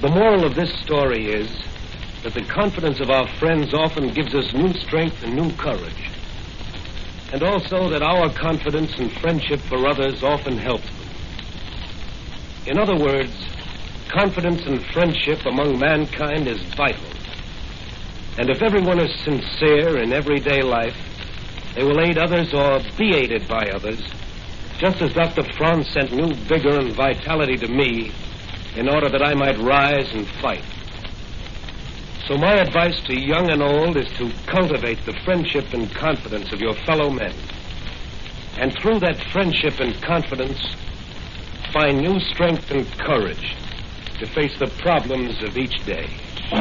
[0.00, 1.50] the moral of this story is
[2.22, 6.10] that the confidence of our friends often gives us new strength and new courage.
[7.32, 11.08] And also that our confidence and friendship for others often helps them.
[12.66, 13.32] In other words,
[14.08, 17.19] confidence and friendship among mankind is vital.
[18.38, 20.96] And if everyone is sincere in everyday life,
[21.74, 24.00] they will aid others or be aided by others,
[24.78, 25.44] just as Dr.
[25.56, 28.12] Franz sent new vigor and vitality to me
[28.76, 30.64] in order that I might rise and fight.
[32.26, 36.60] So my advice to young and old is to cultivate the friendship and confidence of
[36.60, 37.34] your fellow men.
[38.56, 40.60] And through that friendship and confidence,
[41.72, 43.56] find new strength and courage
[44.18, 46.08] to face the problems of each day.
[46.50, 46.58] The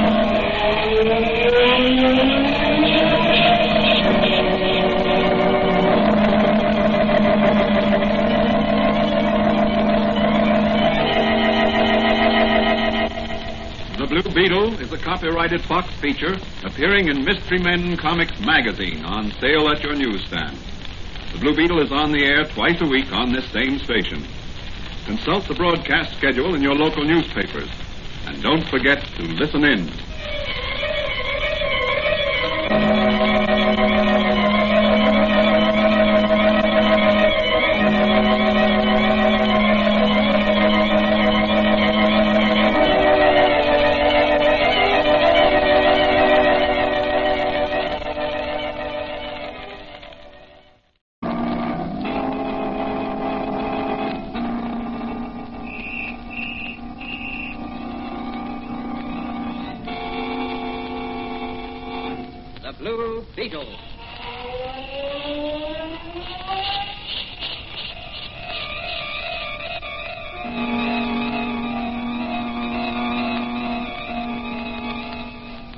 [14.07, 19.69] Blue Beetle is a copyrighted Fox feature appearing in Mystery Men Comics magazine on sale
[19.69, 20.55] at your newsstand.
[21.33, 24.23] The Blue Beetle is on the air twice a week on this same station.
[25.05, 27.71] Consult the broadcast schedule in your local newspapers.
[28.29, 30.08] And don't forget to listen in.
[63.39, 63.63] Beetle.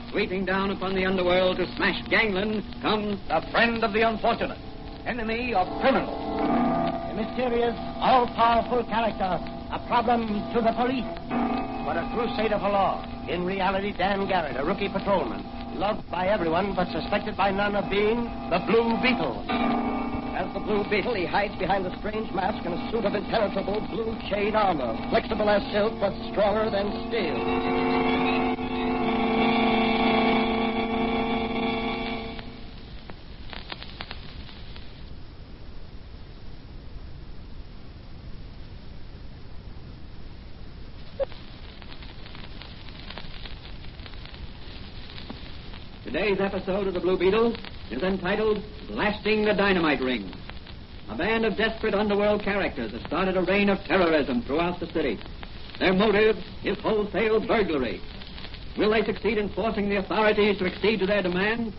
[0.09, 4.57] Sweeping down upon the underworld to smash gangland comes the friend of the unfortunate,
[5.05, 6.41] enemy of criminals.
[6.41, 9.37] A mysterious, all-powerful character,
[9.71, 11.05] a problem to the police,
[11.85, 13.05] but a crusader for law.
[13.29, 15.45] In reality, Dan Garret, a rookie patrolman,
[15.81, 19.43] loved by everyone but suspected by none of being the Blue Beetle.
[20.37, 23.81] As the Blue Beetle, he hides behind a strange mask and a suit of impenetrable
[23.89, 28.50] blue chain armor, flexible as silk but stronger than steel.
[46.31, 47.57] Today's episode of the Blue Beetle
[47.91, 50.31] is entitled Blasting the Dynamite Ring.
[51.09, 55.19] A band of desperate underworld characters has started a reign of terrorism throughout the city.
[55.77, 57.99] Their motive is wholesale burglary.
[58.77, 61.75] Will they succeed in forcing the authorities to accede to their demands?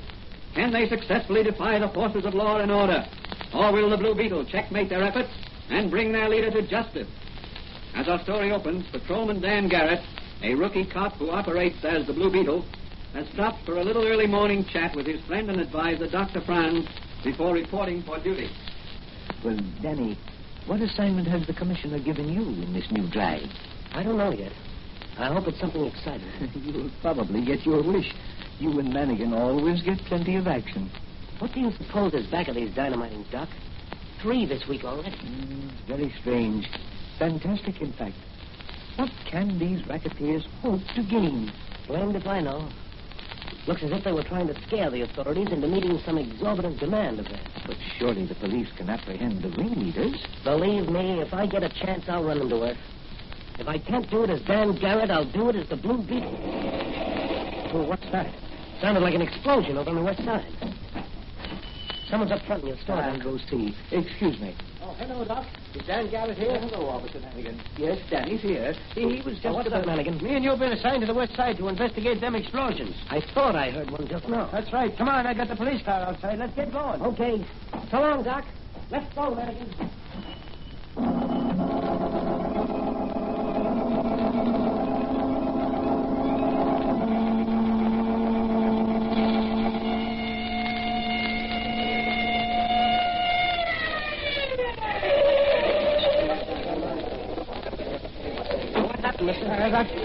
[0.55, 3.07] Can they successfully defy the forces of law and order?
[3.55, 5.31] Or will the Blue Beetle checkmate their efforts
[5.71, 7.09] and bring their leader to justice?
[7.95, 10.05] As our story opens, Patrolman Dan Garret,
[10.43, 12.67] a rookie cop who operates as the Blue Beetle,
[13.15, 16.41] has stopped for a little early morning chat with his friend and advisor, Dr.
[16.41, 16.87] Franz,
[17.23, 18.51] before reporting for duty.
[19.45, 20.19] Well, Danny,
[20.67, 23.49] what assignment has the commissioner given you in this new drive?
[23.93, 24.53] I don't know yet.
[25.19, 26.27] I hope it's something exciting.
[26.55, 28.11] You'll probably get your wish.
[28.59, 30.91] You and Manigan always get plenty of action.
[31.39, 33.49] What do you suppose is back of these dynamiting, Doc?
[34.23, 35.17] Three this week already.
[35.17, 36.67] Mm, very strange.
[37.19, 38.15] Fantastic, in fact.
[38.97, 41.53] What can these racketeers hope to gain?
[41.89, 42.69] Blamed if I know.
[43.67, 47.21] Looks as if they were trying to scare the authorities into meeting some exorbitant demand
[47.21, 47.41] of theirs.
[47.67, 50.21] But surely the police can apprehend the ringleaders.
[50.43, 52.79] Believe me, if I get a chance, I'll run them to earth.
[53.59, 56.37] If I can't do it as Dan Garret, I'll do it as the Blue Beetle.
[57.75, 58.35] Oh, what's that?
[58.81, 60.45] Sounded like an explosion over on the west side.
[62.09, 62.97] Someone's up front in your store.
[62.97, 63.77] I'll go see.
[63.91, 64.57] Excuse me.
[64.85, 65.47] Oh, hello, Doc.
[65.75, 66.59] Is Dan Garret here?
[66.59, 67.57] Hello, Officer Manigan.
[67.79, 68.75] Yes, Danny's here.
[68.95, 69.47] He, he was just...
[69.47, 70.21] Oh, what's up, uh, Manigan?
[70.21, 72.97] Me and you've been assigned to the west side to investigate them explosions.
[73.09, 74.49] I thought I heard one just now.
[74.51, 74.97] That's right.
[74.99, 76.39] Come on, I got the police car outside.
[76.39, 77.01] Let's get going.
[77.01, 77.47] Okay.
[77.93, 78.45] So long, Doc.
[78.91, 79.91] Let's go, Manigan.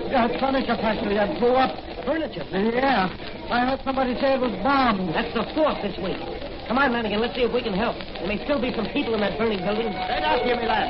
[0.07, 1.75] That, that furniture factory that blew up.
[2.05, 2.43] Furniture?
[2.51, 3.11] Yeah.
[3.51, 5.13] I heard somebody say it was bombed.
[5.13, 6.15] That's the fourth this week.
[6.67, 7.95] Come on, Lanigan, let's see if we can help.
[7.95, 9.87] There may still be some people in that burning building.
[9.87, 10.87] Right out here, me lad.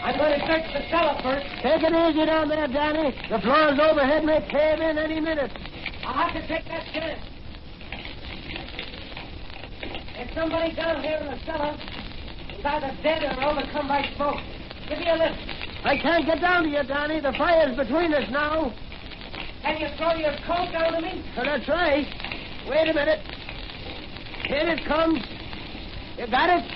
[0.00, 1.44] I'm going to search the cellar first.
[1.60, 3.12] Take it easy down there, Danny.
[3.28, 5.52] The floors overhead may cave in any minute.
[6.04, 7.20] I'll have to take that chance.
[10.16, 11.76] There's somebody down here in the cellar.
[12.48, 14.40] He's either dead or overcome by smoke.
[14.90, 15.38] Give me a lift.
[15.86, 17.20] I can't get down to you, Danny.
[17.20, 18.74] The fire's between us now.
[19.62, 21.22] Can you throw your coat down to me?
[21.38, 22.10] Oh, that's right.
[22.66, 23.22] Wait a minute.
[24.50, 25.22] Here it comes.
[26.18, 26.66] You got it?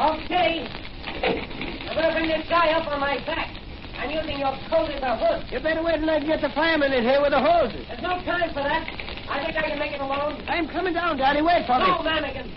[0.00, 0.64] Okay.
[0.64, 3.52] I'm going to bring this guy up on my back.
[4.00, 5.52] I'm using your coat as a hood.
[5.52, 7.84] You better wait until I can get the fireman in here with the hoses.
[7.86, 8.88] There's no time for that.
[9.28, 10.40] I think I can make it alone.
[10.48, 11.42] I'm coming down, Danny.
[11.42, 11.84] Wait for me.
[11.84, 12.48] No, Manigan.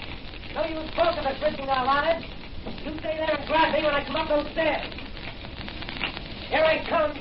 [0.56, 2.24] No use both of risking our lives.
[2.86, 4.94] You stay there and grab me when I come up those stairs.
[6.50, 7.14] Here I come.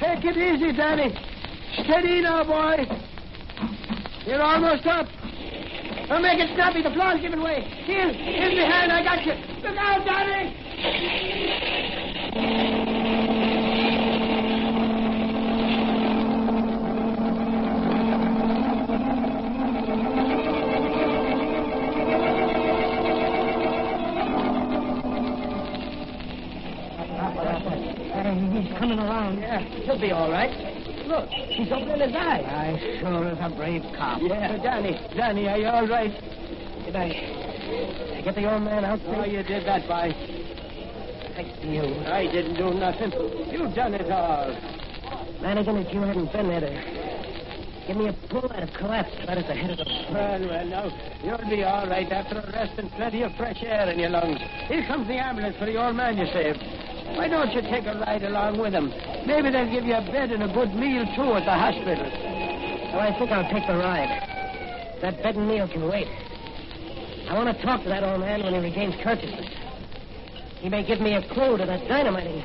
[0.00, 1.14] Take it easy, Danny.
[1.84, 2.86] Steady now, boy.
[4.24, 5.06] You're almost up.
[6.08, 6.82] Don't make it snappy.
[6.82, 7.60] The floor's giving way.
[7.84, 8.92] Here, in behind.
[8.92, 9.34] I got you.
[9.62, 10.56] Look out, Danny.
[28.80, 29.38] Coming around.
[29.38, 30.50] Yeah, he'll be all right.
[31.06, 32.44] Look, he's opening his eyes.
[32.48, 34.22] I sure is a brave cop.
[34.22, 34.56] Yeah.
[34.56, 36.10] Danny, Danny, are you all right?
[36.84, 39.00] Did I, I get the old man out?
[39.04, 40.12] Oh, you did that, by.
[41.36, 41.82] Thanks to you.
[42.06, 43.12] I didn't do nothing.
[43.52, 44.48] You done it all.
[45.42, 49.38] Manigan, if you hadn't been there to give me a pull, I'd have collapsed right
[49.38, 49.84] at the head of the...
[50.10, 53.90] Well, well, now, you'll be all right after a rest and plenty of fresh air
[53.90, 54.40] in your lungs.
[54.68, 56.62] Here comes the ambulance for the old man you saved.
[57.16, 58.92] Why don't you take a ride along with them?
[59.26, 62.10] Maybe they'll give you a bed and a good meal, too, at the hospital.
[62.92, 64.08] Well, I think I'll take the ride.
[65.00, 66.08] That bed and meal can wait.
[67.28, 69.46] I want to talk to that old man when he regains consciousness.
[70.60, 72.42] He may give me a clue to that dynamiting.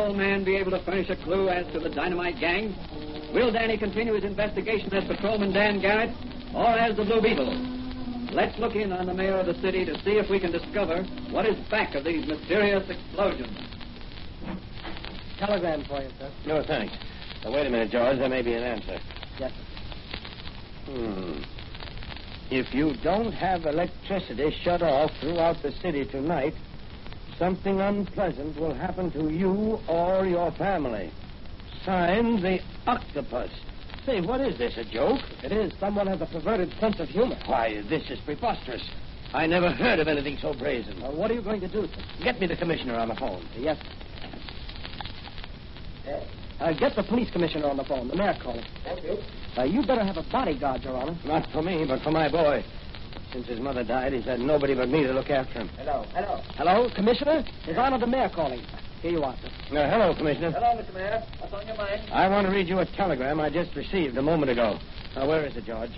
[0.00, 2.74] Old man be able to furnish a clue as to the dynamite gang?
[3.34, 6.10] Will Danny continue his investigation as Patrolman Dan Garret
[6.54, 7.52] or as the Blue Beetle?
[8.32, 11.02] Let's look in on the mayor of the city to see if we can discover
[11.30, 13.54] what is back of these mysterious explosions.
[15.38, 16.30] Telegram for you, sir.
[16.46, 16.94] No, thanks.
[17.44, 18.18] Now, wait a minute, George.
[18.18, 18.98] There may be an answer.
[19.38, 20.92] Yes, sir.
[20.92, 21.42] Hmm.
[22.50, 26.54] If you don't have electricity shut off throughout the city tonight,
[27.40, 31.10] something unpleasant will happen to you or your family.
[31.84, 33.50] Signed, the octopus.
[34.04, 35.20] Say, what is this, a joke?
[35.42, 35.72] It is.
[35.80, 37.38] Someone has a perverted sense of humor.
[37.46, 38.82] Why, this is preposterous.
[39.32, 41.00] I never heard of anything so brazen.
[41.00, 42.02] Well, what are you going to do, sir?
[42.22, 43.42] Get me the commissioner on the phone.
[43.56, 43.78] Yes.
[46.60, 48.08] Uh, get the police commissioner on the phone.
[48.08, 48.64] The mayor calling.
[48.84, 49.16] Thank you.
[49.56, 51.16] Uh, you better have a bodyguard, Your Honor.
[51.24, 52.62] Not for me, but for my boy.
[53.32, 55.68] Since his mother died, he's had nobody but me to look after him.
[55.78, 56.42] Hello, hello.
[56.56, 57.44] Hello, Commissioner?
[57.64, 58.60] His Honor the Mayor calling.
[59.02, 59.48] Here you are, sir.
[59.78, 60.50] Uh, hello, Commissioner.
[60.50, 60.92] Hello, Mr.
[60.92, 61.22] Mayor.
[61.38, 62.02] What's on your mind?
[62.12, 64.78] I want to read you a telegram I just received a moment ago.
[65.14, 65.90] Now, where is it, George?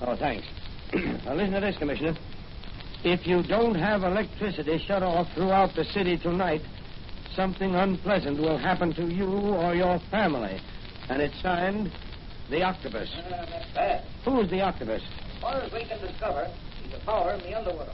[0.00, 0.46] Oh, thanks.
[0.94, 2.16] now, listen to this, Commissioner.
[3.04, 6.62] If you don't have electricity shut off throughout the city tonight,
[7.34, 10.60] something unpleasant will happen to you or your family.
[11.08, 11.92] And it's signed,
[12.50, 13.10] The Octopus.
[13.14, 14.04] Uh, that's bad.
[14.24, 15.02] Who's the Octopus?
[15.34, 16.50] As far as we can discover,
[16.88, 17.90] he's a power in the underworld.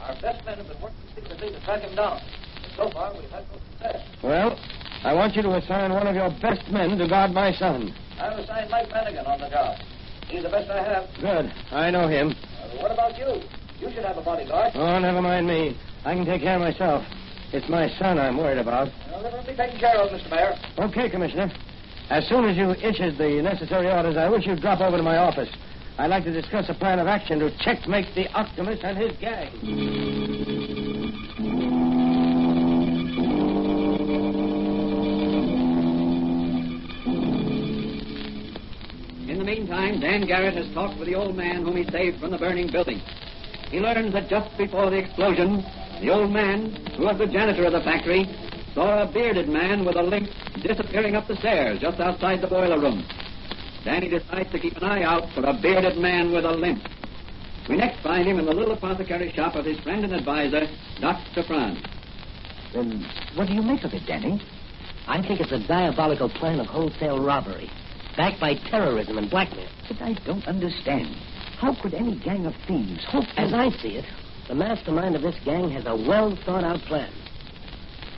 [0.00, 2.20] Our best men have been working secretly to track him down.
[2.62, 4.02] But so far, we've had no success.
[4.22, 4.58] Well,
[5.04, 7.94] I want you to assign one of your best men to guard my son.
[8.18, 9.78] I've assigned Mike Flanagan on the job.
[10.28, 11.08] He's the best I have.
[11.20, 11.52] Good.
[11.72, 12.30] I know him.
[12.30, 13.42] Uh, what about you?
[13.80, 14.72] You should have a bodyguard.
[14.74, 15.76] Oh, never mind me.
[16.04, 17.04] I can take care of myself.
[17.52, 18.88] It's my son I'm worried about.
[19.10, 20.30] Well, it'll be taken care of, Mr.
[20.30, 20.54] Mayor.
[20.78, 21.50] Okay, Commissioner.
[22.10, 25.16] As soon as you issued the necessary orders, I wish you'd drop over to my
[25.16, 25.48] office.
[26.00, 29.52] I'd like to discuss a plan of action to checkmate the Octopus and his gang.
[39.28, 42.30] In the meantime, Dan Garret has talked with the old man whom he saved from
[42.30, 43.02] the burning building.
[43.70, 45.62] He learns that just before the explosion,
[46.00, 48.24] the old man, who was the janitor of the factory,
[48.72, 50.30] saw a bearded man with a limp
[50.62, 53.04] disappearing up the stairs just outside the boiler room.
[53.84, 56.82] Danny decides to keep an eye out for a bearded man with a limp.
[57.68, 60.66] We next find him in the little apothecary shop of his friend and advisor,
[61.00, 61.42] Dr.
[61.44, 61.82] Franz.
[62.72, 64.40] Then what do you make of it, Danny?
[65.06, 67.70] I think it's a diabolical plan of wholesale robbery,
[68.16, 69.68] backed by terrorism and blackmail.
[69.88, 71.14] But I don't understand.
[71.58, 73.26] How could any gang of thieves hope.
[73.36, 74.04] As I see it,
[74.48, 77.12] the mastermind of this gang has a well thought out plan.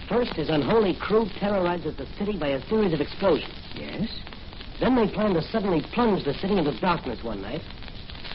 [0.08, 3.54] First, his unholy crew terrorizes the city by a series of explosions.
[3.74, 4.08] Yes?
[4.80, 7.62] Then they plan to suddenly plunge the city into darkness one night.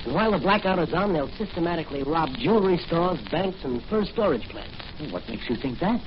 [0.05, 4.47] And while the blackout is on, they'll systematically rob jewelry stores, banks, and first storage
[4.49, 4.76] plants.
[5.11, 6.01] What makes you think that?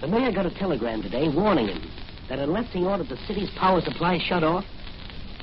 [0.00, 1.90] The mayor got a telegram today warning him
[2.28, 4.64] that unless he ordered the city's power supply shut off,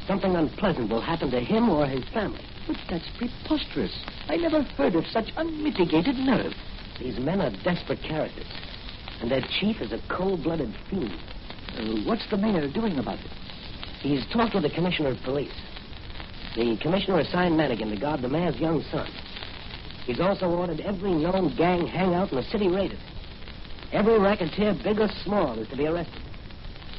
[0.07, 2.43] something unpleasant will happen to him or his family.
[2.67, 3.91] But that's preposterous.
[4.29, 6.53] I never heard of such unmitigated nerve.
[6.99, 8.47] These men are desperate characters,
[9.21, 11.17] and their chief is a cold-blooded fiend.
[11.77, 13.31] Uh, what's the mayor doing about it?
[14.01, 15.53] He's talked with the commissioner of police.
[16.55, 19.09] The commissioner assigned Madigan to guard the mayor's young son.
[20.05, 22.99] He's also ordered every known gang hangout in the city raided.
[23.91, 26.21] Every racketeer, big or small, is to be arrested.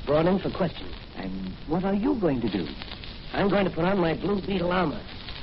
[0.07, 0.93] Brought in for questioning.
[1.17, 2.67] And what are you going to do?
[3.33, 5.01] I'm going to put on my Blue Beetle armor.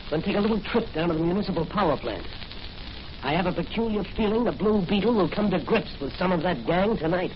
[0.10, 2.26] Then take a little trip down to the municipal power plant.
[3.24, 6.44] I have a peculiar feeling the Blue Beetle will come to grips with some of
[6.44, 7.32] that gang tonight.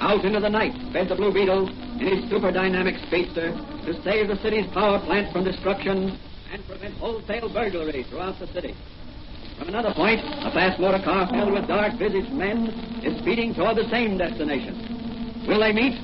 [0.00, 4.28] Out into the night sped the Blue Beetle in his super dynamic speedster to save
[4.28, 6.18] the city's power plant from destruction
[6.50, 8.74] and prevent wholesale burglary throughout the city.
[9.58, 12.68] From another point, a fast motor car filled with dark-visaged men
[13.04, 15.44] is speeding toward the same destination.
[15.46, 16.00] Will they meet,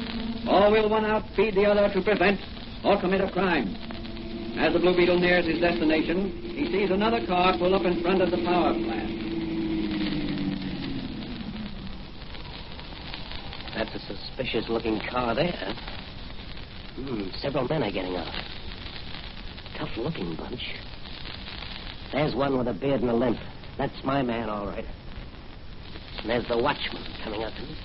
[0.46, 2.38] or will one outspeed the other to prevent
[2.84, 3.74] or commit a crime?
[4.58, 8.20] As the Blue Beetle nears his destination, he sees another car pull up in front
[8.20, 9.25] of the power plant.
[13.96, 15.74] A suspicious-looking car there.
[16.96, 18.30] Hmm, several men are getting out.
[19.78, 20.60] Tough-looking bunch.
[22.12, 23.38] There's one with a beard and a limp.
[23.78, 24.84] That's my man, all right.
[26.18, 27.76] And there's the watchman coming up to me.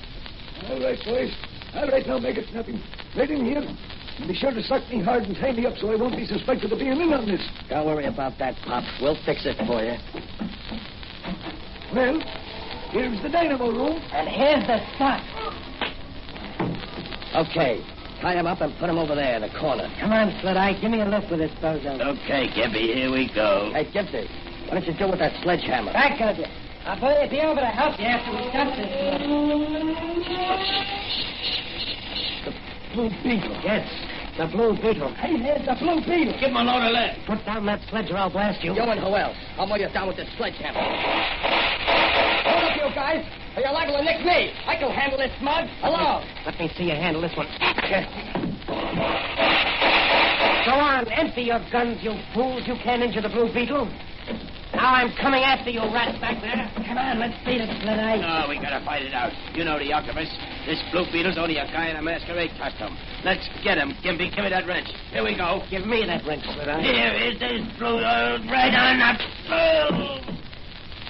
[0.68, 1.32] All right, boys.
[1.76, 2.84] All right, now make it snappy.
[3.16, 3.64] Right in here.
[3.64, 6.26] And be sure to suck me hard and tie me up so I won't be
[6.26, 7.42] suspected of being in on this.
[7.70, 8.84] Don't worry about that, Pop.
[9.02, 9.96] We'll fix it for you.
[11.96, 12.20] Well,
[12.92, 14.02] here's the dynamo room.
[14.12, 15.41] And here's the stock.
[17.36, 17.82] Okay.
[18.22, 19.90] Tie him up and put him over there in the corner.
[20.00, 20.74] Come on, Slit Eye.
[20.80, 22.00] Give me a lift with this bozo.
[22.00, 23.72] Okay, Gimpy, here we go.
[23.74, 24.28] Hey, Gimpy,
[24.70, 25.92] what did you do with that sledgehammer?
[25.96, 26.46] I got you.
[26.86, 28.92] I'll be- be over to help you after we stop this.
[32.46, 32.54] The
[32.94, 33.58] blue Beetle.
[33.64, 33.88] Yes,
[34.38, 35.14] the Blue Beetle.
[35.16, 36.34] Hey, there's the Blue Beetle.
[36.40, 37.18] Give him a load of lead.
[37.26, 38.74] Put down that sledge or I'll blast you.
[38.74, 39.38] You and who else?
[39.58, 40.80] I'll mow you down with this sledgehammer.
[40.80, 43.26] Hold up, you guys.
[43.56, 44.54] Or you're liable to nick me.
[44.66, 45.68] I can handle this mud.
[45.84, 46.24] Alone.
[46.46, 47.48] Let me see you handle this one.
[50.66, 52.64] Go on, empty your guns, you fools.
[52.66, 53.90] You can't injure the Blue Beetle.
[54.74, 56.56] Now I'm coming after you, rats back there.
[56.88, 58.24] Come on, let's beat it, Slit Eye.
[58.24, 59.34] No, we gotta fight it out.
[59.54, 60.32] You know the octopus.
[60.66, 62.96] This blue beetle's only a guy in a masquerade costume.
[63.26, 64.34] Let's get him, Gimpy.
[64.34, 64.88] Give me that wrench.
[65.12, 65.62] Here we go.
[65.70, 66.82] Give me that wrench, Slit Eye.
[66.82, 69.20] Here is this blue uh, right on the.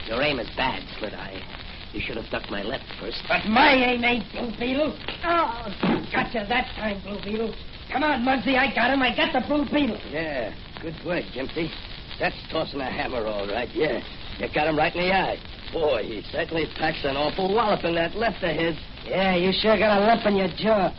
[0.09, 1.60] Your aim is bad, Slit Eye.
[1.93, 3.22] You should have ducked my left first.
[3.27, 4.97] But my aim ain't Blue Beetle.
[5.26, 7.53] Oh, gotcha that time, Blue Beetle.
[7.91, 9.01] Come on, Muggsy, I got him.
[9.01, 9.99] I got the Blue Beetle.
[10.09, 11.69] Yeah, good work, Gimpy.
[12.19, 13.99] That's tossing a hammer, all right, yeah.
[14.39, 15.38] You got him right in the eye.
[15.73, 18.76] Boy, he certainly packs an awful wallop in that left of his.
[19.05, 20.93] Yeah, you sure got a lump in your jaw.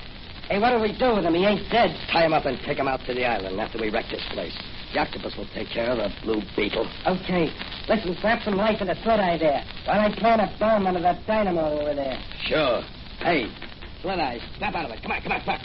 [0.49, 1.35] Hey, what do we do with him?
[1.35, 1.97] He ain't dead.
[2.13, 4.57] Tie him up and take him out to the island after we wreck this place.
[4.93, 6.87] The octopus will take care of the blue beetle.
[7.07, 7.51] Okay.
[7.89, 9.65] Listen, slap some life in the Slit Eye there.
[9.87, 12.19] While I plant a bomb under that dynamo over there.
[12.45, 12.83] Sure.
[13.21, 13.47] Hey,
[14.03, 15.03] Slit Eye, snap out of it.
[15.03, 15.61] Come on, come on, come on.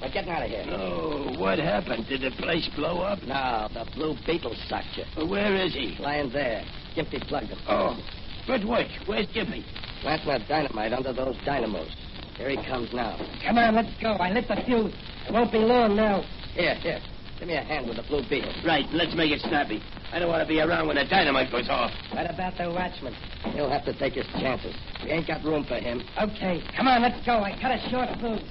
[0.00, 0.64] We're getting out of here.
[0.70, 2.06] Oh, what happened?
[2.08, 3.22] Did the place blow up?
[3.22, 5.04] No, the blue beetle sucked you.
[5.14, 5.96] Well, where is he?
[6.00, 6.64] Lying there.
[6.96, 7.58] Gimpy plugged him.
[7.68, 8.00] Oh,
[8.46, 8.88] good work.
[9.04, 9.62] Where's Gimpy?
[10.00, 11.90] Planting a dynamite under those dynamos.
[12.38, 13.18] Here he comes now.
[13.44, 14.12] Come on, let's go.
[14.12, 14.94] I lit the fuse.
[15.28, 16.22] It won't be long now.
[16.54, 17.00] Here, here.
[17.40, 18.52] Give me a hand with the blue beetle.
[18.66, 19.82] Right, let's make it snappy.
[20.12, 21.90] I don't want to be around when the dynamite goes off.
[22.12, 23.14] What about the watchman?
[23.54, 24.76] He'll have to take his chances.
[25.02, 26.02] We ain't got room for him.
[26.20, 26.62] Okay.
[26.76, 27.40] Come on, let's go.
[27.40, 28.44] I cut a short fuse.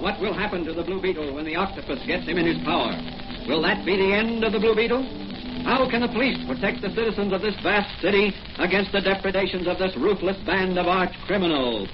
[0.00, 2.92] What will happen to the Blue Beetle when the octopus gets him in his power?
[3.48, 5.25] Will that be the end of the Blue Beetle?
[5.66, 9.78] How can the police protect the citizens of this vast city against the depredations of
[9.78, 11.88] this ruthless band of arch criminals?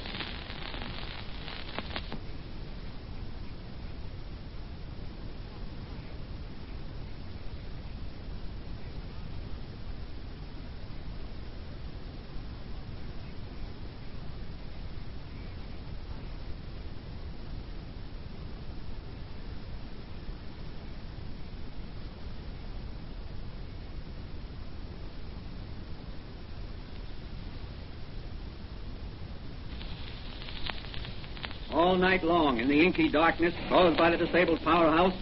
[31.92, 35.12] All night long, in the inky darkness caused by the disabled powerhouse,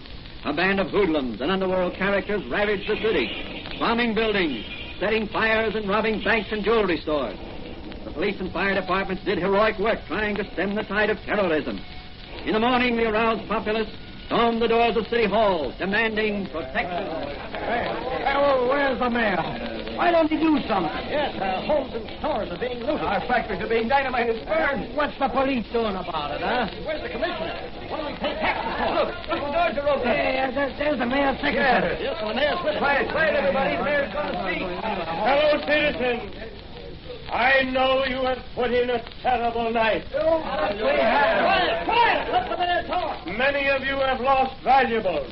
[0.45, 4.65] a band of hoodlums and underworld characters ravaged the city, bombing buildings,
[4.97, 7.37] setting fires and robbing banks and jewelry stores.
[8.05, 11.77] The police and fire departments did heroic work trying to stem the tide of terrorism.
[12.45, 13.89] In the morning, the aroused populace
[14.27, 17.05] stormed the doors of City Hall, demanding protection.
[18.33, 19.70] Oh, where's the mayor?
[20.01, 20.89] Why don't he do something?
[21.13, 23.05] Yes, our homes and stores are being looted.
[23.05, 24.97] Our factories are being dynamited, burned.
[24.97, 26.65] What's the police doing about it, huh?
[26.81, 27.53] Where's the commissioner?
[27.85, 28.89] What do we pay taxes for?
[28.97, 30.07] Look, look, the doors are open.
[30.09, 32.01] Hey, uh, there- there's the mayor's secretary.
[32.01, 32.79] Yes, well, the mayor's with us.
[32.81, 33.77] Quiet, quiet, everybody.
[33.77, 34.61] The mayor's going to speak.
[34.81, 36.33] Fellow citizens,
[37.31, 40.03] I know you have put in a terrible night.
[40.17, 40.37] Oh,
[40.81, 41.45] we have.
[41.45, 42.21] Quiet, quiet.
[42.33, 43.27] Let the mayor talk.
[43.37, 45.29] Many of you have lost valuables.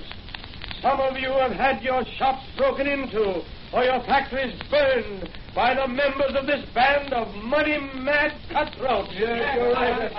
[0.80, 3.41] Some of you have had your shops broken into
[3.74, 9.10] or your factories burned by the members of this band of money mad cutthroats.
[9.14, 10.12] Yes, you're right.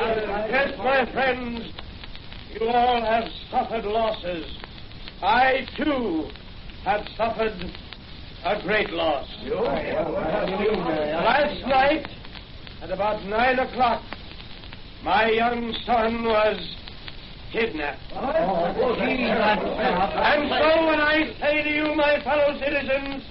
[0.50, 1.72] Yes, my friends,
[2.52, 4.44] you all have suffered losses.
[5.22, 6.30] I, too,
[6.84, 7.72] have suffered
[8.44, 9.28] a great loss.
[11.24, 12.06] Last night,
[12.82, 14.02] at about nine o'clock,
[15.02, 16.76] my young son was
[17.52, 18.00] kidnapped.
[18.12, 18.38] And
[20.48, 23.24] so when I say to you, my fellow citizens,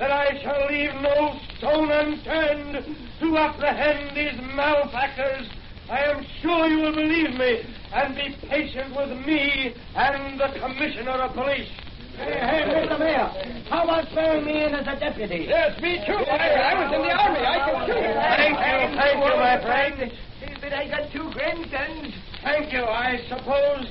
[0.00, 5.46] that I shall leave no stone unturned to apprehend these malefactors,
[5.90, 7.60] I am sure you will believe me
[7.92, 11.68] and be patient with me and the Commissioner of Police.
[12.16, 12.98] Hey, hey, Mr.
[12.98, 13.28] Mayor,
[13.68, 15.44] how about throwing me in as a deputy?
[15.48, 16.16] Yes, me too.
[16.16, 17.40] I, I was in the army.
[17.44, 18.00] I can shoot.
[18.00, 20.12] Thank you, thank you, my friend.
[20.60, 22.14] But I got two grandsons.
[22.42, 22.84] Thank you.
[22.84, 23.84] I suppose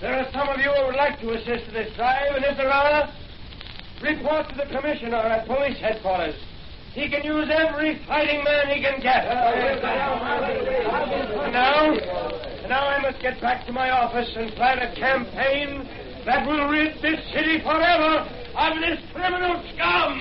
[0.00, 2.56] there are some of you who would like to assist in this drive, and if
[2.56, 3.10] there are,
[4.02, 6.34] report to the commissioner at police headquarters.
[6.92, 9.24] He can use every fighting man he can get.
[11.52, 11.94] now,
[12.68, 15.88] now I must get back to my office and plan a campaign
[16.26, 20.20] that will rid this city forever of this criminal scum.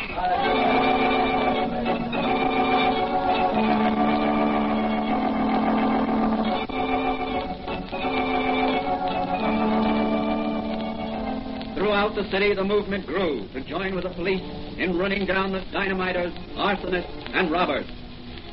[11.89, 14.43] Throughout the city, the movement grew to join with the police
[14.77, 17.87] in running down the dynamiters, arsonists, and robbers.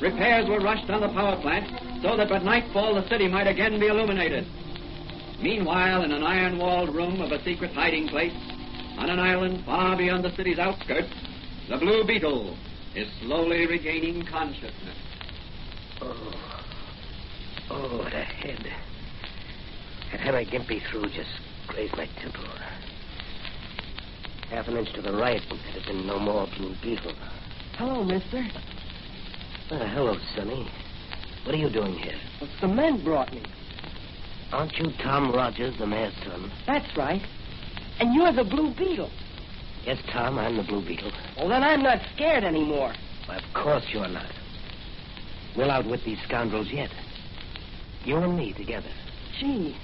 [0.00, 1.68] Repairs were rushed on the power plant
[2.00, 4.46] so that by nightfall the city might again be illuminated.
[5.38, 8.32] Meanwhile, in an iron walled room of a secret hiding place,
[8.96, 11.12] on an island far beyond the city's outskirts,
[11.68, 12.56] the Blue Beetle
[12.94, 14.96] is slowly regaining consciousness.
[16.00, 16.32] Oh,
[17.68, 18.66] oh, what a head.
[20.10, 21.28] That hammer Gimpy threw just
[21.66, 22.44] grazed my temple.
[24.50, 27.14] Half an inch to the right, and there'd have been no more Blue Beetle.
[27.76, 28.46] Hello, mister.
[29.70, 30.68] Uh, hello, Sonny.
[31.44, 32.18] What are you doing here?
[32.60, 33.42] The men brought me.
[34.52, 36.50] Aren't you Tom Rogers, the mayor's son?
[36.66, 37.22] That's right.
[37.98, 39.10] And you're the Blue Beetle.
[39.84, 41.12] Yes, Tom, I'm the Blue Beetle.
[41.36, 42.92] Well, then I'm not scared anymore.
[43.26, 44.30] Why, of course you're not.
[45.56, 46.90] We'll outwit these scoundrels yet.
[48.04, 48.90] You and me together.
[49.40, 49.76] Gee,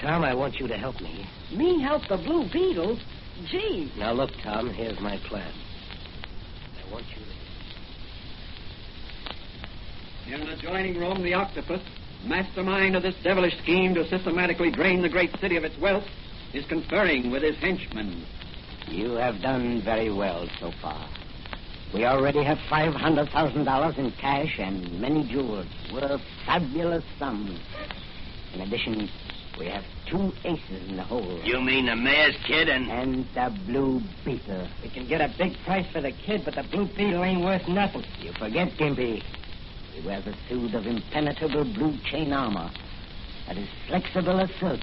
[0.00, 1.26] Tom, I want you to help me.
[1.52, 2.98] me help the Blue Beetle?
[3.50, 3.92] Gee.
[3.96, 5.52] Now, look, Tom, here's my plan.
[6.78, 7.16] I want you
[10.28, 10.34] to.
[10.34, 11.82] In an adjoining room, the octopus,
[12.24, 16.04] mastermind of this devilish scheme to systematically drain the great city of its wealth,
[16.54, 18.24] is conferring with his henchmen.
[18.88, 21.08] You have done very well so far.
[21.92, 27.58] We already have $500,000 in cash and many jewels worth fabulous sums.
[28.54, 29.10] In addition,
[29.62, 31.40] we have two aces in the hole.
[31.44, 32.90] You mean the mayor's kid and...
[32.90, 34.66] And the Blue Beetle.
[34.82, 37.68] We can get a big price for the kid, but the Blue Beetle ain't worth
[37.68, 38.02] nothing.
[38.18, 39.22] You forget, Gimpy.
[39.94, 42.72] We wears the suit of impenetrable blue chain armor
[43.46, 44.80] that is flexible as silk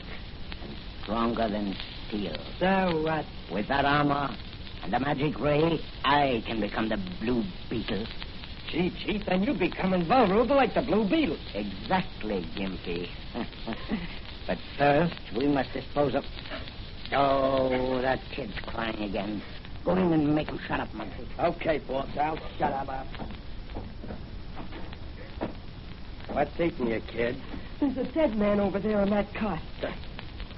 [0.61, 1.75] and stronger than
[2.07, 2.37] steel.
[2.59, 3.25] So what?
[3.51, 4.33] With that armor
[4.81, 8.05] and the magic ray, I can become the Blue Beetle.
[8.71, 11.37] Gee, Chief, then you become invulnerable like the Blue Beetle.
[11.53, 13.09] Exactly, Gimpy.
[14.49, 16.25] but first, we must dispose of.
[17.11, 19.43] Oh, that kid's crying again.
[19.85, 21.27] Go in and make him shut up, Muncie.
[21.39, 23.05] Okay, boss, I'll shut up.
[26.29, 27.35] What's eating you, kid?
[27.79, 29.61] There's a dead man over there on that cot.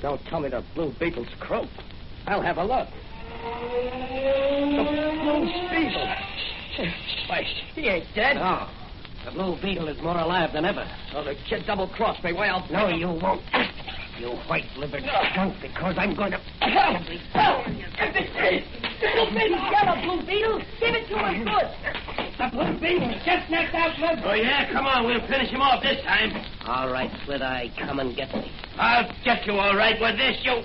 [0.02, 1.70] Don't tell me the Blue Beetle's croaked.
[2.28, 2.88] I'll have a look.
[3.44, 4.78] The
[5.22, 6.16] Blue Beetle.
[7.28, 7.46] Why,
[7.76, 8.38] he ain't dead.
[8.38, 8.70] No.
[9.26, 10.84] The Blue Beetle is more alive than ever.
[11.14, 12.34] Oh, the kid double-crossed me.
[12.34, 12.68] Why, I'll...
[12.72, 13.42] No, you won't.
[14.20, 16.40] You white-livered skunk, because I'm going to...
[16.60, 17.20] Don't be
[19.50, 20.60] yellow, Blue Beetle.
[20.80, 21.70] Give it to him good.
[22.38, 24.22] The Blue Beetle just knocked out my...
[24.26, 24.72] Oh, yeah?
[24.72, 26.34] Come on, we'll finish him off this time.
[26.66, 28.52] All right, Slit Eye, come and get me.
[28.78, 30.64] I'll get you all right with this, you...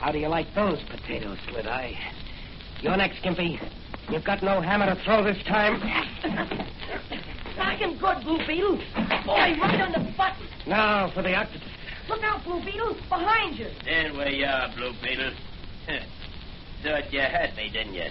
[0.00, 1.94] How do you like those potatoes, Slit Eye?
[2.84, 3.58] You're next, Gimpy.
[4.10, 5.80] You've got no hammer to throw this time.
[7.56, 8.76] Knock him good, Blue Beetle.
[9.24, 10.44] Boy, right on the button.
[10.66, 11.66] Now for the octopus.
[12.10, 12.94] Look out, Blue Beetle.
[13.08, 13.68] Behind you.
[13.86, 15.32] There where you are, Blue Beetle.
[16.82, 18.10] Thought you had me, didn't you?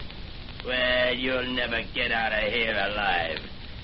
[0.66, 3.38] Well, you'll never get out of here alive.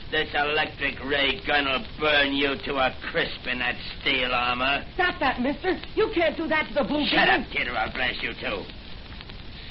[0.10, 4.84] This electric ray gun will burn you to a crisp in that steel armor.
[4.95, 5.78] Stop that, mister.
[5.94, 7.45] You can't do that to the Blue Shut Beetle.
[7.45, 8.66] Shut up, kid, or I'll blast you too.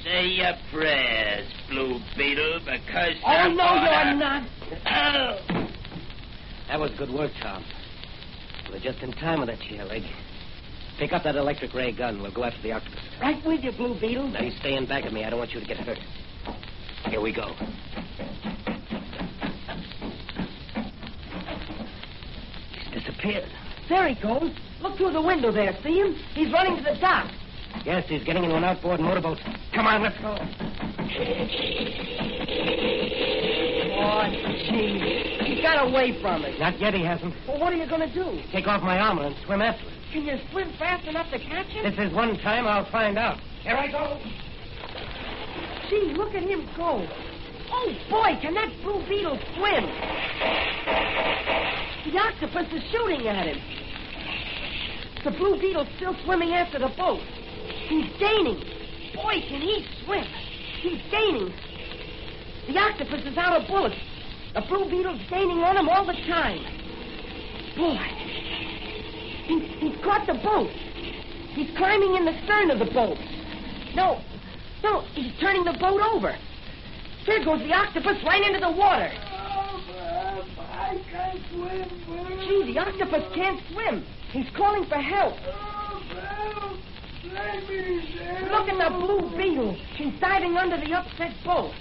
[0.09, 3.15] Say your prayers, Blue Beetle, because.
[3.27, 4.49] Oh, the no, you're not.
[4.87, 5.69] Oh.
[6.69, 7.65] That was good work, Tom.
[8.71, 10.03] We're just in time with that chair leg.
[10.99, 12.21] Pick up that electric ray gun.
[12.21, 13.01] We'll go after the octopus.
[13.23, 14.29] Right with you, Blue Beetle.
[14.29, 15.25] Now, you stay in back of me.
[15.25, 15.99] I don't want you to get hurt.
[17.07, 17.55] Here we go.
[22.73, 23.51] He's disappeared.
[23.89, 24.53] There he goes.
[24.83, 25.75] Look through the window there.
[25.83, 26.15] See him?
[26.35, 27.31] He's running to the dock.
[27.85, 29.39] Yes, he's getting into an outboard motorboat.
[29.75, 30.37] Come on, let's go.
[34.01, 34.25] Oh,
[34.69, 35.45] gee.
[35.45, 36.55] He got away from us.
[36.59, 37.35] Not yet, he hasn't.
[37.47, 38.41] Well, what are you going to do?
[38.53, 39.93] Take off my armor and swim after him.
[40.13, 41.85] Can you swim fast enough to catch him?
[41.85, 43.39] This is one time I'll find out.
[43.63, 44.19] Here I go.
[45.89, 47.07] Gee, look at him go.
[47.71, 49.85] Oh, boy, can that blue beetle swim?
[52.05, 53.61] The octopus is shooting at him.
[55.25, 57.21] The blue beetle's still swimming after the boat.
[57.89, 58.61] He's gaining.
[59.15, 60.25] Boy, can he swim.
[60.81, 61.53] He's gaining.
[62.69, 63.97] The octopus is out of bullets.
[64.55, 66.63] The blue beetle's gaining on him all the time.
[67.77, 67.97] Boy.
[69.47, 70.71] He, he's caught the boat.
[71.55, 73.17] He's climbing in the stern of the boat.
[73.95, 74.21] No,
[74.83, 76.37] no, he's turning the boat over.
[77.27, 79.11] There goes the octopus right into the water.
[80.71, 81.89] I can't swim.
[82.41, 84.05] Gee, the octopus can't swim.
[84.31, 85.35] He's calling for help.
[88.51, 89.77] Look at the blue beetle.
[89.97, 91.73] He's diving under the upset boat.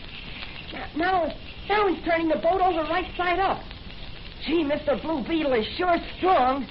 [0.95, 1.31] Now,
[1.69, 3.61] now he's turning the boat over right side up.
[4.45, 5.01] Gee, Mr.
[5.01, 6.67] Blue Beetle is sure strong.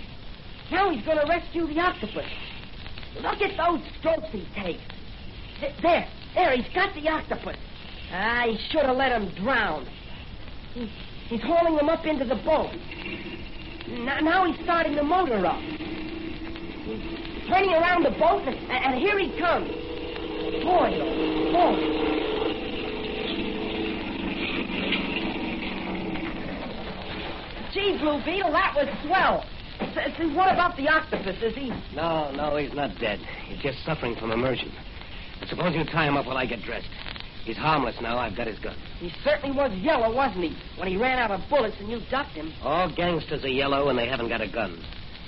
[0.71, 2.25] Now he's going to rescue the octopus.
[3.21, 4.83] Look at those strokes he takes.
[5.83, 7.57] There, there, he's got the octopus.
[8.13, 9.87] Ah, he should have let him drown.
[10.75, 10.91] He,
[11.29, 12.71] he's hauling him up into the boat.
[13.89, 15.61] Now, now he's starting the motor up.
[17.49, 19.69] Turning around the boat, and, and here he comes.
[20.63, 22.07] Boy, oh, boy.
[27.73, 29.45] Gee, Blue Beetle, that was swell.
[30.17, 31.37] See, what about the octopus?
[31.43, 31.71] Is he...
[31.95, 33.19] No, no, he's not dead.
[33.47, 34.73] He's just suffering from immersion.
[35.47, 36.89] Suppose you tie him up while I get dressed.
[37.45, 38.19] He's harmless now.
[38.19, 38.77] I've got his gun.
[38.99, 40.57] He certainly was yellow, wasn't he?
[40.79, 42.53] When he ran out of bullets and you ducked him.
[42.63, 44.83] All gangsters are yellow and they haven't got a gun.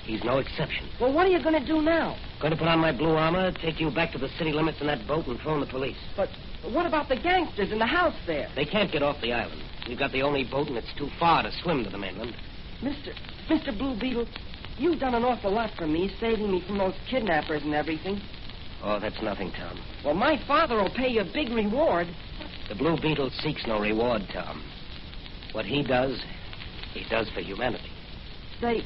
[0.08, 0.88] He's no exception.
[0.98, 2.16] Well, what are you going to do now?
[2.40, 4.86] Going to put on my blue armor, take you back to the city limits in
[4.86, 5.98] that boat, and phone the police.
[6.16, 6.30] But
[6.72, 8.48] what about the gangsters in the house there?
[8.56, 9.62] They can't get off the island.
[9.86, 12.34] We've got the only boat, and it's too far to swim to the mainland.
[12.82, 13.12] Mr.
[13.50, 13.76] Mr.
[13.76, 14.26] Blue Beetle,
[14.78, 18.18] you've done an awful lot for me, saving me from those kidnappers and everything.
[18.82, 19.78] Oh, that's nothing, Tom.
[20.06, 22.06] Well, my father will pay you a big reward.
[22.70, 24.64] The Blue Beetle seeks no reward, Tom.
[25.52, 26.18] What he does,
[26.94, 27.90] he does for humanity.
[28.58, 28.82] Say,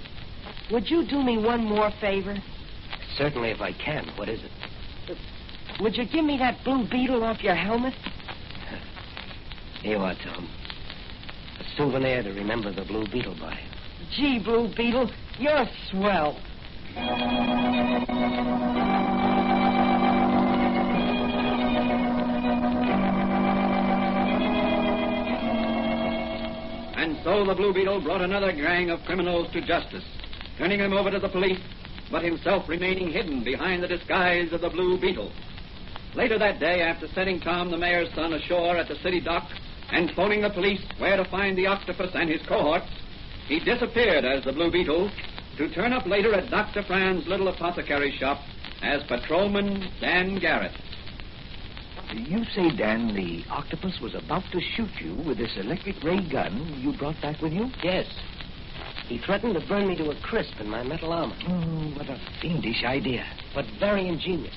[0.71, 2.37] would you do me one more favor?
[3.17, 4.07] Certainly, if I can.
[4.17, 4.51] What is it?
[5.81, 7.95] Would you give me that blue beetle off your helmet?
[9.83, 10.49] Here you are, Tom.
[11.59, 13.59] A souvenir to remember the Blue Beetle by.
[14.17, 16.39] Gee, Blue Beetle, you're swell.
[26.97, 30.05] And so the Blue Beetle brought another gang of criminals to justice,
[30.59, 31.61] turning him over to the police,
[32.11, 35.33] but himself remaining hidden behind the disguise of the Blue Beetle.
[36.15, 39.49] Later that day, after setting Tom, the mayor's son, ashore at the city dock
[39.91, 42.87] and phoning the police where to find the octopus and his cohorts,
[43.47, 45.11] he disappeared as the Blue Beetle
[45.57, 46.83] to turn up later at Dr.
[46.83, 48.39] Franz little apothecary shop
[48.83, 50.73] as patrolman Dan Garret.
[52.11, 56.21] Do you say, Dan, the octopus was about to shoot you with this electric ray
[56.29, 57.71] gun you brought back with you?
[57.83, 58.07] Yes.
[59.09, 61.37] He threatened to burn me to a crisp in my metal armor.
[61.47, 63.25] Oh, what a fiendish idea.
[63.55, 64.55] But very ingenious.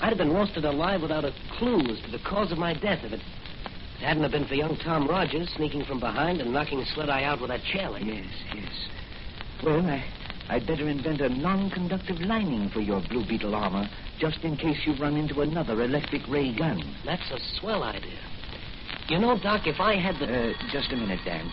[0.00, 3.00] I'd have been roasted alive without a clue as to the cause of my death
[3.04, 6.84] if it, it hadn't have been for young Tom Rogers sneaking from behind and knocking
[6.84, 8.06] Slit Eye out with that chair leg.
[8.06, 8.88] Yes, yes.
[9.64, 10.04] Well, I,
[10.48, 13.88] I'd better invent a non-conductive lining for your Blue Beetle armor,
[14.18, 16.82] just in case you run into another electric ray gun.
[17.04, 18.18] That's a swell idea.
[19.08, 20.50] You know, Doc, if I had the...
[20.50, 21.50] Uh, just a minute, Dan.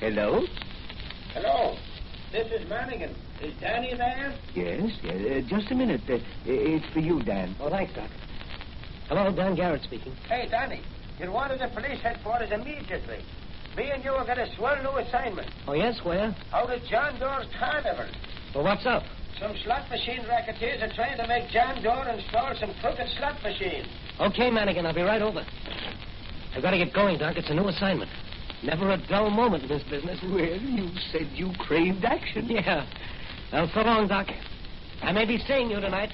[0.00, 0.44] Hello?
[1.34, 1.76] Hello.
[2.30, 3.16] This is Mannigan.
[3.42, 4.32] Is Danny there?
[4.54, 5.44] Yes, yes.
[5.44, 6.02] Uh, just a minute.
[6.08, 7.56] Uh, it's for you, Dan.
[7.60, 8.08] Oh, thanks, Doc.
[9.08, 10.14] Hello, Dan Garret speaking.
[10.28, 10.82] Hey, Danny.
[11.18, 13.24] Get one of the police headquarters immediately.
[13.76, 15.48] Me and you have got a swell new assignment.
[15.66, 15.98] Oh, yes?
[16.04, 16.34] Where?
[16.52, 18.06] Out at John Doe's Carnival.
[18.54, 19.02] Well, what's up?
[19.40, 23.88] Some slot machine racketeers are trying to make John Doe install some crooked slot machines.
[24.20, 25.44] Okay, Mannigan, I'll be right over.
[26.54, 27.36] I've got to get going, Doc.
[27.36, 28.10] It's a new assignment.
[28.62, 30.18] Never a dull moment in this business.
[30.22, 32.48] Well, you said you craved action.
[32.48, 32.86] Yeah.
[33.52, 34.26] Well, so long, Doc.
[35.02, 36.10] I may be seeing you tonight.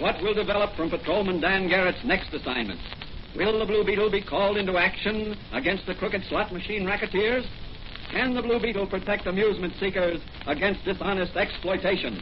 [0.00, 2.80] What will develop from Patrolman Dan Garret's next assignment?
[3.36, 7.46] Will the Blue Beetle be called into action against the crooked slot machine racketeers?
[8.10, 12.20] Can the Blue Beetle protect amusement seekers against dishonest exploitation?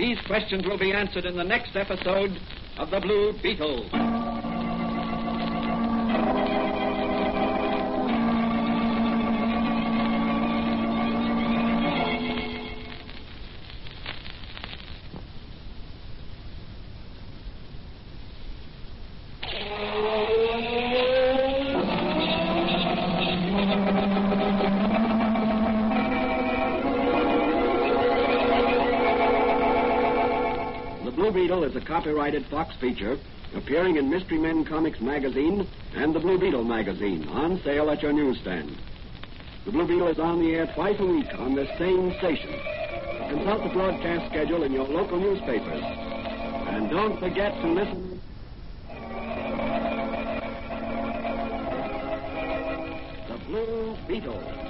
[0.00, 2.34] These questions will be answered in the next episode
[2.78, 4.49] of The Blue Beetle.
[32.10, 33.16] Copyrighted Fox feature
[33.54, 35.64] appearing in Mystery Men Comics magazine
[35.94, 38.76] and the Blue Beetle magazine, on sale at your newsstand.
[39.64, 42.52] The Blue Beetle is on the air twice a week on this same station.
[43.28, 45.84] Consult the broadcast schedule in your local newspapers.
[45.84, 48.20] And don't forget to listen.
[53.28, 54.69] The Blue Beetle.